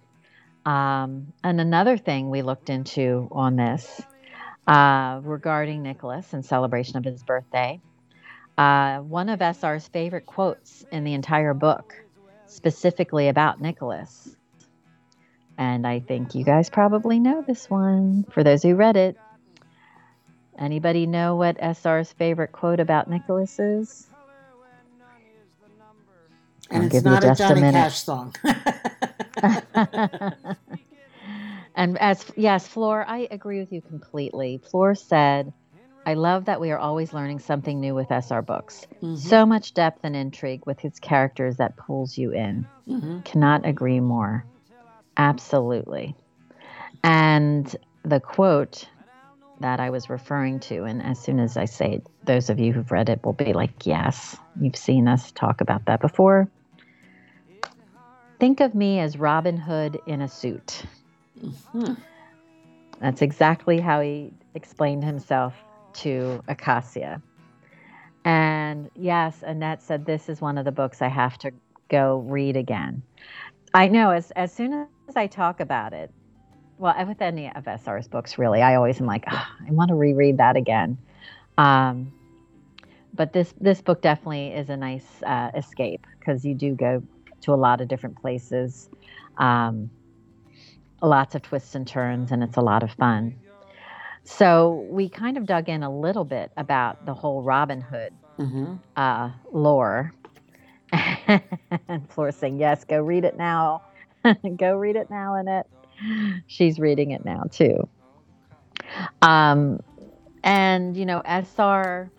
Um, 0.65 1.33
and 1.43 1.61
another 1.61 1.97
thing 1.97 2.31
we 2.31 2.43
looked 2.43 2.71
into 2.71 3.29
on 3.33 3.57
this 3.57 4.01
uh, 4.67 5.21
regarding 5.25 5.83
Nicholas 5.83 6.33
and 6.33 6.45
celebration 6.45 6.97
of 6.97 7.05
his 7.05 7.23
birthday, 7.23 7.81
uh, 8.57 8.99
one 8.99 9.29
of 9.29 9.41
SR's 9.41 9.89
favorite 9.89 10.27
quotes 10.27 10.85
in 10.93 11.05
the 11.05 11.15
entire 11.15 11.55
book, 11.55 11.95
specifically 12.47 13.29
about 13.29 13.61
Nicholas. 13.61 14.37
And 15.59 15.87
I 15.87 16.01
think 16.01 16.35
you 16.35 16.45
guys 16.45 16.71
probably 16.71 17.21
know 17.21 17.45
this 17.47 17.69
one. 17.71 18.25
For 18.33 18.43
those 18.43 18.63
who 18.63 18.75
read 18.75 18.97
it, 18.97 19.17
Anybody 20.59 21.07
know 21.07 21.37
what 21.37 21.57
SR's 21.59 22.13
favorite 22.13 22.53
quote 22.53 22.79
about 22.79 23.09
Nicholas 23.09 23.59
is? 23.59 24.07
And 26.71 26.83
I'll 26.85 26.89
it's 26.91 27.03
not 27.05 27.25
a 27.25 27.29
just 27.29 27.41
a 27.41 27.45
Johnny 27.45 27.61
minute. 27.63 27.73
Cash 27.75 28.03
song. 28.03 28.35
and 31.75 31.99
as 31.99 32.25
yes, 32.37 32.67
Flor, 32.69 33.05
I 33.07 33.27
agree 33.31 33.61
with 33.61 33.73
you 33.73 33.81
completely. 33.83 34.61
Flor 34.71 34.95
said, 34.95 35.53
"I 36.07 36.15
love 36.15 36.45
that 36.47 36.61
we 36.61 36.71
are 36.71 36.79
always 36.79 37.13
learning 37.13 37.41
something 37.41 37.81
new 37.81 37.95
with 37.95 38.11
SR 38.13 38.43
books. 38.43 38.87
Mhm, 39.03 39.19
So 39.19 39.45
much 39.47 39.75
depth 39.75 40.01
and 40.05 40.15
intrigue 40.15 40.65
with 40.67 40.79
his 40.81 40.99
characters 41.01 41.57
that 41.57 41.77
pulls 41.77 42.17
you 42.17 42.33
in. 42.33 42.67
mhm. 42.87 43.25
Cannot 43.25 43.67
agree 43.67 44.01
more. 44.01 44.45
Absolutely." 45.17 46.15
And 47.03 47.75
the 48.05 48.21
quote 48.21 48.89
that 49.61 49.81
I 49.81 49.91
was 49.91 50.11
referring 50.11 50.61
to, 50.61 50.85
and 50.85 51.03
as 51.03 51.19
soon 51.19 51.39
as 51.39 51.57
I 51.57 51.67
say 51.67 51.95
it, 51.95 52.07
those 52.25 52.51
of 52.51 52.59
you 52.59 52.73
who've 52.73 52.91
read 52.91 53.09
it 53.09 53.25
will 53.25 53.33
be 53.33 53.53
like, 53.53 53.87
"Yes, 53.87 54.37
you've 54.61 54.77
seen 54.77 55.07
us 55.09 55.31
talk 55.33 55.61
about 55.61 55.85
that 55.87 56.01
before." 56.01 56.49
Think 58.41 58.61
of 58.61 58.75
me 58.75 58.99
as 58.99 59.19
Robin 59.19 59.57
Hood 59.57 60.01
in 60.07 60.21
a 60.21 60.29
suit. 60.29 60.85
Mhm. 61.41 61.97
That's 62.99 63.23
exactly 63.23 63.81
how 63.81 64.01
he 64.01 64.33
explained 64.55 65.05
himself 65.05 65.55
to 65.95 66.43
Acacia. 66.49 67.23
And 68.25 68.91
yes, 68.95 69.43
Annette 69.45 69.83
said 69.83 70.07
this 70.07 70.29
is 70.29 70.41
one 70.41 70.59
of 70.59 70.65
the 70.65 70.73
books 70.73 71.03
I 71.03 71.09
have 71.09 71.39
to 71.39 71.53
go 71.89 72.19
read 72.27 72.57
again. 72.57 73.03
I 73.75 73.89
know 73.89 74.11
as 74.11 74.31
as 74.33 74.53
soon 74.53 74.87
as 75.13 75.17
I 75.19 75.27
talk 75.27 75.61
about 75.61 75.93
it, 75.93 76.11
well, 76.79 76.95
with 77.07 77.21
any 77.21 77.53
of 77.55 77.69
SR's 77.69 78.09
books, 78.09 78.39
really, 78.39 78.63
I 78.63 78.77
always 78.77 78.99
am 78.99 79.07
like, 79.07 79.25
"Ah, 79.29 79.47
I 79.69 79.71
want 79.71 79.89
to 79.91 79.95
reread 79.95 80.39
that 80.39 80.57
again. 80.57 80.97
Um, 81.59 82.13
but 83.13 83.35
this 83.35 83.53
this 83.61 83.83
book 83.83 84.01
definitely 84.01 84.49
is 84.49 84.71
a 84.71 84.77
nice 84.77 85.07
uh, 85.23 85.51
escape 85.55 86.07
because 86.19 86.45
you 86.47 86.55
do 86.55 86.75
go 86.75 87.03
to 87.43 87.53
a 87.53 87.61
lot 87.67 87.83
of 87.83 87.89
different 87.89 88.17
places. 88.17 88.89
Um, 89.37 89.91
lots 91.03 91.35
of 91.35 91.43
twists 91.43 91.75
and 91.75 91.87
turns, 91.87 92.33
and 92.33 92.43
it's 92.43 92.57
a 92.57 92.63
lot 92.63 92.83
of 92.83 92.91
fun. 92.93 93.35
So 94.25 94.87
we 94.91 95.11
kind 95.11 95.37
of 95.37 95.45
dug 95.45 95.69
in 95.69 95.83
a 95.83 95.95
little 95.95 96.25
bit 96.25 96.51
about 96.57 97.05
the 97.05 97.13
whole 97.13 97.43
Robin 97.43 97.83
Hood 97.83 98.17
Mhm. 98.39 98.81
uh, 98.97 99.31
lore. 99.53 100.15
and 100.93 102.09
Flora's 102.09 102.37
saying, 102.37 102.59
"Yes, 102.59 102.85
go 102.85 103.03
read 103.03 103.25
it 103.27 103.37
now. 103.37 103.83
go 104.57 104.75
read 104.77 104.97
it 104.97 105.11
now." 105.11 105.37
in 105.37 105.49
it. 105.49 105.67
she's 106.47 106.79
reading 106.79 107.11
it 107.11 107.25
now 107.25 107.45
too. 107.51 107.89
Um, 109.21 109.81
and 110.43 110.97
you 110.97 111.07
know, 111.07 111.23
SR, 111.25 112.11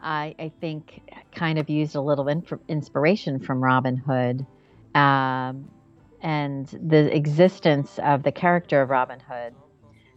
I, 0.00 0.34
I 0.38 0.52
think, 0.60 1.02
kind 1.34 1.58
of 1.58 1.68
used 1.68 1.96
a 1.96 2.00
little 2.00 2.28
inspiration 2.68 3.40
from 3.40 3.62
Robin 3.62 3.96
Hood. 3.96 4.46
Um, 4.94 5.70
and 6.20 6.66
the 6.66 7.14
existence 7.14 7.98
of 8.02 8.22
the 8.22 8.32
character 8.32 8.82
of 8.82 8.90
Robin 8.90 9.20
Hood 9.20 9.54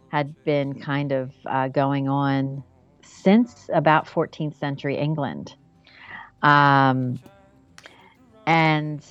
had 0.09 0.43
been 0.43 0.79
kind 0.79 1.11
of 1.11 1.31
uh, 1.45 1.67
going 1.67 2.09
on 2.09 2.63
since 3.03 3.69
about 3.73 4.07
14th 4.07 4.57
century 4.57 4.97
England. 4.97 5.55
Um, 6.41 7.19
and 8.47 9.03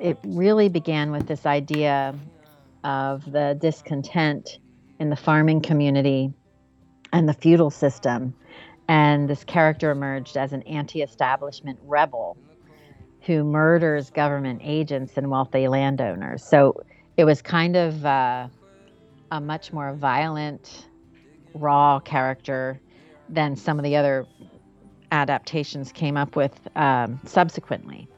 it 0.00 0.18
really 0.24 0.68
began 0.68 1.10
with 1.10 1.26
this 1.26 1.46
idea 1.46 2.14
of 2.84 3.30
the 3.30 3.56
discontent 3.60 4.58
in 4.98 5.10
the 5.10 5.16
farming 5.16 5.60
community 5.60 6.32
and 7.12 7.28
the 7.28 7.34
feudal 7.34 7.70
system. 7.70 8.34
And 8.88 9.28
this 9.28 9.44
character 9.44 9.90
emerged 9.90 10.36
as 10.36 10.52
an 10.52 10.62
anti 10.62 11.02
establishment 11.02 11.78
rebel 11.84 12.36
who 13.22 13.44
murders 13.44 14.10
government 14.10 14.60
agents 14.64 15.14
and 15.16 15.30
wealthy 15.30 15.68
landowners. 15.68 16.42
So 16.42 16.82
it 17.16 17.24
was 17.24 17.42
kind 17.42 17.76
of 17.76 18.06
uh, 18.06 18.48
a 19.30 19.40
much 19.40 19.72
more 19.72 19.92
violent, 19.94 20.86
raw 21.54 22.00
character 22.00 22.80
than 23.28 23.56
some 23.56 23.78
of 23.78 23.84
the 23.84 23.96
other 23.96 24.26
adaptations 25.12 25.92
came 25.92 26.16
up 26.16 26.36
with 26.36 26.58
um, 26.76 27.20
subsequently. 27.26 28.08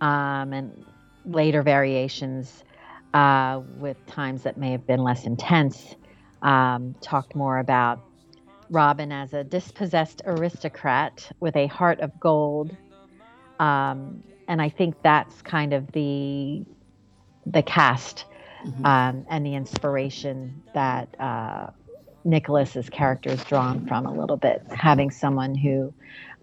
Um, 0.00 0.52
and 0.52 0.86
later 1.24 1.62
variations 1.62 2.64
uh, 3.14 3.60
with 3.64 4.04
times 4.06 4.44
that 4.44 4.56
may 4.56 4.72
have 4.72 4.86
been 4.86 5.02
less 5.02 5.26
intense 5.26 5.94
um, 6.42 6.94
talked 7.02 7.34
more 7.34 7.58
about 7.58 8.00
Robin 8.70 9.12
as 9.12 9.32
a 9.34 9.44
dispossessed 9.44 10.22
aristocrat 10.26 11.30
with 11.40 11.56
a 11.56 11.66
heart 11.66 12.00
of 12.00 12.18
gold. 12.20 12.76
Um, 13.58 14.22
and 14.48 14.60
I 14.62 14.68
think 14.70 14.96
that's 15.02 15.42
kind 15.42 15.72
of 15.72 15.92
the 15.92 16.64
the 17.46 17.62
cast 17.62 18.26
Mhm. 18.64 18.84
um, 18.84 19.26
and 19.30 19.46
the 19.46 19.54
inspiration 19.54 20.62
that 20.74 21.08
uh, 21.18 21.68
Nicholas's 22.24 22.90
character 22.90 23.30
is 23.30 23.42
drawn 23.44 23.86
from 23.86 24.06
a 24.06 24.12
little 24.12 24.36
bit, 24.36 24.62
having 24.70 25.10
someone 25.10 25.54
who 25.54 25.94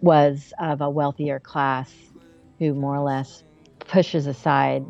was 0.01 0.53
of 0.59 0.81
a 0.81 0.89
wealthier 0.89 1.39
class, 1.39 1.93
who 2.59 2.73
more 2.73 2.95
or 2.95 3.03
less 3.03 3.43
pushes 3.87 4.27
aside 4.27 4.85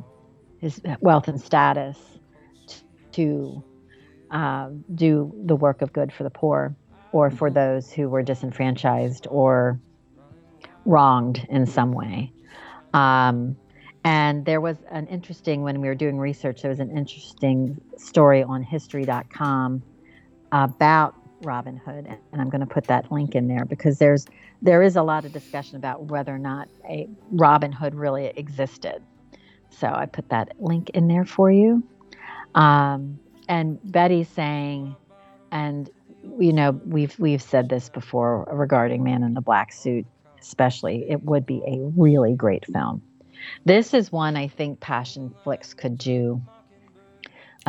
his 0.59 0.81
wealth 1.01 1.27
and 1.27 1.39
status 1.39 1.97
to 3.11 3.63
um, 4.31 4.83
do 4.93 5.33
the 5.45 5.55
work 5.55 5.81
of 5.81 5.93
good 5.93 6.11
for 6.11 6.23
the 6.23 6.29
poor, 6.29 6.75
or 7.11 7.31
for 7.31 7.49
those 7.49 7.91
who 7.91 8.09
were 8.09 8.21
disenfranchised 8.21 9.27
or 9.29 9.79
wronged 10.85 11.45
in 11.49 11.65
some 11.65 11.91
way. 11.91 12.31
Um, 12.93 13.55
and 14.03 14.45
there 14.45 14.61
was 14.61 14.77
an 14.89 15.07
interesting, 15.07 15.63
when 15.63 15.81
we 15.81 15.87
were 15.87 15.95
doing 15.95 16.17
research, 16.17 16.61
there 16.61 16.69
was 16.69 16.79
an 16.79 16.95
interesting 16.95 17.79
story 17.97 18.43
on 18.43 18.63
history.com 18.63 19.83
about 20.51 21.15
Robin 21.41 21.77
Hood. 21.77 22.07
And 22.31 22.41
I'm 22.41 22.49
going 22.49 22.61
to 22.61 22.73
put 22.73 22.85
that 22.85 23.11
link 23.11 23.35
in 23.35 23.47
there 23.47 23.65
because 23.65 23.97
there's 23.99 24.25
there 24.61 24.81
is 24.81 24.95
a 24.95 25.03
lot 25.03 25.25
of 25.25 25.31
discussion 25.31 25.75
about 25.77 26.05
whether 26.05 26.33
or 26.33 26.39
not 26.39 26.67
a 26.89 27.07
Robin 27.31 27.71
Hood 27.71 27.95
really 27.95 28.27
existed. 28.27 29.03
So 29.69 29.87
I 29.87 30.05
put 30.05 30.29
that 30.29 30.53
link 30.59 30.91
in 30.91 31.07
there 31.07 31.25
for 31.25 31.51
you. 31.51 31.83
Um, 32.55 33.19
and 33.47 33.79
Betty's 33.83 34.29
saying, 34.29 34.95
and 35.51 35.89
you 36.39 36.53
know, 36.53 36.71
we've 36.71 37.17
we've 37.19 37.41
said 37.41 37.69
this 37.69 37.89
before 37.89 38.47
regarding 38.51 39.03
Man 39.03 39.23
in 39.23 39.33
the 39.33 39.41
Black 39.41 39.71
Suit, 39.71 40.05
especially. 40.39 41.09
It 41.09 41.23
would 41.23 41.45
be 41.45 41.61
a 41.65 41.79
really 41.95 42.35
great 42.35 42.65
film. 42.65 43.01
This 43.65 43.93
is 43.93 44.11
one 44.11 44.35
I 44.35 44.47
think 44.47 44.79
Passion 44.79 45.33
Flicks 45.43 45.73
could 45.73 45.97
do 45.97 46.41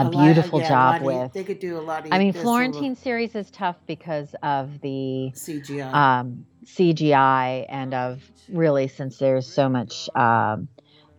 a, 0.02 0.04
lot- 0.10 0.24
beautiful 0.24 0.60
yeah, 0.60 0.66
a 0.66 0.68
job 0.68 0.96
of- 0.96 1.02
with. 1.02 1.32
They 1.32 1.44
could 1.44 1.58
do 1.58 1.78
a 1.78 1.80
lot 1.80 2.06
of. 2.06 2.12
I 2.12 2.18
mean, 2.18 2.28
this 2.28 2.36
little 2.36 2.52
Florentine 2.54 2.94
series 2.96 3.34
is 3.34 3.50
tough 3.50 3.76
because 3.86 4.34
of 4.42 4.80
the 4.80 5.30
CGI. 5.34 5.92
um, 5.94 6.46
CGI 6.64 7.66
and 7.68 7.94
of 7.94 8.22
really 8.48 8.88
since 8.88 9.18
there's 9.18 9.46
so 9.46 9.68
much 9.68 10.08
um, 10.14 10.68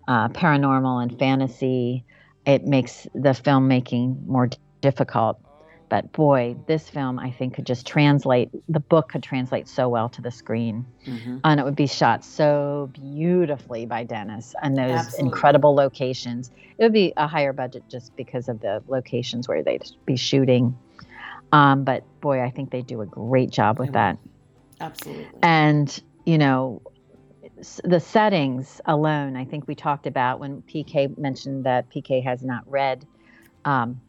uh, 0.07 0.30
paranormal 0.30 1.03
and 1.03 1.17
fantasy, 1.19 2.05
it 2.45 2.65
makes 2.65 3.03
the 3.13 3.30
filmmaking 3.30 4.25
more 4.25 4.47
d- 4.47 4.57
difficult. 4.82 5.39
But 5.89 6.11
boy, 6.13 6.55
this 6.67 6.87
film 6.87 7.17
I 7.19 7.31
think 7.31 7.55
could 7.55 7.65
just 7.65 7.87
translate. 7.87 8.49
The 8.69 8.79
book 8.79 9.09
could 9.09 9.23
translate 9.23 9.67
so 9.67 9.89
well 9.89 10.07
to 10.09 10.21
the 10.21 10.29
screen, 10.31 10.85
Mhm. 11.07 11.41
and 11.43 11.59
it 11.59 11.63
would 11.63 11.75
be 11.75 11.87
shot 11.87 12.23
so 12.23 12.89
beautifully 12.93 13.85
by 13.87 14.03
Dennis 14.03 14.53
and 14.61 14.77
those 14.77 14.91
Absolutely. 14.91 15.25
incredible 15.25 15.73
locations. 15.75 16.51
It 16.77 16.83
would 16.83 16.93
be 16.93 17.11
a 17.17 17.27
higher 17.27 17.53
budget 17.53 17.83
just 17.89 18.15
because 18.15 18.47
of 18.49 18.59
the 18.59 18.83
locations 18.87 19.47
where 19.47 19.63
they'd 19.63 19.83
be 20.05 20.15
shooting. 20.15 20.77
Um, 21.51 21.83
but 21.83 22.03
boy, 22.21 22.41
I 22.41 22.51
think 22.51 22.69
they 22.69 22.83
do 22.83 23.01
a 23.01 23.05
great 23.07 23.49
job 23.49 23.79
with 23.79 23.93
that 23.93 24.17
Absolutely. 24.81 25.39
and 25.41 26.01
you 26.25 26.37
know 26.37 26.81
the 27.83 27.99
settings 27.99 28.79
alone 28.85 29.35
i 29.35 29.43
think 29.43 29.67
we 29.67 29.75
talked 29.75 30.07
about 30.07 30.39
when 30.39 30.61
pk 30.61 31.17
mentioned 31.17 31.65
that 31.65 31.89
pk 31.89 32.23
has 32.23 32.43
not 32.43 32.63
read 32.69 33.05
um, 33.65 33.99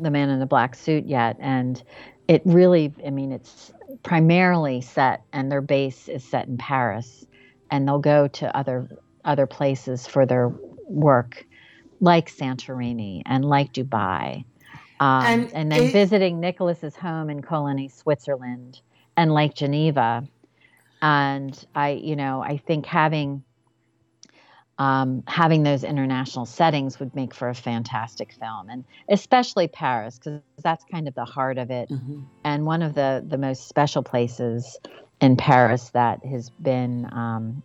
the 0.00 0.10
man 0.10 0.30
in 0.30 0.38
the 0.40 0.46
black 0.46 0.74
suit 0.74 1.06
yet 1.06 1.36
and 1.40 1.82
it 2.28 2.42
really 2.44 2.92
i 3.06 3.10
mean 3.10 3.32
it's 3.32 3.72
primarily 4.02 4.80
set 4.80 5.22
and 5.32 5.50
their 5.50 5.60
base 5.62 6.08
is 6.08 6.24
set 6.24 6.46
in 6.48 6.56
paris 6.56 7.26
and 7.70 7.86
they'll 7.86 7.98
go 7.98 8.28
to 8.28 8.54
other 8.56 8.88
other 9.24 9.46
places 9.46 10.06
for 10.06 10.26
their 10.26 10.50
work 10.88 11.46
like 12.00 12.30
santorini 12.30 13.22
and 13.26 13.44
like 13.44 13.72
dubai 13.72 14.44
um, 15.00 15.26
And 15.26 15.50
and, 15.52 15.72
then 15.72 15.88
it- 15.88 15.92
visiting 15.92 16.40
nicholas's 16.40 16.96
home 16.96 17.30
in 17.30 17.42
Cologny 17.42 17.90
switzerland 17.92 18.80
and 19.16 19.32
like 19.32 19.54
geneva. 19.54 20.26
And 21.02 21.66
i 21.74 21.90
you 21.90 22.16
know 22.16 22.42
i 22.42 22.56
think 22.58 22.86
having 22.86 23.42
um, 24.78 25.22
having 25.26 25.62
those 25.62 25.84
international 25.84 26.44
settings 26.44 27.00
would 27.00 27.14
make 27.14 27.34
for 27.34 27.48
a 27.48 27.54
fantastic 27.54 28.34
film, 28.34 28.68
and 28.68 28.84
especially 29.08 29.68
Paris, 29.68 30.18
because 30.18 30.40
that's 30.62 30.84
kind 30.90 31.08
of 31.08 31.14
the 31.14 31.24
heart 31.24 31.58
of 31.58 31.70
it, 31.70 31.88
hmm 31.88 32.20
and 32.44 32.64
one 32.64 32.82
of 32.82 32.94
the 32.94 33.24
the 33.26 33.38
most 33.38 33.68
special 33.68 34.02
places 34.02 34.78
in 35.20 35.36
Paris 35.36 35.90
that 35.90 36.24
has 36.24 36.50
been 36.50 37.06
um, 37.12 37.62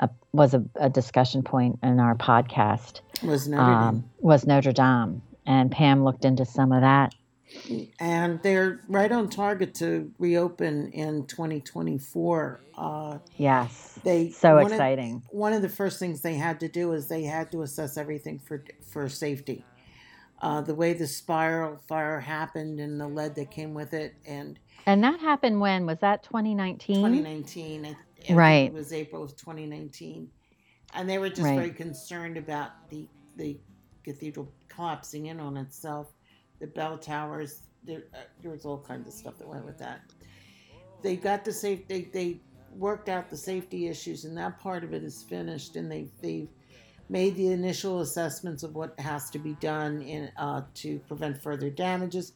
a, 0.00 0.08
was 0.32 0.54
a, 0.54 0.64
a 0.76 0.88
discussion 0.88 1.42
point 1.42 1.78
in 1.82 1.98
our 2.00 2.14
podcast 2.14 3.00
Was 3.22 3.48
Notre 3.48 3.72
um, 3.72 4.04
was 4.20 4.46
Notre 4.46 4.72
Dame, 4.72 5.22
and 5.46 5.70
Pam 5.70 6.04
looked 6.04 6.24
into 6.24 6.44
some 6.44 6.72
of 6.72 6.82
that. 6.82 7.14
And 8.00 8.42
they're 8.42 8.80
right 8.88 9.10
on 9.12 9.28
target 9.28 9.74
to 9.76 10.10
reopen 10.18 10.90
in 10.92 11.26
2024. 11.26 12.60
Uh, 12.76 13.18
Yes, 13.36 13.98
they 14.02 14.30
so 14.30 14.54
one 14.56 14.66
of- 14.66 14.72
exciting. 14.72 15.22
one 15.30 15.52
of 15.52 15.62
the 15.62 15.68
first 15.68 15.98
things 15.98 16.22
they 16.22 16.34
had 16.34 16.60
to 16.60 16.68
do 16.68 16.92
is 16.92 17.08
they 17.08 17.24
had 17.24 17.50
to 17.52 17.62
assess 17.62 17.96
everything 17.96 18.38
for 18.38 18.64
for 18.88 19.08
safety. 19.08 19.64
Uh, 20.40 20.60
the 20.60 20.74
way 20.74 20.92
the 20.92 21.06
spiral 21.06 21.76
fire 21.86 22.18
happened 22.18 22.80
and 22.80 23.00
the 23.00 23.06
lead 23.06 23.34
that 23.36 23.50
came 23.50 23.74
with 23.74 23.92
it, 23.94 24.14
and 24.26 24.58
And 24.86 25.04
that 25.04 25.20
happened 25.20 25.60
when 25.60 25.86
was 25.86 25.98
that 26.00 26.24
2019? 26.24 26.96
2019, 26.96 27.86
I- 27.86 27.96
I 28.30 28.34
Right. 28.34 28.66
It 28.66 28.72
was 28.72 28.92
April 28.92 29.22
of 29.22 29.36
2019, 29.36 30.30
and 30.94 31.08
they 31.08 31.18
were 31.18 31.28
just 31.28 31.42
Right. 31.42 31.56
very 31.56 31.70
concerned 31.70 32.36
about 32.36 32.88
the 32.88 33.08
the 33.36 33.58
cathedral 34.04 34.48
collapsing 34.68 35.26
in 35.26 35.38
on 35.40 35.56
itself, 35.56 36.12
the 36.62 36.68
bell 36.68 36.96
towers. 36.96 37.62
There, 37.84 38.04
uh, 38.14 38.18
there 38.40 38.52
was 38.52 38.64
all 38.64 38.78
kinds 38.78 39.08
of 39.08 39.12
stuff 39.12 39.36
that 39.38 39.48
went 39.48 39.66
with 39.66 39.78
that. 39.78 40.00
They 41.02 41.16
got 41.16 41.44
the 41.44 41.52
safe. 41.52 41.86
They 41.88 42.02
they 42.02 42.40
worked 42.78 43.08
out 43.08 43.28
the 43.28 43.36
safety 43.36 43.88
issues, 43.88 44.24
and 44.24 44.38
that 44.38 44.60
part 44.60 44.84
of 44.84 44.94
it 44.94 45.02
is 45.02 45.24
finished. 45.24 45.74
And 45.74 45.90
they 45.90 46.06
they 46.22 46.48
made 47.08 47.34
the 47.34 47.48
initial 47.48 48.00
assessments 48.00 48.62
of 48.62 48.76
what 48.76 48.98
has 49.00 49.28
to 49.30 49.38
be 49.40 49.54
done 49.54 50.00
in 50.02 50.30
uh, 50.38 50.62
to 50.74 51.00
prevent 51.00 51.42
further 51.42 51.68
damages. 51.68 52.32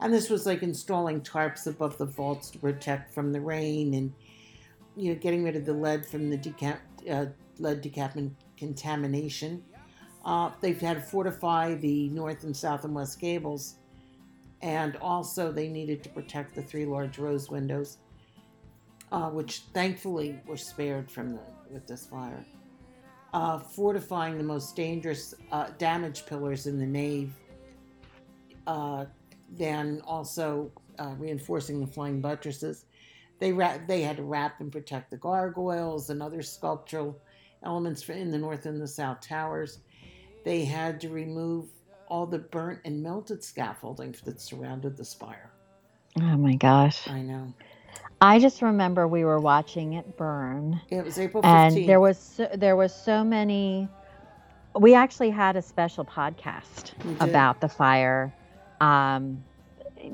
And 0.00 0.14
this 0.14 0.30
was 0.30 0.46
like 0.46 0.62
installing 0.62 1.20
tarps 1.20 1.66
above 1.66 1.98
the 1.98 2.06
vaults 2.06 2.50
to 2.50 2.58
protect 2.58 3.12
from 3.12 3.32
the 3.32 3.40
rain 3.40 3.94
and 3.94 4.12
you 4.96 5.12
know, 5.12 5.18
getting 5.18 5.42
rid 5.42 5.56
of 5.56 5.64
the 5.64 5.72
lead 5.72 6.06
from 6.06 6.30
the 6.30 6.38
decap, 6.38 6.78
uh, 7.10 7.26
lead 7.58 7.82
decap- 7.82 8.30
contamination. 8.56 9.64
Uh, 10.24 10.50
they've 10.60 10.80
had 10.80 10.96
to 10.96 11.02
fortify 11.02 11.74
the 11.74 12.08
north 12.08 12.44
and 12.44 12.56
south 12.56 12.84
and 12.84 12.94
west 12.94 13.20
gables, 13.20 13.76
and 14.62 14.96
also 14.96 15.52
they 15.52 15.68
needed 15.68 16.02
to 16.02 16.08
protect 16.08 16.54
the 16.54 16.62
three 16.62 16.86
large 16.86 17.18
rose 17.18 17.50
windows, 17.50 17.98
uh, 19.12 19.28
which 19.28 19.60
thankfully 19.74 20.38
were 20.46 20.56
spared 20.56 21.10
from 21.10 21.32
the 21.32 21.40
with 21.70 21.86
this 21.86 22.06
fire. 22.06 22.44
Uh, 23.32 23.58
fortifying 23.58 24.38
the 24.38 24.44
most 24.44 24.76
dangerous 24.76 25.34
uh, 25.50 25.68
damaged 25.76 26.26
pillars 26.26 26.66
in 26.66 26.78
the 26.78 26.86
nave, 26.86 27.32
uh, 28.66 29.04
then 29.50 30.00
also 30.06 30.70
uh, 30.98 31.14
reinforcing 31.18 31.80
the 31.80 31.86
flying 31.86 32.20
buttresses 32.20 32.86
they 33.38 33.52
ra- 33.52 33.78
they 33.86 34.02
had 34.02 34.16
to 34.16 34.22
wrap 34.22 34.60
and 34.60 34.70
protect 34.70 35.10
the 35.10 35.16
gargoyles 35.16 36.10
and 36.10 36.22
other 36.22 36.42
sculptural 36.42 37.20
elements 37.62 38.08
in 38.08 38.30
the 38.30 38.38
north 38.38 38.66
and 38.66 38.80
the 38.80 38.88
south 38.88 39.20
towers. 39.20 39.80
They 40.44 40.64
had 40.64 41.00
to 41.00 41.08
remove 41.08 41.68
all 42.06 42.26
the 42.26 42.38
burnt 42.38 42.80
and 42.84 43.02
melted 43.02 43.42
scaffolding 43.42 44.14
that 44.24 44.40
surrounded 44.40 44.96
the 44.96 45.04
spire. 45.04 45.50
Oh 46.20 46.36
my 46.36 46.54
gosh. 46.54 47.08
I 47.08 47.22
know 47.22 47.52
I 48.20 48.38
just 48.38 48.62
remember 48.62 49.06
we 49.06 49.24
were 49.24 49.40
watching 49.40 49.94
it 49.94 50.16
burn 50.16 50.80
it 50.90 51.04
was 51.04 51.18
April 51.18 51.44
and 51.44 51.74
fifteenth. 51.74 51.86
there 51.86 52.00
was 52.00 52.18
so, 52.18 52.48
there 52.54 52.76
was 52.76 52.94
so 52.94 53.24
many 53.24 53.88
we 54.78 54.94
actually 54.94 55.30
had 55.30 55.56
a 55.56 55.62
special 55.62 56.04
podcast 56.04 56.92
about 57.20 57.60
the 57.60 57.68
fire 57.68 58.34
um, 58.80 59.42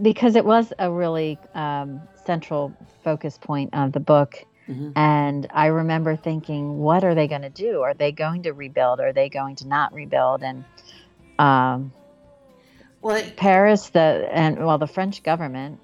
because 0.03 0.37
it 0.37 0.45
was 0.45 0.73
a 0.79 0.91
really 0.91 1.39
um, 1.55 2.01
central 2.25 2.75
focus 3.03 3.39
point 3.39 3.71
of 3.73 3.93
the 3.93 4.01
book 4.01 4.45
Mhm. 4.71 4.93
and 4.95 5.47
i 5.53 5.67
remember 5.67 6.17
thinking 6.17 6.79
what 6.79 7.03
are 7.05 7.15
they 7.15 7.27
going 7.29 7.43
to 7.43 7.51
do? 7.51 7.83
Are 7.83 7.95
they 7.95 8.13
going 8.13 8.45
to 8.45 8.53
rebuild? 8.53 9.01
Are 9.01 9.13
they 9.13 9.29
going 9.29 9.57
to 9.57 9.67
not 9.69 9.93
rebuild? 9.93 10.43
And 10.43 10.65
um, 11.39 11.93
Well, 13.03 13.23
paris 13.37 13.89
the 13.91 14.29
and 14.31 14.65
well 14.65 14.79
the 14.79 14.87
french 14.87 15.23
government 15.23 15.81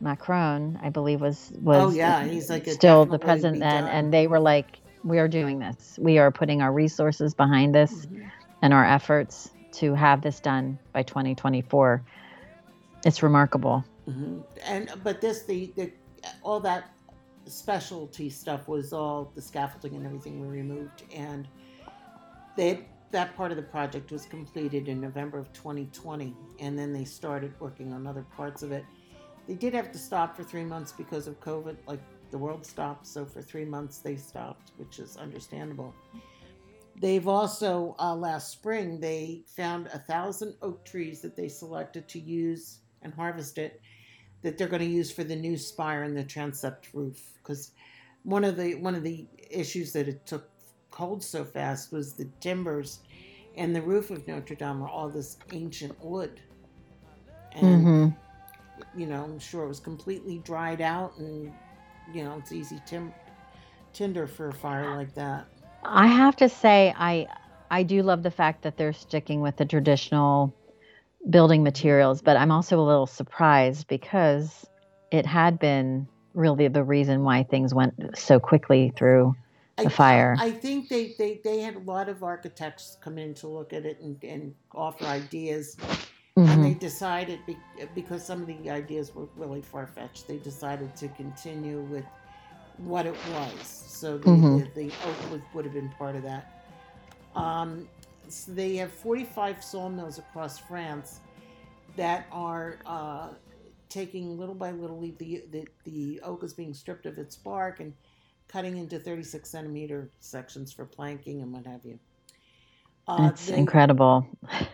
macron 0.00 0.78
i 0.82 0.88
believe 0.90 1.20
was 1.20 1.52
was 1.60 1.92
Oh, 1.92 1.96
yeah, 1.96 2.24
he's 2.24 2.50
like, 2.50 2.66
still 2.66 3.06
the 3.06 3.18
president 3.18 3.60
then 3.60 3.86
and 3.86 4.12
they 4.12 4.26
were 4.26 4.40
like 4.40 4.66
we 5.02 5.18
are 5.18 5.28
doing 5.28 5.58
this. 5.60 5.98
We 5.98 6.18
are 6.18 6.30
putting 6.30 6.60
our 6.60 6.70
resources 6.70 7.32
behind 7.32 7.74
this 7.74 8.04
Mhm. 8.06 8.30
and 8.60 8.74
our 8.74 8.84
efforts 8.84 9.48
to 9.72 9.94
have 9.94 10.20
this 10.20 10.40
done 10.40 10.78
by 10.92 11.02
2024 11.04 12.02
it's 13.06 13.22
remarkable. 13.22 13.82
Mhm. 14.06 14.42
And 14.66 14.90
but 15.02 15.20
this 15.22 15.44
the, 15.44 15.72
the 15.76 15.90
all 16.42 16.60
that 16.60 16.90
specialty 17.46 18.28
stuff 18.28 18.68
was 18.68 18.92
all 18.92 19.32
the 19.34 19.42
scaffolding 19.42 19.94
and 19.94 20.04
everything 20.04 20.40
were 20.40 20.48
removed, 20.48 21.04
and 21.14 21.48
they 22.56 22.86
that 23.10 23.36
part 23.36 23.50
of 23.50 23.56
the 23.56 23.62
project 23.62 24.12
was 24.12 24.24
completed 24.26 24.88
in 24.88 25.00
November 25.00 25.38
of 25.38 25.52
2020, 25.52 26.36
and 26.60 26.78
then 26.78 26.92
they 26.92 27.04
started 27.04 27.52
working 27.58 27.92
on 27.92 28.06
other 28.06 28.24
parts 28.36 28.62
of 28.62 28.70
it. 28.70 28.84
They 29.48 29.54
did 29.54 29.74
have 29.74 29.90
to 29.90 29.98
stop 29.98 30.36
for 30.36 30.44
three 30.44 30.64
months 30.64 30.92
because 30.92 31.26
of 31.26 31.40
COVID, 31.40 31.76
like 31.88 31.98
the 32.30 32.38
world 32.38 32.64
stopped. 32.64 33.06
So 33.06 33.24
for 33.24 33.42
three 33.42 33.64
months 33.64 33.98
they 33.98 34.16
stopped, 34.16 34.72
which 34.76 34.98
is 34.98 35.16
understandable. 35.16 35.94
They've 37.00 37.26
also 37.26 37.96
uh, 37.98 38.14
last 38.14 38.52
spring 38.52 39.00
they 39.00 39.42
found 39.46 39.86
a 39.88 39.98
thousand 39.98 40.54
oak 40.62 40.84
trees 40.84 41.20
that 41.22 41.34
they 41.34 41.48
selected 41.48 42.06
to 42.08 42.20
use 42.20 42.80
and 43.02 43.12
harvest 43.12 43.58
it 43.58 43.80
that 44.42 44.58
they're 44.58 44.68
going 44.68 44.82
to 44.82 44.86
use 44.86 45.10
for 45.12 45.24
the 45.24 45.36
new 45.36 45.56
spire 45.56 46.02
and 46.02 46.16
the 46.16 46.24
transept 46.24 46.88
roof 46.94 47.38
because 47.42 47.72
one 48.22 48.44
of 48.44 48.56
the 48.56 48.74
one 48.76 48.94
of 48.94 49.02
the 49.02 49.28
issues 49.50 49.92
that 49.92 50.08
it 50.08 50.26
took 50.26 50.50
hold 50.92 51.22
so 51.22 51.44
fast 51.44 51.92
was 51.92 52.14
the 52.14 52.30
timbers 52.40 53.00
and 53.56 53.74
the 53.74 53.82
roof 53.82 54.10
of 54.10 54.26
Notre 54.26 54.54
Dame 54.56 54.82
are 54.82 54.88
all 54.88 55.10
this 55.10 55.38
ancient 55.52 55.96
wood. 56.02 56.40
And 57.52 57.90
hmm 57.90 58.08
you 58.94 59.06
know 59.06 59.24
I'm 59.24 59.38
sure 59.38 59.64
it 59.64 59.68
was 59.68 59.80
completely 59.80 60.38
dried 60.38 60.80
out 60.80 61.18
and 61.18 61.52
you 62.06 62.24
know 62.24 62.38
it's 62.38 62.52
easy 62.52 62.80
tim- 62.86 63.14
tinder 63.92 64.26
for 64.26 64.48
a 64.48 64.54
fire 64.54 64.90
like 64.96 65.14
that. 65.14 65.46
I 65.84 66.06
have 66.06 66.36
to 66.36 66.48
say 66.48 66.94
i 66.96 67.26
i 67.70 67.82
do 67.82 68.02
love 68.02 68.22
the 68.22 68.30
fact 68.30 68.62
that 68.62 68.76
they're 68.76 68.92
sticking 68.92 69.40
with 69.40 69.56
the 69.56 69.64
traditional 69.66 70.54
building 71.28 71.62
materials 71.62 72.22
but 72.22 72.36
i'm 72.36 72.50
also 72.50 72.78
a 72.80 72.82
little 72.82 73.06
surprised 73.06 73.86
because 73.88 74.66
it 75.10 75.26
had 75.26 75.58
been 75.58 76.06
really 76.34 76.68
the 76.68 76.82
reason 76.82 77.24
why 77.24 77.42
things 77.42 77.74
went 77.74 77.94
so 78.16 78.38
quickly 78.38 78.92
through 78.96 79.34
I- 79.78 79.84
the 79.84 79.90
fire. 79.90 80.36
I 80.38 80.50
think 80.50 80.88
they, 80.88 81.14
they, 81.18 81.40
they 81.42 81.60
had 81.60 81.74
a 81.74 81.80
lot 81.80 82.08
of 82.08 82.22
architects 82.22 82.98
come 83.00 83.18
in 83.18 83.34
to 83.34 83.48
look 83.48 83.72
at 83.72 83.84
it 83.86 83.98
and, 84.00 84.22
and 84.22 84.54
offer 84.72 85.06
ideas. 85.06 85.76
And 86.36 86.48
Mhm. 86.48 86.62
they 86.62 86.74
decided, 86.74 87.40
because 87.94 88.24
some 88.24 88.40
of 88.42 88.46
the 88.46 88.70
ideas 88.70 89.14
were 89.14 89.26
really 89.36 89.62
far 89.62 89.86
fetched, 89.86 90.28
they 90.28 90.36
decided 90.38 90.94
to 90.96 91.08
continue 91.08 91.80
with 91.80 92.04
what 92.78 93.06
it 93.06 93.16
was. 93.32 93.66
So 93.66 94.16
the, 94.18 94.30
Mhm. 94.30 94.72
the, 94.74 94.82
the 94.84 94.92
oak 95.04 95.30
would, 95.30 95.42
would 95.54 95.64
have 95.64 95.74
been 95.74 95.90
part 95.90 96.14
of 96.14 96.22
that. 96.22 96.46
Um, 97.34 97.88
they 98.48 98.76
have 98.76 98.92
45 98.92 99.62
sawmills 99.62 100.18
across 100.18 100.58
France 100.58 101.20
that 101.96 102.26
are 102.30 102.78
uh, 102.86 103.30
taking 103.88 104.38
little 104.38 104.54
by 104.54 104.70
little, 104.70 105.00
the, 105.00 105.44
the, 105.50 105.66
the 105.84 106.20
oak 106.22 106.44
is 106.44 106.52
being 106.52 106.72
stripped 106.72 107.06
of 107.06 107.18
its 107.18 107.36
bark 107.36 107.80
and 107.80 107.92
cutting 108.48 108.76
into 108.78 108.98
36 108.98 109.48
centimeter 109.48 110.10
sections 110.20 110.72
for 110.72 110.84
planking 110.84 111.42
and 111.42 111.52
what 111.52 111.66
have 111.66 111.84
you. 111.84 111.98
Uh, 113.08 113.30
it's 113.32 113.46
they- 113.46 113.56
incredible 113.56 114.26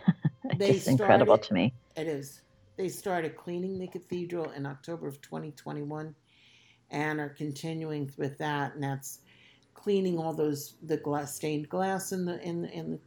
they 0.57 0.73
just 0.73 0.89
incredible 0.89 1.39
to 1.39 1.55
me 1.55 1.73
It 1.97 2.07
is. 2.07 2.43
They 2.77 2.89
started 2.89 3.37
cleaning 3.37 3.79
the 3.79 3.87
cathedral 3.87 4.51
in 4.51 4.67
October 4.67 5.09
of 5.09 5.21
2021 5.23 6.15
and 6.91 7.21
are 7.21 7.31
continuing 7.31 8.11
with 8.19 8.37
that. 8.39 8.75
And 8.75 8.85
that's 8.85 9.21
cleaning 9.73 10.19
all 10.19 10.35
those 10.35 10.75
the 10.83 10.97
glass 10.99 11.35
stained 11.35 11.69
glass 11.69 12.13
in 12.13 12.25
the 12.25 12.41
in 12.43 12.67
in 12.67 12.93
the 12.93 12.99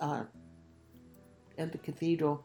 uh, 0.00 0.24
in 1.58 1.70
the 1.70 1.78
cathedral 1.78 2.44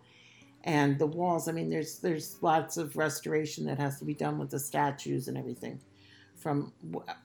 and 0.63 0.99
the 0.99 1.07
walls. 1.07 1.47
I 1.47 1.51
mean, 1.53 1.69
there's 1.69 1.99
there's 1.99 2.37
lots 2.41 2.77
of 2.77 2.95
restoration 2.97 3.65
that 3.65 3.79
has 3.79 3.99
to 3.99 4.05
be 4.05 4.13
done 4.15 4.37
with 4.39 4.49
the 4.51 4.59
statues 4.59 5.27
and 5.27 5.37
everything 5.37 5.81
from 6.37 6.73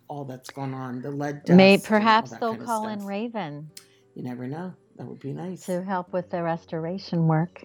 all 0.09 0.25
that's 0.25 0.51
gone 0.51 0.75
on. 0.75 1.03
The 1.03 1.11
lead. 1.11 1.45
Dust 1.45 1.57
May 1.57 1.79
perhaps 1.79 2.33
they'll 2.33 2.57
call 2.57 2.89
in. 2.89 3.05
Raven 3.05 3.71
You 4.15 4.23
never 4.23 4.47
know. 4.47 4.75
That 4.97 5.07
would 5.07 5.21
be 5.21 5.33
nice. 5.33 5.67
to 5.67 5.83
help 5.83 6.13
with 6.13 6.31
the 6.31 6.43
restoration 6.43 7.29
work. 7.29 7.65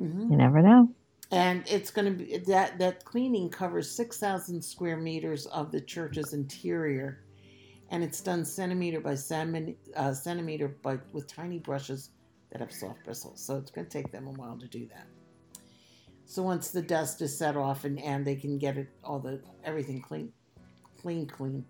Mhm. 0.00 0.30
You 0.30 0.36
never 0.36 0.62
know. 0.62 0.90
and 1.30 1.64
it's 1.68 1.90
going 1.90 2.06
to 2.06 2.24
be 2.24 2.38
that 2.38 2.78
that 2.78 3.04
cleaning 3.04 3.50
covers 3.50 3.90
6000 3.90 4.62
square 4.62 4.96
meters 4.96 5.46
of 5.46 5.72
the 5.72 5.80
church's 5.80 6.32
interior 6.32 7.24
and 7.90 8.04
it's 8.04 8.20
done 8.20 8.44
centimeter 8.44 9.00
by 9.00 9.14
centimeter, 9.14 9.74
uh, 9.96 10.12
centimeter 10.12 10.68
by 10.68 10.98
with 11.12 11.26
tiny 11.26 11.58
brushes 11.58 12.10
that 12.50 12.60
have 12.60 12.72
soft 12.72 13.04
bristles. 13.04 13.40
So 13.40 13.56
it's 13.56 13.70
going 13.70 13.86
to 13.86 13.90
take 13.90 14.10
them 14.10 14.26
a 14.26 14.32
while 14.32 14.58
to 14.58 14.66
do 14.66 14.86
that. 14.86 15.06
So 16.24 16.42
once 16.42 16.70
the 16.70 16.82
dust 16.82 17.22
is 17.22 17.36
set 17.36 17.56
off 17.56 17.84
and, 17.84 17.98
and 18.00 18.26
they 18.26 18.36
can 18.36 18.58
get 18.58 18.76
it 18.76 18.88
all 19.02 19.18
the 19.18 19.40
everything 19.64 20.02
clean, 20.02 20.32
clean, 21.00 21.26
clean, 21.26 21.64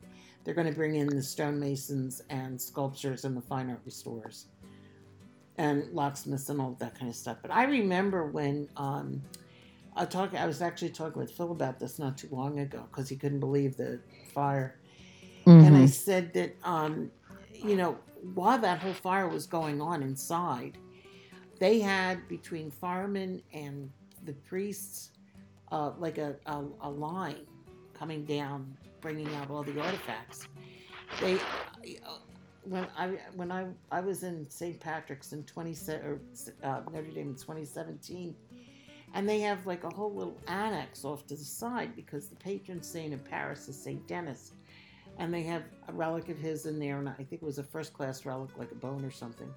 they're 0.45 0.55
going 0.55 0.67
to 0.67 0.73
bring 0.73 0.97
in 0.97 1.07
the 1.07 1.23
stonemasons 1.23 2.23
and 2.31 2.61
sculptures 2.61 3.25
and 3.25 3.37
the 3.37 3.43
fine 3.43 3.71
art 3.71 3.81
restorers 3.85 4.47
and 5.59 5.93
locksmiths 5.93 6.49
and 6.49 6.61
all 6.61 6.77
that 6.79 6.99
kind 6.99 7.09
of 7.09 7.17
stuff. 7.17 7.39
But 7.43 7.53
I 7.53 7.65
remember 7.65 8.27
when 8.27 8.69
um, 8.77 9.23
I 9.97 10.05
talk, 10.05 10.35
I 10.35 10.47
was 10.47 10.63
actually 10.63 10.91
talking 10.91 11.21
with 11.21 11.33
Phil 11.33 11.51
about 11.51 11.79
this 11.79 11.99
not 11.99 12.17
too 12.17 12.29
long 12.31 12.61
ago 12.61 12.85
because 12.91 13.09
he 13.09 13.17
couldn't 13.17 13.41
believe 13.41 13.77
the 13.77 14.01
fire, 14.33 14.78
and 15.49 15.77
I 15.77 15.85
Mhm. 15.85 15.89
said 15.89 16.33
that 16.35 16.57
um, 16.65 17.11
you 17.55 17.77
know 17.77 17.99
while 18.35 18.59
that 18.59 18.81
whole 18.81 18.93
fire 18.95 19.29
was 19.29 19.47
going 19.47 19.81
on 19.81 20.03
inside, 20.03 20.79
they 21.61 21.81
had 21.81 22.27
between 22.29 22.71
firemen 22.71 23.43
and 23.53 23.91
the 24.25 24.33
priests 24.33 25.13
uh, 25.71 25.93
like 25.99 26.19
a, 26.19 26.37
a, 26.47 26.65
a 26.83 26.91
line 26.91 27.47
coming 27.95 28.25
down, 28.25 28.77
bringing 29.01 29.33
out 29.37 29.51
all 29.51 29.63
the 29.63 29.79
artifacts. 29.81 30.49
They 31.21 31.35
uh, 31.37 32.19
when 32.65 32.87
I 32.97 33.19
when 33.35 33.51
I 33.53 33.67
I 33.91 34.01
was 34.01 34.23
in 34.23 34.49
St. 34.51 34.79
Patrick's 34.81 35.33
in 35.33 35.45
twenty 35.45 35.75
or 35.93 36.21
uh, 36.63 36.81
Notre 36.93 37.11
Dame 37.11 37.31
in 37.31 37.37
twenty 37.37 37.65
seventeen, 37.65 38.35
and 39.15 39.29
they 39.29 39.41
have 39.41 39.67
like 39.67 39.85
a 39.85 39.91
whole 39.91 40.15
little 40.15 40.39
annex 40.49 41.05
off 41.05 41.27
to 41.29 41.35
the 41.37 41.45
side 41.45 41.95
because 41.97 42.29
the 42.29 42.37
patron 42.37 42.83
saint 42.83 43.15
of 43.15 43.25
Paris 43.25 43.69
is 43.69 43.83
Saint 43.83 44.07
Denis, 44.09 44.53
and 45.19 45.33
they 45.33 45.43
have 45.43 45.63
a 45.89 45.93
relic 45.93 46.29
of 46.29 46.39
his 46.39 46.67
in 46.67 46.79
there, 46.79 46.99
and 46.99 47.09
I 47.09 47.13
think 47.13 47.33
it 47.33 47.43
was 47.43 47.59
a 47.59 47.63
first 47.65 47.93
class 47.93 48.25
relic 48.25 48.51
like 48.57 48.71
a 48.73 48.77
bone 48.77 49.05
or 49.05 49.11
something. 49.11 49.53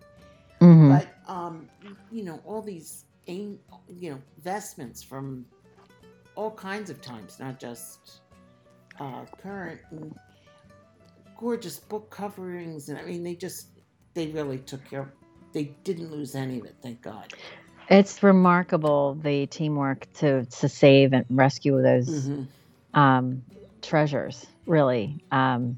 Mhm. 0.60 0.90
But 0.90 1.32
um, 1.32 1.70
you 2.12 2.24
know 2.24 2.42
all 2.46 2.62
these 2.62 3.06
you 3.28 3.60
know 3.88 4.18
vestments 4.44 5.02
from 5.04 5.46
all 6.36 6.52
kinds 6.52 6.90
of 6.90 7.02
times, 7.02 7.40
not 7.40 7.60
just 7.60 8.22
uh, 9.00 9.26
current. 9.42 9.80
And 9.92 10.14
gorgeous 11.42 11.80
book 11.80 12.10
coverings, 12.12 12.90
and 12.90 13.00
I 13.00 13.04
mean 13.04 13.24
they 13.24 13.36
just 13.36 13.68
they 14.14 14.28
really 14.28 14.60
took 14.60 14.84
care. 14.90 15.12
They 15.54 15.76
didn't 15.84 16.12
lose 16.12 16.36
any 16.36 16.60
of 16.60 16.66
it, 16.66 16.76
thank 16.82 17.02
God. 17.02 17.34
It's 17.90 18.24
remarkable 18.24 19.16
the 19.22 19.48
teamwork 19.48 20.08
to 20.16 20.46
to 20.46 20.70
save 20.70 21.14
and 21.14 21.26
rescue 21.30 21.82
those 21.82 22.30
Mhm. 22.30 22.48
um, 22.94 23.42
treasures. 23.82 24.46
Really, 24.66 25.24
um, 25.32 25.78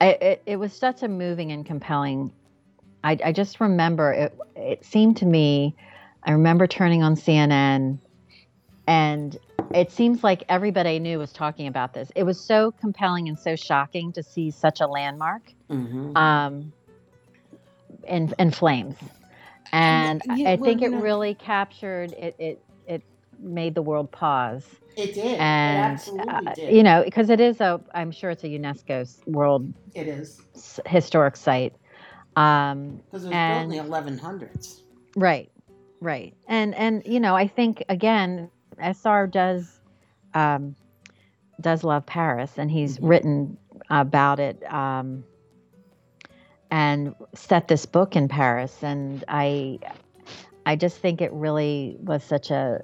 I, 0.00 0.08
it, 0.08 0.42
it 0.46 0.56
was 0.56 0.72
such 0.72 1.02
a 1.02 1.08
moving 1.08 1.52
and 1.52 1.64
compelling. 1.64 2.32
I, 3.04 3.18
I 3.24 3.32
just 3.32 3.60
remember 3.60 4.12
it. 4.12 4.38
It 4.56 4.84
seemed 4.84 5.18
to 5.18 5.26
me. 5.26 5.76
I 6.24 6.32
remember 6.32 6.66
turning 6.66 7.02
on 7.02 7.14
CNN, 7.14 7.98
and 8.86 9.38
it 9.74 9.92
seems 9.92 10.24
like 10.24 10.44
everybody 10.48 10.90
I 10.96 10.98
knew 10.98 11.18
was 11.18 11.32
talking 11.32 11.66
about 11.66 11.92
this. 11.94 12.10
It 12.16 12.24
was 12.24 12.40
so 12.40 12.72
compelling 12.72 13.28
and 13.28 13.38
so 13.38 13.54
shocking 13.54 14.12
to 14.12 14.22
see 14.22 14.50
such 14.50 14.80
a 14.80 14.86
landmark 14.86 15.42
Mhm. 15.70 16.16
um, 16.16 16.72
in 18.08 18.32
in 18.38 18.50
flames, 18.50 18.96
and 19.72 20.22
And, 20.26 20.38
yeah, 20.38 20.50
I 20.52 20.56
well, 20.56 20.70
think 20.70 20.80
you 20.82 20.88
it 20.88 20.92
know- 20.92 21.00
really 21.00 21.34
captured 21.34 22.12
it. 22.12 22.34
It 22.38 22.40
it 22.40 22.62
made 23.40 23.74
the 23.74 23.82
world 23.82 24.10
pause 24.12 24.64
It 24.96 25.14
did. 25.14 25.32
it 25.32 25.40
and 25.40 25.92
absolutely 25.94 26.46
uh, 26.46 26.54
did. 26.54 26.74
you 26.74 26.82
know 26.82 27.02
because 27.04 27.30
it 27.30 27.40
is 27.40 27.60
a 27.60 27.80
i'm 27.94 28.10
sure 28.10 28.30
it's 28.30 28.44
a 28.44 28.48
unesco 28.48 29.06
world 29.26 29.72
it 29.94 30.08
is 30.08 30.40
s- 30.54 30.80
historic 30.86 31.36
site 31.36 31.74
um 32.36 33.00
because 33.10 33.24
it 33.24 33.28
was 33.28 33.34
and- 33.34 33.70
built 33.70 33.80
in 33.82 33.88
the 33.88 33.96
1100s. 34.18 34.82
right 35.16 35.50
right 36.00 36.34
and 36.48 36.74
and 36.74 37.02
you 37.06 37.20
know 37.20 37.34
i 37.34 37.46
think 37.46 37.82
again 37.88 38.50
sr 38.92 39.26
does 39.26 39.80
um 40.34 40.74
does 41.60 41.82
love 41.84 42.04
paris 42.04 42.52
and 42.58 42.70
he's 42.70 42.98
Mhm. 42.98 43.08
written 43.08 43.58
about 43.90 44.38
it 44.40 44.62
um 44.72 45.24
and 46.70 47.14
set 47.34 47.68
this 47.68 47.86
book 47.86 48.16
in 48.16 48.28
paris 48.28 48.82
and 48.82 49.24
i 49.28 49.78
i 50.66 50.74
just 50.76 50.98
think 50.98 51.20
it 51.20 51.32
really 51.32 51.96
was 52.00 52.22
such 52.24 52.50
a 52.50 52.82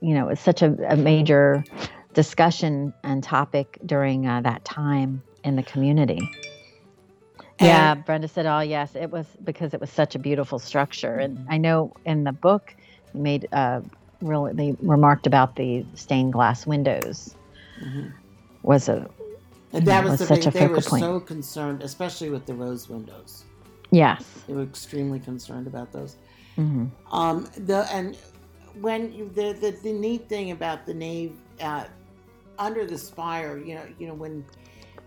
you 0.00 0.14
know 0.14 0.28
it's 0.28 0.40
such 0.40 0.62
a, 0.62 0.74
a 0.88 0.96
major 0.96 1.64
discussion 2.14 2.92
and 3.04 3.22
topic 3.22 3.78
during 3.86 4.26
uh, 4.26 4.40
that 4.42 4.64
time 4.64 5.22
in 5.44 5.56
the 5.56 5.62
community 5.62 6.18
yeah 7.60 7.94
brenda 7.94 8.28
said 8.28 8.46
oh 8.46 8.60
yes 8.60 8.94
it 8.94 9.10
was 9.10 9.26
because 9.44 9.74
it 9.74 9.80
was 9.80 9.90
such 9.90 10.14
a 10.14 10.18
beautiful 10.18 10.58
structure 10.58 11.18
and 11.18 11.38
i 11.50 11.56
know 11.56 11.92
in 12.04 12.24
the 12.24 12.32
book 12.32 12.74
you 13.14 13.20
made 13.20 13.48
uh 13.52 13.80
really 14.20 14.52
they 14.54 14.74
remarked 14.80 15.26
about 15.26 15.56
the 15.56 15.84
stained 15.94 16.32
glass 16.32 16.66
windows 16.66 17.34
Mhm. 17.82 18.12
was 18.62 18.88
a 18.88 19.06
And 19.74 19.84
that 19.86 20.02
was, 20.02 20.12
was 20.12 20.20
the 20.20 20.26
such 20.26 20.38
big, 20.44 20.48
a 20.48 20.50
they 20.52 20.66
were 20.66 20.80
point. 20.80 21.02
so 21.02 21.20
concerned, 21.20 21.82
especially 21.82 22.30
with 22.30 22.46
the 22.46 22.54
rose 22.54 22.88
windows. 22.88 23.44
yes 23.90 24.24
They 24.46 24.54
were 24.54 24.62
extremely 24.62 25.18
concerned 25.20 25.66
about 25.66 25.92
those. 25.92 26.16
hmm 26.56 26.86
Um, 27.12 27.46
the 27.58 27.86
and 27.92 28.16
when 28.80 29.12
you, 29.12 29.28
the, 29.34 29.52
the 29.54 29.70
the 29.82 29.92
neat 29.92 30.28
thing 30.28 30.50
about 30.50 30.86
the 30.86 30.94
nave 30.94 31.34
uh, 31.60 31.84
under 32.58 32.84
the 32.86 32.98
spire, 32.98 33.58
you 33.58 33.74
know, 33.74 33.86
you 33.98 34.06
know 34.06 34.14
when 34.14 34.44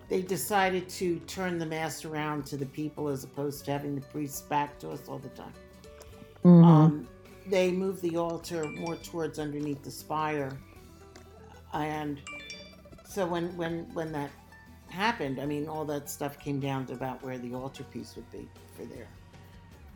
they 0.08 0.22
decided 0.22 0.90
to 0.90 1.20
turn 1.28 1.58
the 1.60 1.66
mass 1.66 2.04
around 2.04 2.46
to 2.48 2.58
the 2.58 2.66
people 2.66 3.08
as 3.10 3.24
opposed 3.24 3.66
to 3.66 3.72
having 3.72 3.94
the 3.96 4.02
priests 4.02 4.42
back 4.42 4.80
to 4.80 4.90
us 4.90 5.08
all 5.08 5.20
the 5.20 5.30
time. 5.30 5.54
hmm 6.44 6.64
Um, 6.64 7.08
they 7.48 7.72
moved 7.72 8.02
the 8.02 8.18
altar 8.18 8.66
more 8.66 8.96
towards 8.96 9.40
underneath 9.40 9.82
the 9.84 9.92
spire, 9.92 10.52
and 11.74 12.20
so 13.08 13.26
when 13.26 13.56
when 13.58 13.92
when 13.94 14.12
that 14.12 14.30
happened, 14.90 15.40
I 15.40 15.46
mean, 15.46 15.68
all 15.68 15.86
that 15.86 16.10
stuff 16.10 16.40
came 16.40 16.60
down 16.60 16.86
to 16.88 16.94
about 16.94 17.22
where 17.24 17.38
the 17.38 17.54
altarpiece 17.54 18.16
would 18.16 18.30
be 18.32 18.48
for 18.76 18.86
their 18.86 19.08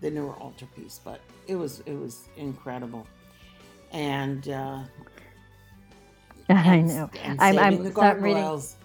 the 0.02 0.12
newer 0.12 0.36
altarpiece. 0.36 1.00
But 1.04 1.22
it 1.48 1.56
was 1.56 1.82
it 1.86 1.94
was 1.96 2.28
incredible, 2.38 3.08
and 3.94 4.50
uh, 4.50 4.80
i 6.50 6.82
know 6.82 7.10
and 7.24 7.40
I'm- 7.42 7.58
I'm- 7.58 7.84
the 7.84 8.02
I'm 8.02 8.22
reading- 8.22 8.42
gargoyles. 8.42 8.76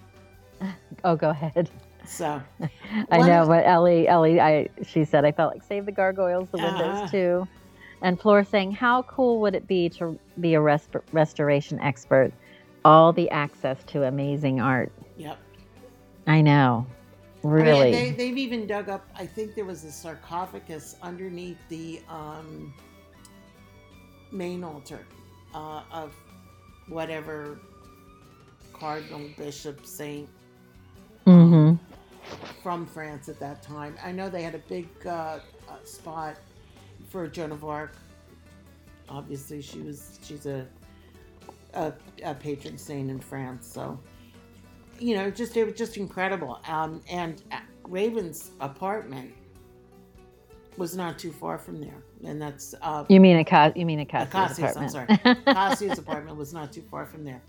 oh 1.03 1.15
go 1.15 1.29
ahead 1.29 1.69
So 2.05 2.41
I 3.11 3.17
know, 3.19 3.45
but 3.47 3.65
Ellie, 3.67 4.07
Ellie, 4.07 4.39
I 4.41 4.69
she 4.83 5.05
said 5.05 5.25
I 5.25 5.31
felt 5.31 5.53
like 5.53 5.61
save 5.63 5.85
the 5.85 5.91
gargoyles, 5.91 6.49
the 6.49 6.57
windows 6.57 6.81
Uh-huh. 7.03 7.07
too, 7.07 7.47
and 8.01 8.19
Flor 8.19 8.43
saying, 8.43 8.71
how 8.71 9.03
cool 9.03 9.39
would 9.41 9.53
it 9.55 9.67
be 9.67 9.89
to 9.89 10.17
be 10.39 10.53
a 10.55 10.61
rest- 10.61 10.89
restoration 11.11 11.79
expert? 11.81 12.31
All 12.85 13.13
the 13.13 13.29
access 13.29 13.83
to 13.87 14.03
amazing 14.05 14.59
art. 14.59 14.91
yep. 15.17 15.37
I 16.25 16.41
know, 16.41 16.87
I 17.43 17.47
mean, 17.47 17.53
really. 17.53 17.91
they, 17.91 18.11
they've 18.11 18.37
even 18.37 18.65
dug 18.65 18.89
up. 18.89 19.07
I 19.15 19.25
think 19.27 19.53
there 19.53 19.65
was 19.65 19.83
a 19.83 19.91
sarcophagus 19.91 20.95
underneath 21.03 21.57
the 21.69 22.01
um, 22.09 22.73
main 24.31 24.63
altar 24.63 25.05
uh, 25.53 25.81
of 25.91 26.13
whatever 26.87 27.59
cardinal, 28.73 29.21
bishop, 29.37 29.85
saint 29.85 30.29
hmm 31.25 31.73
from 32.61 32.85
France 32.85 33.27
at 33.29 33.39
that 33.39 33.63
time. 33.63 33.95
I 34.03 34.11
know 34.11 34.29
they 34.29 34.43
had 34.43 34.55
a 34.55 34.59
big 34.59 34.87
uh, 35.05 35.09
uh, 35.09 35.39
spot 35.83 36.37
for 37.09 37.27
Joan 37.27 37.51
of 37.51 37.63
Arc. 37.63 37.95
Obviously, 39.07 39.61
she 39.61 39.79
was 39.81 40.19
she's 40.23 40.45
a, 40.45 40.67
a 41.73 41.93
a 42.23 42.35
patron 42.35 42.77
saint 42.77 43.09
in 43.09 43.19
France. 43.19 43.65
So, 43.67 43.99
you 44.99 45.15
know, 45.15 45.31
just 45.31 45.57
it 45.57 45.65
was 45.65 45.73
just 45.73 45.97
incredible. 45.97 46.59
Um, 46.67 47.01
and 47.09 47.41
uh, 47.51 47.59
Raven's 47.87 48.51
apartment 48.59 49.33
was 50.79 50.95
not 50.95 51.19
too 51.19 51.31
far 51.31 51.57
from 51.59 51.79
there, 51.81 52.01
and 52.25 52.41
that's 52.41 52.73
uh, 52.81 53.03
You 53.09 53.19
mean 53.19 53.37
a 53.37 53.45
Ca- 53.45 53.73
you 53.75 53.85
mean 53.85 53.99
a 53.99 54.05
Cassie's, 54.05 54.31
Cassie's, 54.33 54.77
I'm 54.77 54.85
apartment? 54.85 54.91
sorry. 55.23 55.35
Cassie's 55.53 55.99
apartment 55.99 56.37
was 56.37 56.53
not 56.53 56.73
too 56.73 56.81
far 56.89 57.05
from 57.05 57.23
there. 57.23 57.41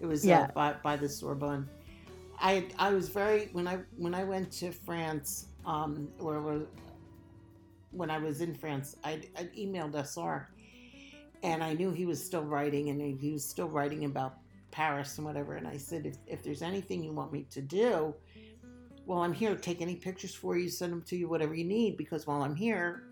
It 0.00 0.06
was 0.06 0.24
Yeah. 0.24 0.42
uh, 0.42 0.48
by, 0.52 0.74
by 0.82 0.96
the 0.96 1.08
Sorbonne. 1.08 1.68
I 2.38 2.66
I 2.78 2.92
was 2.92 3.08
very 3.08 3.48
when 3.52 3.66
I 3.66 3.78
when 3.96 4.14
I 4.14 4.24
went 4.24 4.52
to 4.60 4.70
France, 4.70 5.46
um, 5.66 6.08
or, 6.20 6.36
or 6.36 6.62
when 7.90 8.10
I 8.10 8.18
was 8.18 8.40
in 8.40 8.54
France, 8.54 8.96
I 9.02 9.22
I 9.36 9.44
emailed 9.58 9.94
SR, 9.94 10.48
and 11.42 11.62
I 11.64 11.72
knew 11.74 11.90
he 11.90 12.06
was 12.06 12.22
still 12.22 12.42
writing, 12.44 12.90
and 12.90 13.00
he 13.20 13.30
was 13.32 13.44
still 13.44 13.68
writing 13.68 14.04
about 14.04 14.34
Paris 14.72 15.16
and 15.18 15.26
whatever. 15.26 15.54
And 15.56 15.66
I 15.66 15.78
said, 15.78 16.04
if 16.06 16.16
if 16.26 16.42
there's 16.42 16.62
anything 16.62 17.02
you 17.02 17.12
want 17.12 17.32
me 17.32 17.46
to 17.50 17.62
do, 17.62 18.14
well, 19.06 19.20
I'm 19.20 19.32
here. 19.32 19.56
Take 19.56 19.80
any 19.82 19.96
pictures 19.96 20.34
for 20.34 20.56
you, 20.56 20.68
send 20.68 20.92
them 20.92 21.02
to 21.02 21.16
you, 21.16 21.28
whatever 21.28 21.54
you 21.54 21.64
need, 21.64 21.96
because 21.96 22.26
while 22.26 22.42
I'm 22.42 22.56
here, 22.56 23.04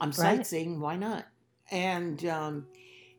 I'm 0.00 0.12
Right. 0.16 0.38
sightseeing. 0.38 0.80
Why 0.80 0.96
not? 0.96 1.26
And 1.70 2.24
um, 2.26 2.66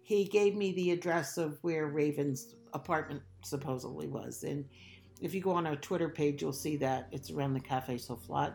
he 0.03 0.25
gave 0.25 0.55
me 0.55 0.73
the 0.73 0.91
address 0.91 1.37
of 1.37 1.57
where 1.63 1.87
Raven's 1.87 2.55
apartment 2.73 3.21
supposedly 3.43 4.07
was, 4.07 4.43
and 4.43 4.65
if 5.21 5.33
you 5.33 5.41
go 5.41 5.51
on 5.51 5.65
our 5.67 5.75
Twitter 5.75 6.09
page, 6.09 6.41
you'll 6.41 6.53
see 6.53 6.77
that 6.77 7.09
it's 7.11 7.31
around 7.31 7.53
the 7.53 7.59
Cafe 7.59 7.95
Soufflot, 7.95 8.53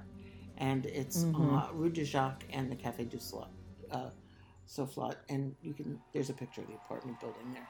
and 0.58 0.86
it's 0.86 1.24
Mhm. 1.24 1.62
uh, 1.70 1.72
Rue 1.74 1.90
de 1.90 2.04
Jacques 2.04 2.44
and 2.52 2.70
the 2.70 2.76
Cafe 2.76 3.04
du 3.04 3.18
Slot, 3.18 3.52
uh, 3.90 4.10
Soufflot, 4.68 5.16
and 5.28 5.56
you 5.62 5.74
can. 5.74 6.00
There's 6.12 6.30
a 6.30 6.34
picture 6.34 6.62
of 6.62 6.68
the 6.68 6.74
apartment 6.74 7.20
building 7.20 7.52
there. 7.52 7.68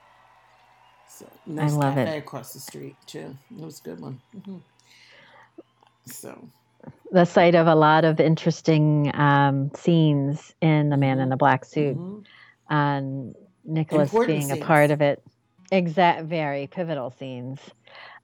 So 1.09 1.27
nice 1.47 1.77
love 1.77 1.97
cafe 1.97 2.17
it. 2.17 2.19
across 2.19 2.53
the 2.53 2.61
street 2.61 2.97
too. 3.07 3.37
It 3.51 3.65
was 3.65 3.81
a 3.81 3.83
good 3.83 4.01
one. 4.01 4.21
hmm 4.45 4.59
So 6.07 6.49
The 7.11 7.25
site 7.25 7.55
of 7.55 7.67
a 7.67 7.75
lot 7.75 8.05
of 8.05 8.21
interesting 8.21 9.11
um, 9.15 9.71
scenes 9.75 10.55
in 10.61 10.89
The 10.89 10.97
Man 10.97 11.21
in 11.21 11.29
the 11.29 11.37
Black 11.37 11.65
Suit, 11.65 11.97
mhm. 11.97 12.25
and 12.69 13.35
Nicholas 13.65 14.11
Important 14.11 14.39
being 14.39 14.63
a 14.63 14.65
part 14.65 14.91
of 14.91 15.01
it. 15.01 15.23
Exact, 15.71 16.25
very 16.25 16.67
pivotal 16.67 17.11
scenes. 17.11 17.61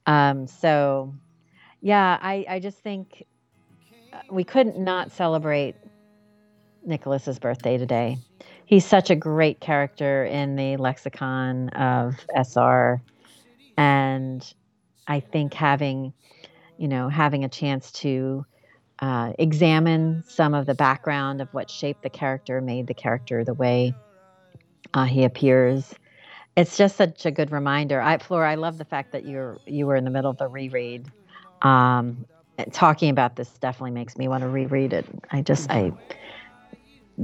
Um, 0.07 0.47
so, 0.47 1.15
yeah, 1.81 2.19
I, 2.21 2.45
I 2.49 2.61
just 2.61 2.79
think 2.79 3.25
uh, 4.13 4.19
we 4.31 4.45
couldn't 4.45 4.79
not 4.79 5.13
celebrate 5.13 5.77
Nicholas's 6.85 7.39
birthday 7.39 7.79
today. 7.79 8.19
He's 8.65 8.85
such 8.85 9.11
a 9.11 9.17
great 9.17 9.61
character 9.61 10.25
in 10.25 10.57
the 10.57 10.77
lexicon 10.77 11.69
of 11.71 12.17
SR, 12.35 13.01
and 13.77 14.55
I 15.07 15.21
think 15.21 15.55
having, 15.55 16.13
you 16.79 16.89
know, 16.89 17.09
having 17.09 17.45
a 17.45 17.49
chance 17.49 17.91
to 17.93 18.47
uh, 19.01 19.33
examine 19.39 20.25
some 20.27 20.55
of 20.55 20.67
the 20.67 20.75
background 20.75 21.41
of 21.41 21.49
what 21.53 21.71
shaped 21.71 22.03
the 22.03 22.11
character, 22.11 22.61
made 22.61 22.87
the 22.87 22.95
character 22.95 23.45
the 23.45 23.55
way 23.55 23.93
uh, 24.95 25.05
he 25.05 25.25
appears. 25.25 25.95
It's 26.57 26.77
just 26.77 26.97
such 26.97 27.27
a 27.27 27.31
good 27.31 27.53
reminder. 27.53 28.01
I, 28.01 28.19
Flora, 28.19 28.51
I 28.51 28.55
love 28.57 28.79
the 28.79 28.85
fact 28.85 29.13
that 29.13 29.25
you're 29.25 29.59
you 29.67 29.87
were 29.87 29.95
in 29.95 30.05
the 30.05 30.11
middle 30.11 30.31
of 30.31 30.39
the 30.39 30.49
reread. 30.49 31.07
Um, 31.63 32.27
talking 32.73 33.11
about 33.11 33.37
this 33.37 33.49
definitely 33.59 33.93
makes 33.93 34.17
me 34.17 34.27
want 34.27 34.43
to 34.43 34.49
reread 34.49 34.93
it. 34.93 35.07
I 35.31 35.43
just 35.43 35.71
I 35.71 35.93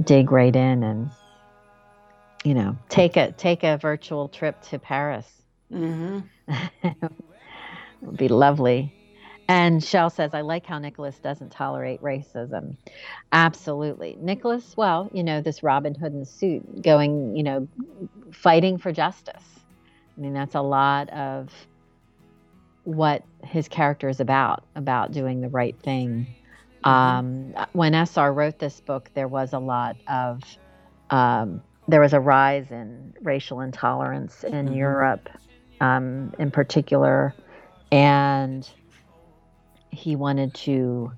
dig 0.03 0.31
right 0.31 0.55
in 0.55 0.83
and 0.83 1.09
you 2.43 2.53
know 2.53 2.77
take 2.87 3.17
a 3.17 3.31
take 3.33 3.63
a 3.63 3.77
virtual 3.77 4.29
trip 4.29 4.61
to 4.69 4.79
Paris. 4.79 5.25
Mm-hmm. 5.71 6.19
it 6.83 7.11
would 8.01 8.17
be 8.17 8.29
lovely. 8.29 8.93
And 9.47 9.83
Shell 9.83 10.09
says, 10.09 10.33
I 10.33 10.41
like 10.41 10.65
how 10.65 10.79
Nicholas 10.79 11.19
doesn't 11.19 11.51
tolerate 11.51 12.01
racism. 12.01 12.77
Absolutely. 13.31 14.17
Nicholas, 14.19 14.75
well, 14.75 15.09
you 15.13 15.23
know, 15.23 15.41
this 15.41 15.61
Robin 15.61 15.93
Hood 15.93 16.13
in 16.13 16.25
suit 16.25 16.81
going, 16.81 17.35
you 17.35 17.43
know, 17.43 17.67
fighting 18.31 18.77
for 18.79 18.91
justice. 18.91 19.43
I 20.17 20.21
mean, 20.21 20.33
that's 20.33 20.55
a 20.55 20.61
lot 20.61 21.09
of 21.09 21.51
what 22.85 23.23
his 23.43 23.67
character 23.67 24.09
is 24.09 24.19
about, 24.19 24.63
about 24.75 25.11
doing 25.11 25.41
the 25.41 25.49
right 25.49 25.75
thing. 25.83 26.27
Um, 26.83 27.53
when 27.73 27.93
SR 27.93 28.31
wrote 28.31 28.59
this 28.59 28.79
book, 28.79 29.09
there 29.13 29.27
was 29.27 29.53
a 29.53 29.59
lot 29.59 29.97
of, 30.07 30.41
um, 31.09 31.61
there 31.87 32.01
was 32.01 32.13
a 32.13 32.19
rise 32.19 32.71
in 32.71 33.13
racial 33.21 33.61
intolerance 33.61 34.43
in 34.43 34.67
Mhm. 34.69 34.75
Europe 34.75 35.29
um, 35.81 36.33
in 36.39 36.51
particular. 36.51 37.33
And 37.91 38.67
he 39.95 40.15
wanted 40.15 40.53
to 40.53 41.11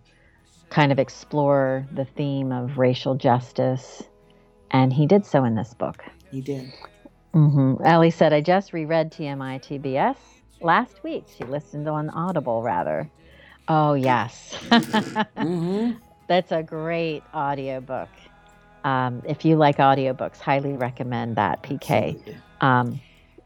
kind 0.70 0.92
of 0.92 1.00
explore 1.00 1.86
the 1.94 2.06
theme 2.06 2.52
of 2.52 2.78
racial 2.78 3.16
justice. 3.16 4.04
And 4.72 4.92
he 4.92 5.06
did 5.06 5.26
so 5.26 5.44
in 5.44 5.56
this 5.56 5.74
book. 5.74 6.04
He 6.32 6.42
did. 6.42 6.72
hmm 7.34 7.76
Ellie 7.84 8.12
said, 8.12 8.34
I 8.34 8.42
just 8.42 8.74
reread 8.74 9.12
TMI 9.12 9.60
TBS 9.60 10.18
last 10.62 11.04
week. 11.04 11.26
She 11.38 11.44
listened 11.46 11.88
on 11.88 12.10
Audible, 12.10 12.62
rather. 12.62 13.10
Oh, 13.68 13.94
yes. 13.94 14.54
hmm 15.38 15.92
That's 16.28 16.52
a 16.52 16.64
great 16.64 17.24
audiobook. 17.34 18.10
Um, 18.84 19.22
if 19.28 19.44
you 19.44 19.58
like 19.58 19.78
audiobooks, 19.78 20.38
highly 20.38 20.74
recommend 20.74 21.36
that, 21.36 21.62
PK. 21.64 22.18
Um, 22.62 23.00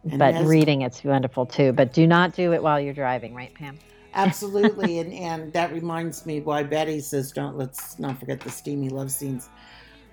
but 0.04 0.46
reading 0.46 0.82
it's 0.82 1.04
wonderful 1.04 1.46
too. 1.46 1.74
But 1.74 1.94
do 1.94 2.06
not 2.06 2.36
do 2.36 2.54
it 2.54 2.62
while 2.62 2.80
you're 2.80 2.94
driving, 2.94 3.34
right, 3.34 3.54
Pam? 3.54 3.78
Absolutely, 4.14 4.99
and 4.99 5.14
and 5.14 5.53
that 5.53 5.72
reminds 5.72 6.26
me 6.26 6.41
why 6.41 6.64
Betty 6.64 6.99
says 6.99 7.32
don't 7.32 7.57
let's 7.57 7.97
not 7.99 8.20
forget 8.20 8.39
the 8.41 8.49
steamy 8.49 8.89
love 8.89 9.12
scenes. 9.12 9.49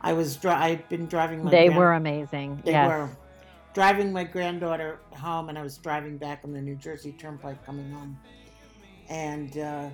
I 0.01 0.13
was 0.13 0.37
dri- 0.37 0.53
I'd 0.53 0.89
been 0.89 1.07
driving 1.07 1.45
my 1.45 1.51
they 1.51 1.67
grand- 1.67 1.79
were 1.79 1.93
amazing. 1.95 2.63
they 2.65 2.73
yes. 2.73 2.89
were 2.89 3.11
driving 3.75 4.13
my 4.13 4.25
granddaughter 4.25 5.01
home, 5.13 5.49
and 5.49 5.59
I 5.59 5.63
was 5.63 5.77
driving 5.79 6.17
back 6.19 6.41
on 6.45 6.53
the 6.53 6.61
New 6.61 6.77
Jersey 6.77 7.13
Turnpike 7.13 7.65
coming 7.67 7.91
home, 7.91 8.19
and 9.09 9.59
uh, 9.59 9.89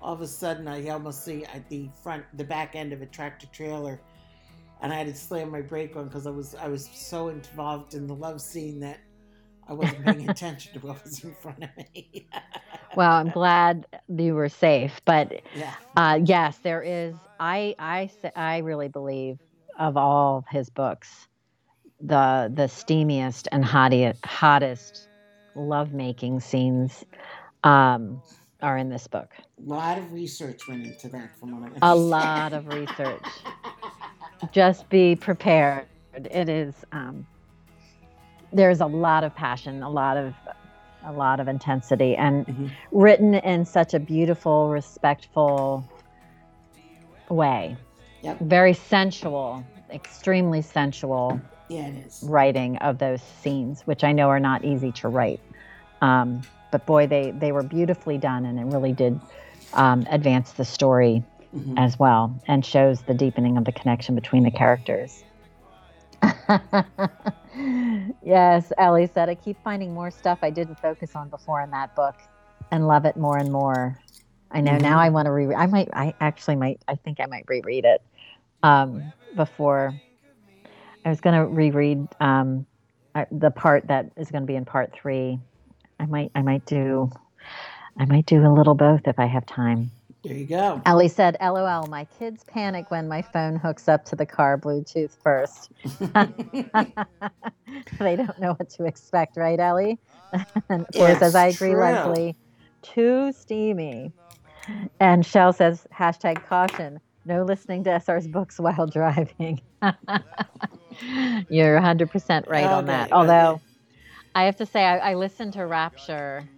all 0.00 0.14
of 0.14 0.22
a 0.22 0.26
sudden 0.26 0.66
I 0.66 0.88
almost 0.88 1.24
see 1.24 1.44
at 1.44 1.68
the 1.68 1.90
front 2.02 2.24
the 2.36 2.44
back 2.44 2.74
end 2.74 2.92
of 2.94 3.02
a 3.02 3.06
tractor 3.06 3.46
trailer, 3.48 4.00
and 4.80 4.92
I 4.92 4.96
had 4.96 5.06
to 5.08 5.14
slam 5.14 5.50
my 5.50 5.60
brake 5.60 5.96
on 5.96 6.06
because 6.06 6.26
I 6.26 6.30
was 6.30 6.54
I 6.54 6.68
was 6.68 6.88
so 6.94 7.28
involved 7.28 7.92
in 7.94 8.06
the 8.06 8.14
love 8.14 8.40
scene 8.40 8.80
that 8.80 9.00
I 9.68 9.72
wasn't 9.72 10.04
paying 10.04 10.28
attention 10.28 10.72
to 10.74 10.86
what 10.86 11.02
was 11.04 11.22
in 11.24 11.34
front 11.34 11.64
of 11.64 11.70
me. 11.76 12.26
Well, 12.96 13.10
I'm 13.10 13.30
glad 13.30 13.86
you 14.08 14.36
were 14.36 14.48
safe. 14.48 15.00
But 15.04 15.42
yeah. 15.56 15.74
uh, 15.96 16.20
yes, 16.24 16.58
there 16.58 16.80
is. 16.80 17.16
I 17.40 17.74
I 17.76 18.08
I 18.36 18.58
really 18.58 18.86
believe 18.86 19.40
of 19.80 19.96
all 19.96 20.44
his 20.48 20.70
books, 20.70 21.26
the 22.00 22.52
the 22.54 22.68
steamiest 22.68 23.48
and 23.50 23.64
hottest 23.64 24.24
hottest 24.24 25.08
lovemaking 25.56 26.38
scenes 26.38 27.04
um, 27.64 28.22
are 28.62 28.78
in 28.78 28.90
this 28.90 29.06
book. 29.06 29.32
A 29.58 29.68
lot 29.68 29.98
of 29.98 30.12
research 30.12 30.68
went 30.68 30.86
into 30.86 31.08
that 31.08 31.36
from 31.38 31.60
what 31.60 31.72
I 31.82 31.92
A 31.92 31.96
lot 31.96 32.52
of 32.52 32.68
research. 32.68 33.24
Just 34.52 34.88
be 34.88 35.16
prepared. 35.16 35.86
It 36.14 36.48
is. 36.48 36.74
Um, 36.92 37.26
there's 38.54 38.80
a 38.80 38.86
lot 38.86 39.24
of 39.24 39.34
passion, 39.34 39.82
a 39.82 39.90
lot 39.90 40.16
of 40.16 40.34
a 41.06 41.12
lot 41.12 41.38
of 41.38 41.48
intensity, 41.48 42.16
and 42.16 42.46
Mhm. 42.46 42.70
written 42.90 43.34
in 43.34 43.66
such 43.66 43.92
a 43.92 44.00
beautiful, 44.00 44.68
respectful 44.70 45.84
way. 47.28 47.76
Yep. 48.22 48.38
Very 48.40 48.72
sensual, 48.72 49.62
extremely 49.92 50.62
sensual 50.62 51.40
Yeah, 51.68 51.88
it 51.88 52.06
is. 52.06 52.22
writing 52.22 52.78
of 52.78 52.96
those 52.98 53.20
scenes, 53.20 53.86
which 53.86 54.02
I 54.02 54.12
know 54.12 54.28
are 54.30 54.40
not 54.40 54.64
easy 54.64 54.92
to 54.92 55.08
write. 55.08 55.40
Um, 56.00 56.42
but 56.70 56.86
boy, 56.86 57.06
they 57.06 57.32
they 57.32 57.52
were 57.52 57.62
beautifully 57.62 58.16
done, 58.16 58.46
and 58.46 58.58
it 58.58 58.64
really 58.64 58.92
did 58.92 59.20
um, 59.74 60.06
advance 60.08 60.52
the 60.52 60.64
story 60.64 61.22
Mhm. 61.54 61.74
as 61.76 61.98
well, 61.98 62.34
and 62.48 62.64
shows 62.64 63.02
the 63.02 63.14
deepening 63.14 63.58
of 63.58 63.64
the 63.64 63.72
connection 63.72 64.14
between 64.14 64.42
the 64.42 64.50
characters. 64.50 65.22
yes, 68.24 68.72
Ellie 68.78 69.06
said, 69.06 69.28
I 69.28 69.34
keep 69.36 69.62
finding 69.62 69.94
more 69.94 70.10
stuff 70.10 70.40
I 70.42 70.50
didn't 70.50 70.80
focus 70.80 71.16
on 71.16 71.28
before 71.30 71.62
in 71.62 71.70
that 71.70 71.94
book, 71.94 72.16
and 72.70 72.86
love 72.88 73.04
it 73.06 73.16
more 73.16 73.38
and 73.38 73.52
more. 73.52 74.00
I 74.50 74.60
know 74.60 74.78
now 74.78 74.98
Mhm. 74.98 75.02
I 75.02 75.10
want 75.10 75.26
to 75.26 75.32
reread. 75.32 75.58
I 75.58 75.66
might. 75.66 75.88
I 75.92 76.14
actually 76.20 76.56
might. 76.56 76.82
I 76.88 76.96
think 76.96 77.20
I 77.20 77.26
might 77.26 77.44
reread 77.48 77.84
it 77.84 78.02
um, 78.62 79.12
before. 79.34 80.00
I 81.04 81.10
was 81.10 81.20
going 81.20 81.38
to 81.40 81.46
reread 81.46 82.08
um, 82.20 82.66
uh, 83.14 83.26
the 83.30 83.50
part 83.50 83.88
that 83.88 84.10
is 84.16 84.30
going 84.30 84.42
to 84.42 84.46
be 84.46 84.56
in 84.56 84.64
part 84.64 84.92
three. 84.94 85.38
I 86.00 86.06
might. 86.06 86.30
I 86.34 86.42
might 86.42 86.64
do. 86.66 87.10
I 87.98 88.06
might 88.06 88.26
do 88.26 88.46
a 88.46 88.52
little 88.52 88.74
both 88.74 89.02
if 89.06 89.18
I 89.18 89.26
have 89.26 89.46
time. 89.46 89.90
There 90.24 90.36
you 90.36 90.46
go. 90.46 90.82
Ellie 90.86 91.08
said, 91.08 91.36
"LOL, 91.40 91.86
my 91.86 92.06
kids 92.06 92.44
panic 92.44 92.90
when 92.90 93.08
my 93.08 93.22
phone 93.22 93.56
hooks 93.56 93.88
up 93.88 94.06
to 94.06 94.16
the 94.16 94.26
car 94.26 94.58
Bluetooth 94.58 95.16
first. 95.22 95.70
they 97.98 98.16
don't 98.16 98.38
know 98.38 98.54
what 98.54 98.70
to 98.70 98.84
expect, 98.86 99.36
right, 99.36 99.60
Ellie?" 99.60 99.98
and 100.70 100.86
Flora 100.94 101.10
Yes, 101.10 101.18
says, 101.20 101.34
"I 101.34 101.48
agree, 101.48 101.70
true. 101.70 101.80
Leslie. 101.80 102.36
Too 102.82 103.32
steamy." 103.32 104.14
And 104.98 105.26
Shell 105.26 105.52
says, 105.54 105.86
"Hashtag 105.94 106.42
caution: 106.46 107.00
No 107.26 107.42
listening 107.44 107.84
to 107.84 107.90
SR's 107.90 108.26
books 108.26 108.58
while 108.58 108.86
driving." 108.86 109.60
You're 111.50 111.80
100% 111.80 112.44
right 112.48 112.64
on 112.64 112.86
that. 112.86 113.12
Although 113.12 113.60
I 114.34 114.44
have 114.44 114.56
to 114.56 114.66
say, 114.66 114.84
I, 114.84 115.10
I 115.10 115.14
listened 115.14 115.52
to 115.54 115.66
Rapture. 115.66 116.48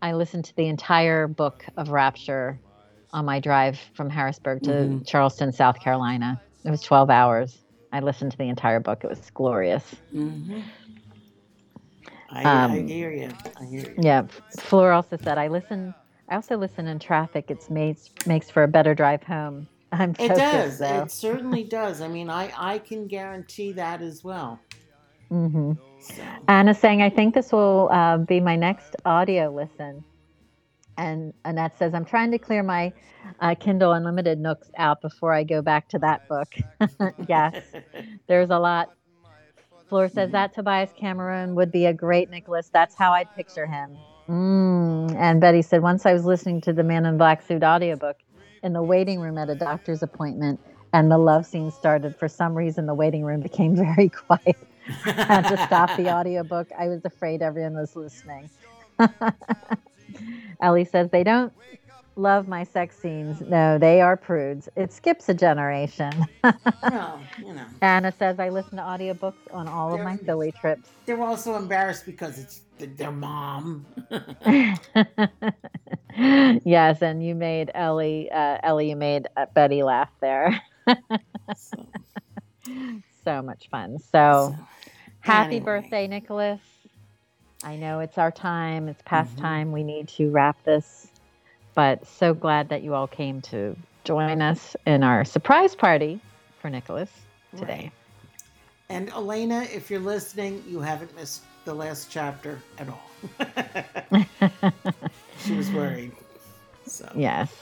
I 0.00 0.12
listened 0.14 0.44
to 0.46 0.56
the 0.56 0.68
entire 0.68 1.28
book 1.28 1.64
of 1.76 1.90
Rapture 1.90 2.60
on 3.12 3.26
my 3.26 3.40
drive 3.40 3.80
from 3.94 4.10
Harrisburg 4.10 4.62
to 4.64 4.70
Mhm. 4.70 5.06
Charleston, 5.06 5.52
South 5.52 5.80
Carolina. 5.80 6.40
It 6.64 6.70
was 6.70 6.82
12 6.82 7.10
hours. 7.10 7.58
I 7.92 8.00
listened 8.00 8.32
to 8.32 8.38
the 8.38 8.48
entire 8.48 8.80
book. 8.80 9.04
It 9.04 9.10
was 9.10 9.30
glorious. 9.34 9.94
hmm 10.12 10.60
I, 12.30 12.42
I 12.42 12.80
Um, 12.80 12.86
hear 12.86 13.12
you. 13.12 13.30
I 13.60 13.66
hear 13.66 13.80
you. 13.82 14.04
Yeah. 14.04 14.24
Fleur 14.60 14.92
also 14.92 15.16
said, 15.16 15.38
I 15.38 15.48
listen. 15.48 15.94
I 16.28 16.36
also 16.36 16.56
listen 16.58 16.88
in 16.88 16.98
traffic. 16.98 17.46
It's 17.50 17.70
makes 17.70 18.10
makes 18.26 18.50
for 18.50 18.64
a 18.64 18.68
better 18.68 18.94
drive 18.94 19.22
home. 19.24 19.68
I'm 19.92 20.14
It 20.18 20.34
does. 20.34 20.78
though. 20.78 21.02
It 21.04 21.10
certainly 21.12 21.64
does. 21.64 22.00
I 22.00 22.08
mean, 22.08 22.30
I, 22.30 22.52
I 22.56 22.78
can 22.80 23.08
guarantee 23.08 23.72
that 23.74 24.02
as 24.02 24.22
well. 24.24 24.66
hmm 25.30 25.72
So, 25.98 26.24
Anna's 26.48 26.78
saying, 26.78 27.02
I 27.02 27.10
think 27.10 27.34
this 27.34 27.52
will 27.52 27.88
uh, 27.92 28.18
be 28.18 28.40
my 28.40 28.56
next 28.56 28.96
audio 29.06 29.52
listen. 29.52 30.04
And 30.96 31.32
Annette 31.44 31.78
says, 31.78 31.94
I'm 31.94 32.04
trying 32.04 32.30
to 32.32 32.38
clear 32.38 32.62
my 32.62 32.92
uh, 33.40 33.54
Kindle 33.54 33.92
Unlimited 33.92 34.38
nooks 34.38 34.70
out 34.76 35.00
before 35.00 35.32
I 35.32 35.44
go 35.44 35.62
back 35.62 35.88
to 35.90 35.98
that 36.00 36.28
book. 36.28 36.54
yes, 37.28 37.62
there's 38.26 38.50
a 38.50 38.58
lot. 38.58 38.92
Flor 39.88 40.08
says 40.08 40.30
that 40.32 40.54
Tobias 40.54 40.90
Cameron 40.96 41.54
would 41.54 41.70
be 41.70 41.86
a 41.86 41.92
great 41.92 42.30
Nicholas. 42.30 42.70
That's 42.72 42.94
how 42.94 43.12
I'd 43.12 43.34
picture 43.34 43.66
him. 43.66 43.96
Mm. 44.28 45.14
And 45.16 45.40
Betty 45.40 45.60
said, 45.60 45.82
once 45.82 46.06
I 46.06 46.14
was 46.14 46.24
listening 46.24 46.60
to 46.62 46.72
the 46.72 46.82
Man 46.82 47.04
in 47.04 47.18
Black 47.18 47.42
Suit 47.42 47.62
audiobook 47.62 48.16
in 48.62 48.72
the 48.72 48.82
waiting 48.82 49.20
room 49.20 49.36
at 49.36 49.50
a 49.50 49.54
doctor's 49.54 50.02
appointment, 50.02 50.60
and 50.92 51.10
the 51.10 51.18
love 51.18 51.46
scene 51.46 51.70
started. 51.70 52.16
For 52.16 52.28
some 52.28 52.54
reason, 52.54 52.86
the 52.86 52.94
waiting 52.94 53.24
room 53.24 53.40
became 53.40 53.76
very 53.96 54.08
quiet. 54.08 54.56
I 55.04 55.10
had 55.10 55.48
to 55.48 55.56
stop 55.66 55.96
the 55.96 56.12
audiobook. 56.12 56.68
I 56.78 56.88
was 56.88 57.04
afraid 57.04 57.42
everyone 57.42 57.74
was 57.74 57.94
listening. 57.94 58.50
Ellie 60.60 60.84
says 60.84 61.10
they 61.10 61.24
don't 61.24 61.52
love 62.16 62.48
my 62.48 62.64
sex 62.64 62.96
scenes. 62.98 63.40
No, 63.40 63.78
they 63.78 64.00
are 64.00 64.16
prudes. 64.16 64.68
It 64.76 64.92
skips 64.92 65.28
a 65.28 65.34
generation. 65.34 66.12
well, 66.82 67.20
you 67.38 67.54
know. 67.54 67.66
Anna 67.82 68.12
says 68.12 68.38
I 68.38 68.48
listen 68.48 68.76
to 68.76 68.82
audiobooks 68.82 69.34
on 69.52 69.68
all 69.68 69.94
of 69.94 70.00
my 70.00 70.16
Philly 70.18 70.52
trips. 70.52 70.90
They're 71.06 71.22
also 71.22 71.56
embarrassed 71.56 72.06
because 72.06 72.38
it's 72.38 72.60
their 72.78 73.12
mom. 73.12 73.86
yes, 76.64 77.02
and 77.02 77.24
you 77.24 77.34
made 77.34 77.70
Ellie, 77.74 78.30
uh, 78.30 78.58
Ellie, 78.62 78.90
you 78.90 78.96
made 78.96 79.26
uh, 79.36 79.46
Betty 79.54 79.82
laugh 79.82 80.10
there. 80.20 80.60
so. 81.56 81.86
so. 83.24 83.42
much 83.42 83.68
fun. 83.70 83.98
So, 83.98 84.54
so 84.56 84.66
happy 85.20 85.56
anyway. 85.56 85.64
birthday, 85.64 86.08
Nicholas. 86.08 86.60
I 87.64 87.76
know 87.76 88.00
it's 88.00 88.18
our 88.18 88.30
time, 88.30 88.88
it's 88.88 89.02
past 89.04 89.32
mm-hmm. 89.32 89.42
time. 89.42 89.72
We 89.72 89.84
need 89.84 90.08
to 90.08 90.30
wrap 90.30 90.62
this, 90.64 91.08
but 91.74 92.06
so 92.06 92.34
glad 92.34 92.68
that 92.70 92.82
you 92.82 92.94
all 92.94 93.06
came 93.06 93.40
to 93.42 93.76
join 94.04 94.42
us 94.42 94.76
in 94.86 95.02
our 95.02 95.24
surprise 95.24 95.74
party 95.74 96.20
for 96.60 96.70
Nicholas 96.70 97.10
today. 97.56 97.92
Right. 97.92 97.92
And 98.88 99.10
Elena, 99.10 99.62
if 99.72 99.90
you're 99.90 100.00
listening, 100.00 100.62
you 100.68 100.80
haven't 100.80 101.14
missed 101.16 101.42
the 101.64 101.72
last 101.72 102.10
chapter 102.10 102.60
at 102.78 102.88
all. 102.88 103.02
she 105.38 105.54
was 105.54 105.70
worried. 105.70 106.12
So. 106.86 107.10
Yes. 107.14 107.54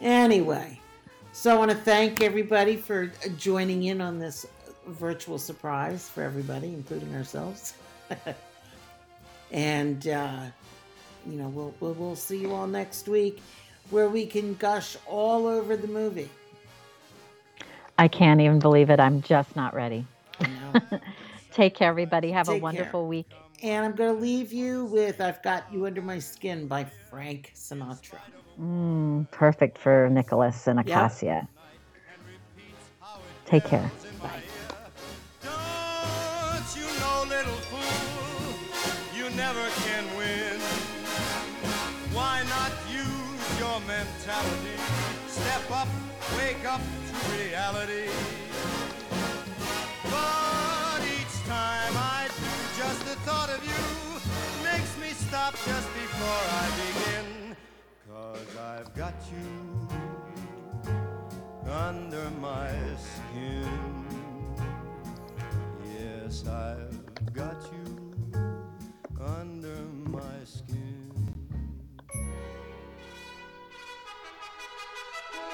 Anyway, 0.00 0.80
so 1.32 1.54
I 1.54 1.58
want 1.58 1.70
to 1.70 1.76
thank 1.76 2.22
everybody 2.22 2.76
for 2.76 3.12
joining 3.36 3.84
in 3.84 4.00
on 4.00 4.18
this 4.18 4.46
virtual 4.86 5.38
surprise 5.38 6.08
for 6.08 6.22
everybody, 6.22 6.68
including 6.68 7.14
ourselves. 7.14 7.74
and 9.54 10.08
uh, 10.08 10.40
you 11.26 11.36
know, 11.38 11.48
we'll, 11.48 11.74
we'll 11.80 11.94
we'll 11.94 12.16
see 12.16 12.36
you 12.36 12.52
all 12.52 12.66
next 12.66 13.08
week, 13.08 13.40
where 13.90 14.08
we 14.10 14.26
can 14.26 14.54
gush 14.54 14.96
all 15.06 15.46
over 15.46 15.76
the 15.76 15.88
movie. 15.88 16.28
I 17.96 18.08
can't 18.08 18.40
even 18.40 18.58
believe 18.58 18.90
it. 18.90 18.98
I'm 18.98 19.22
just 19.22 19.54
not 19.54 19.72
ready. 19.72 20.04
Take 21.52 21.76
care, 21.76 21.88
everybody. 21.88 22.32
Have 22.32 22.48
Take 22.48 22.60
a 22.60 22.62
wonderful 22.62 23.02
care. 23.02 23.08
week. 23.08 23.32
And 23.62 23.86
I'm 23.86 23.94
going 23.94 24.14
to 24.14 24.20
leave 24.20 24.52
you 24.52 24.86
with 24.86 25.20
I've 25.20 25.40
Got 25.42 25.72
You 25.72 25.86
Under 25.86 26.02
My 26.02 26.18
Skin 26.18 26.66
by 26.66 26.84
Frank 26.84 27.52
Sinatra. 27.54 28.18
Mm, 28.60 29.30
perfect 29.30 29.78
for 29.78 30.08
Nicholas 30.10 30.66
and 30.66 30.80
Acacia. 30.80 31.24
Yep. 31.24 31.48
Take 33.46 33.64
care. 33.64 33.90
melody. 44.34 44.76
Step 45.28 45.70
up, 45.70 45.88
wake 46.38 46.64
up 46.66 46.80
to 47.08 47.14
reality. 47.38 48.08
But 50.12 51.00
each 51.16 51.36
time 51.46 51.94
I 51.96 52.28
do, 52.38 52.52
just 52.80 53.00
the 53.10 53.16
thought 53.26 53.50
of 53.50 53.60
you 53.72 53.84
makes 54.68 54.92
me 55.02 55.10
stop 55.26 55.52
just 55.70 55.88
before 56.02 56.42
I 56.62 56.66
begin. 56.84 57.56
Cause 58.08 58.52
I've 58.72 58.92
got 58.94 59.14
you 59.32 59.48
under 61.70 62.30
my 62.40 62.70
skin. 63.10 63.68
Yes, 65.98 66.44
I've 66.46 67.32
got 67.32 67.60
you 67.74 67.86
under 69.38 69.78
my 70.18 70.38
skin. 70.44 70.83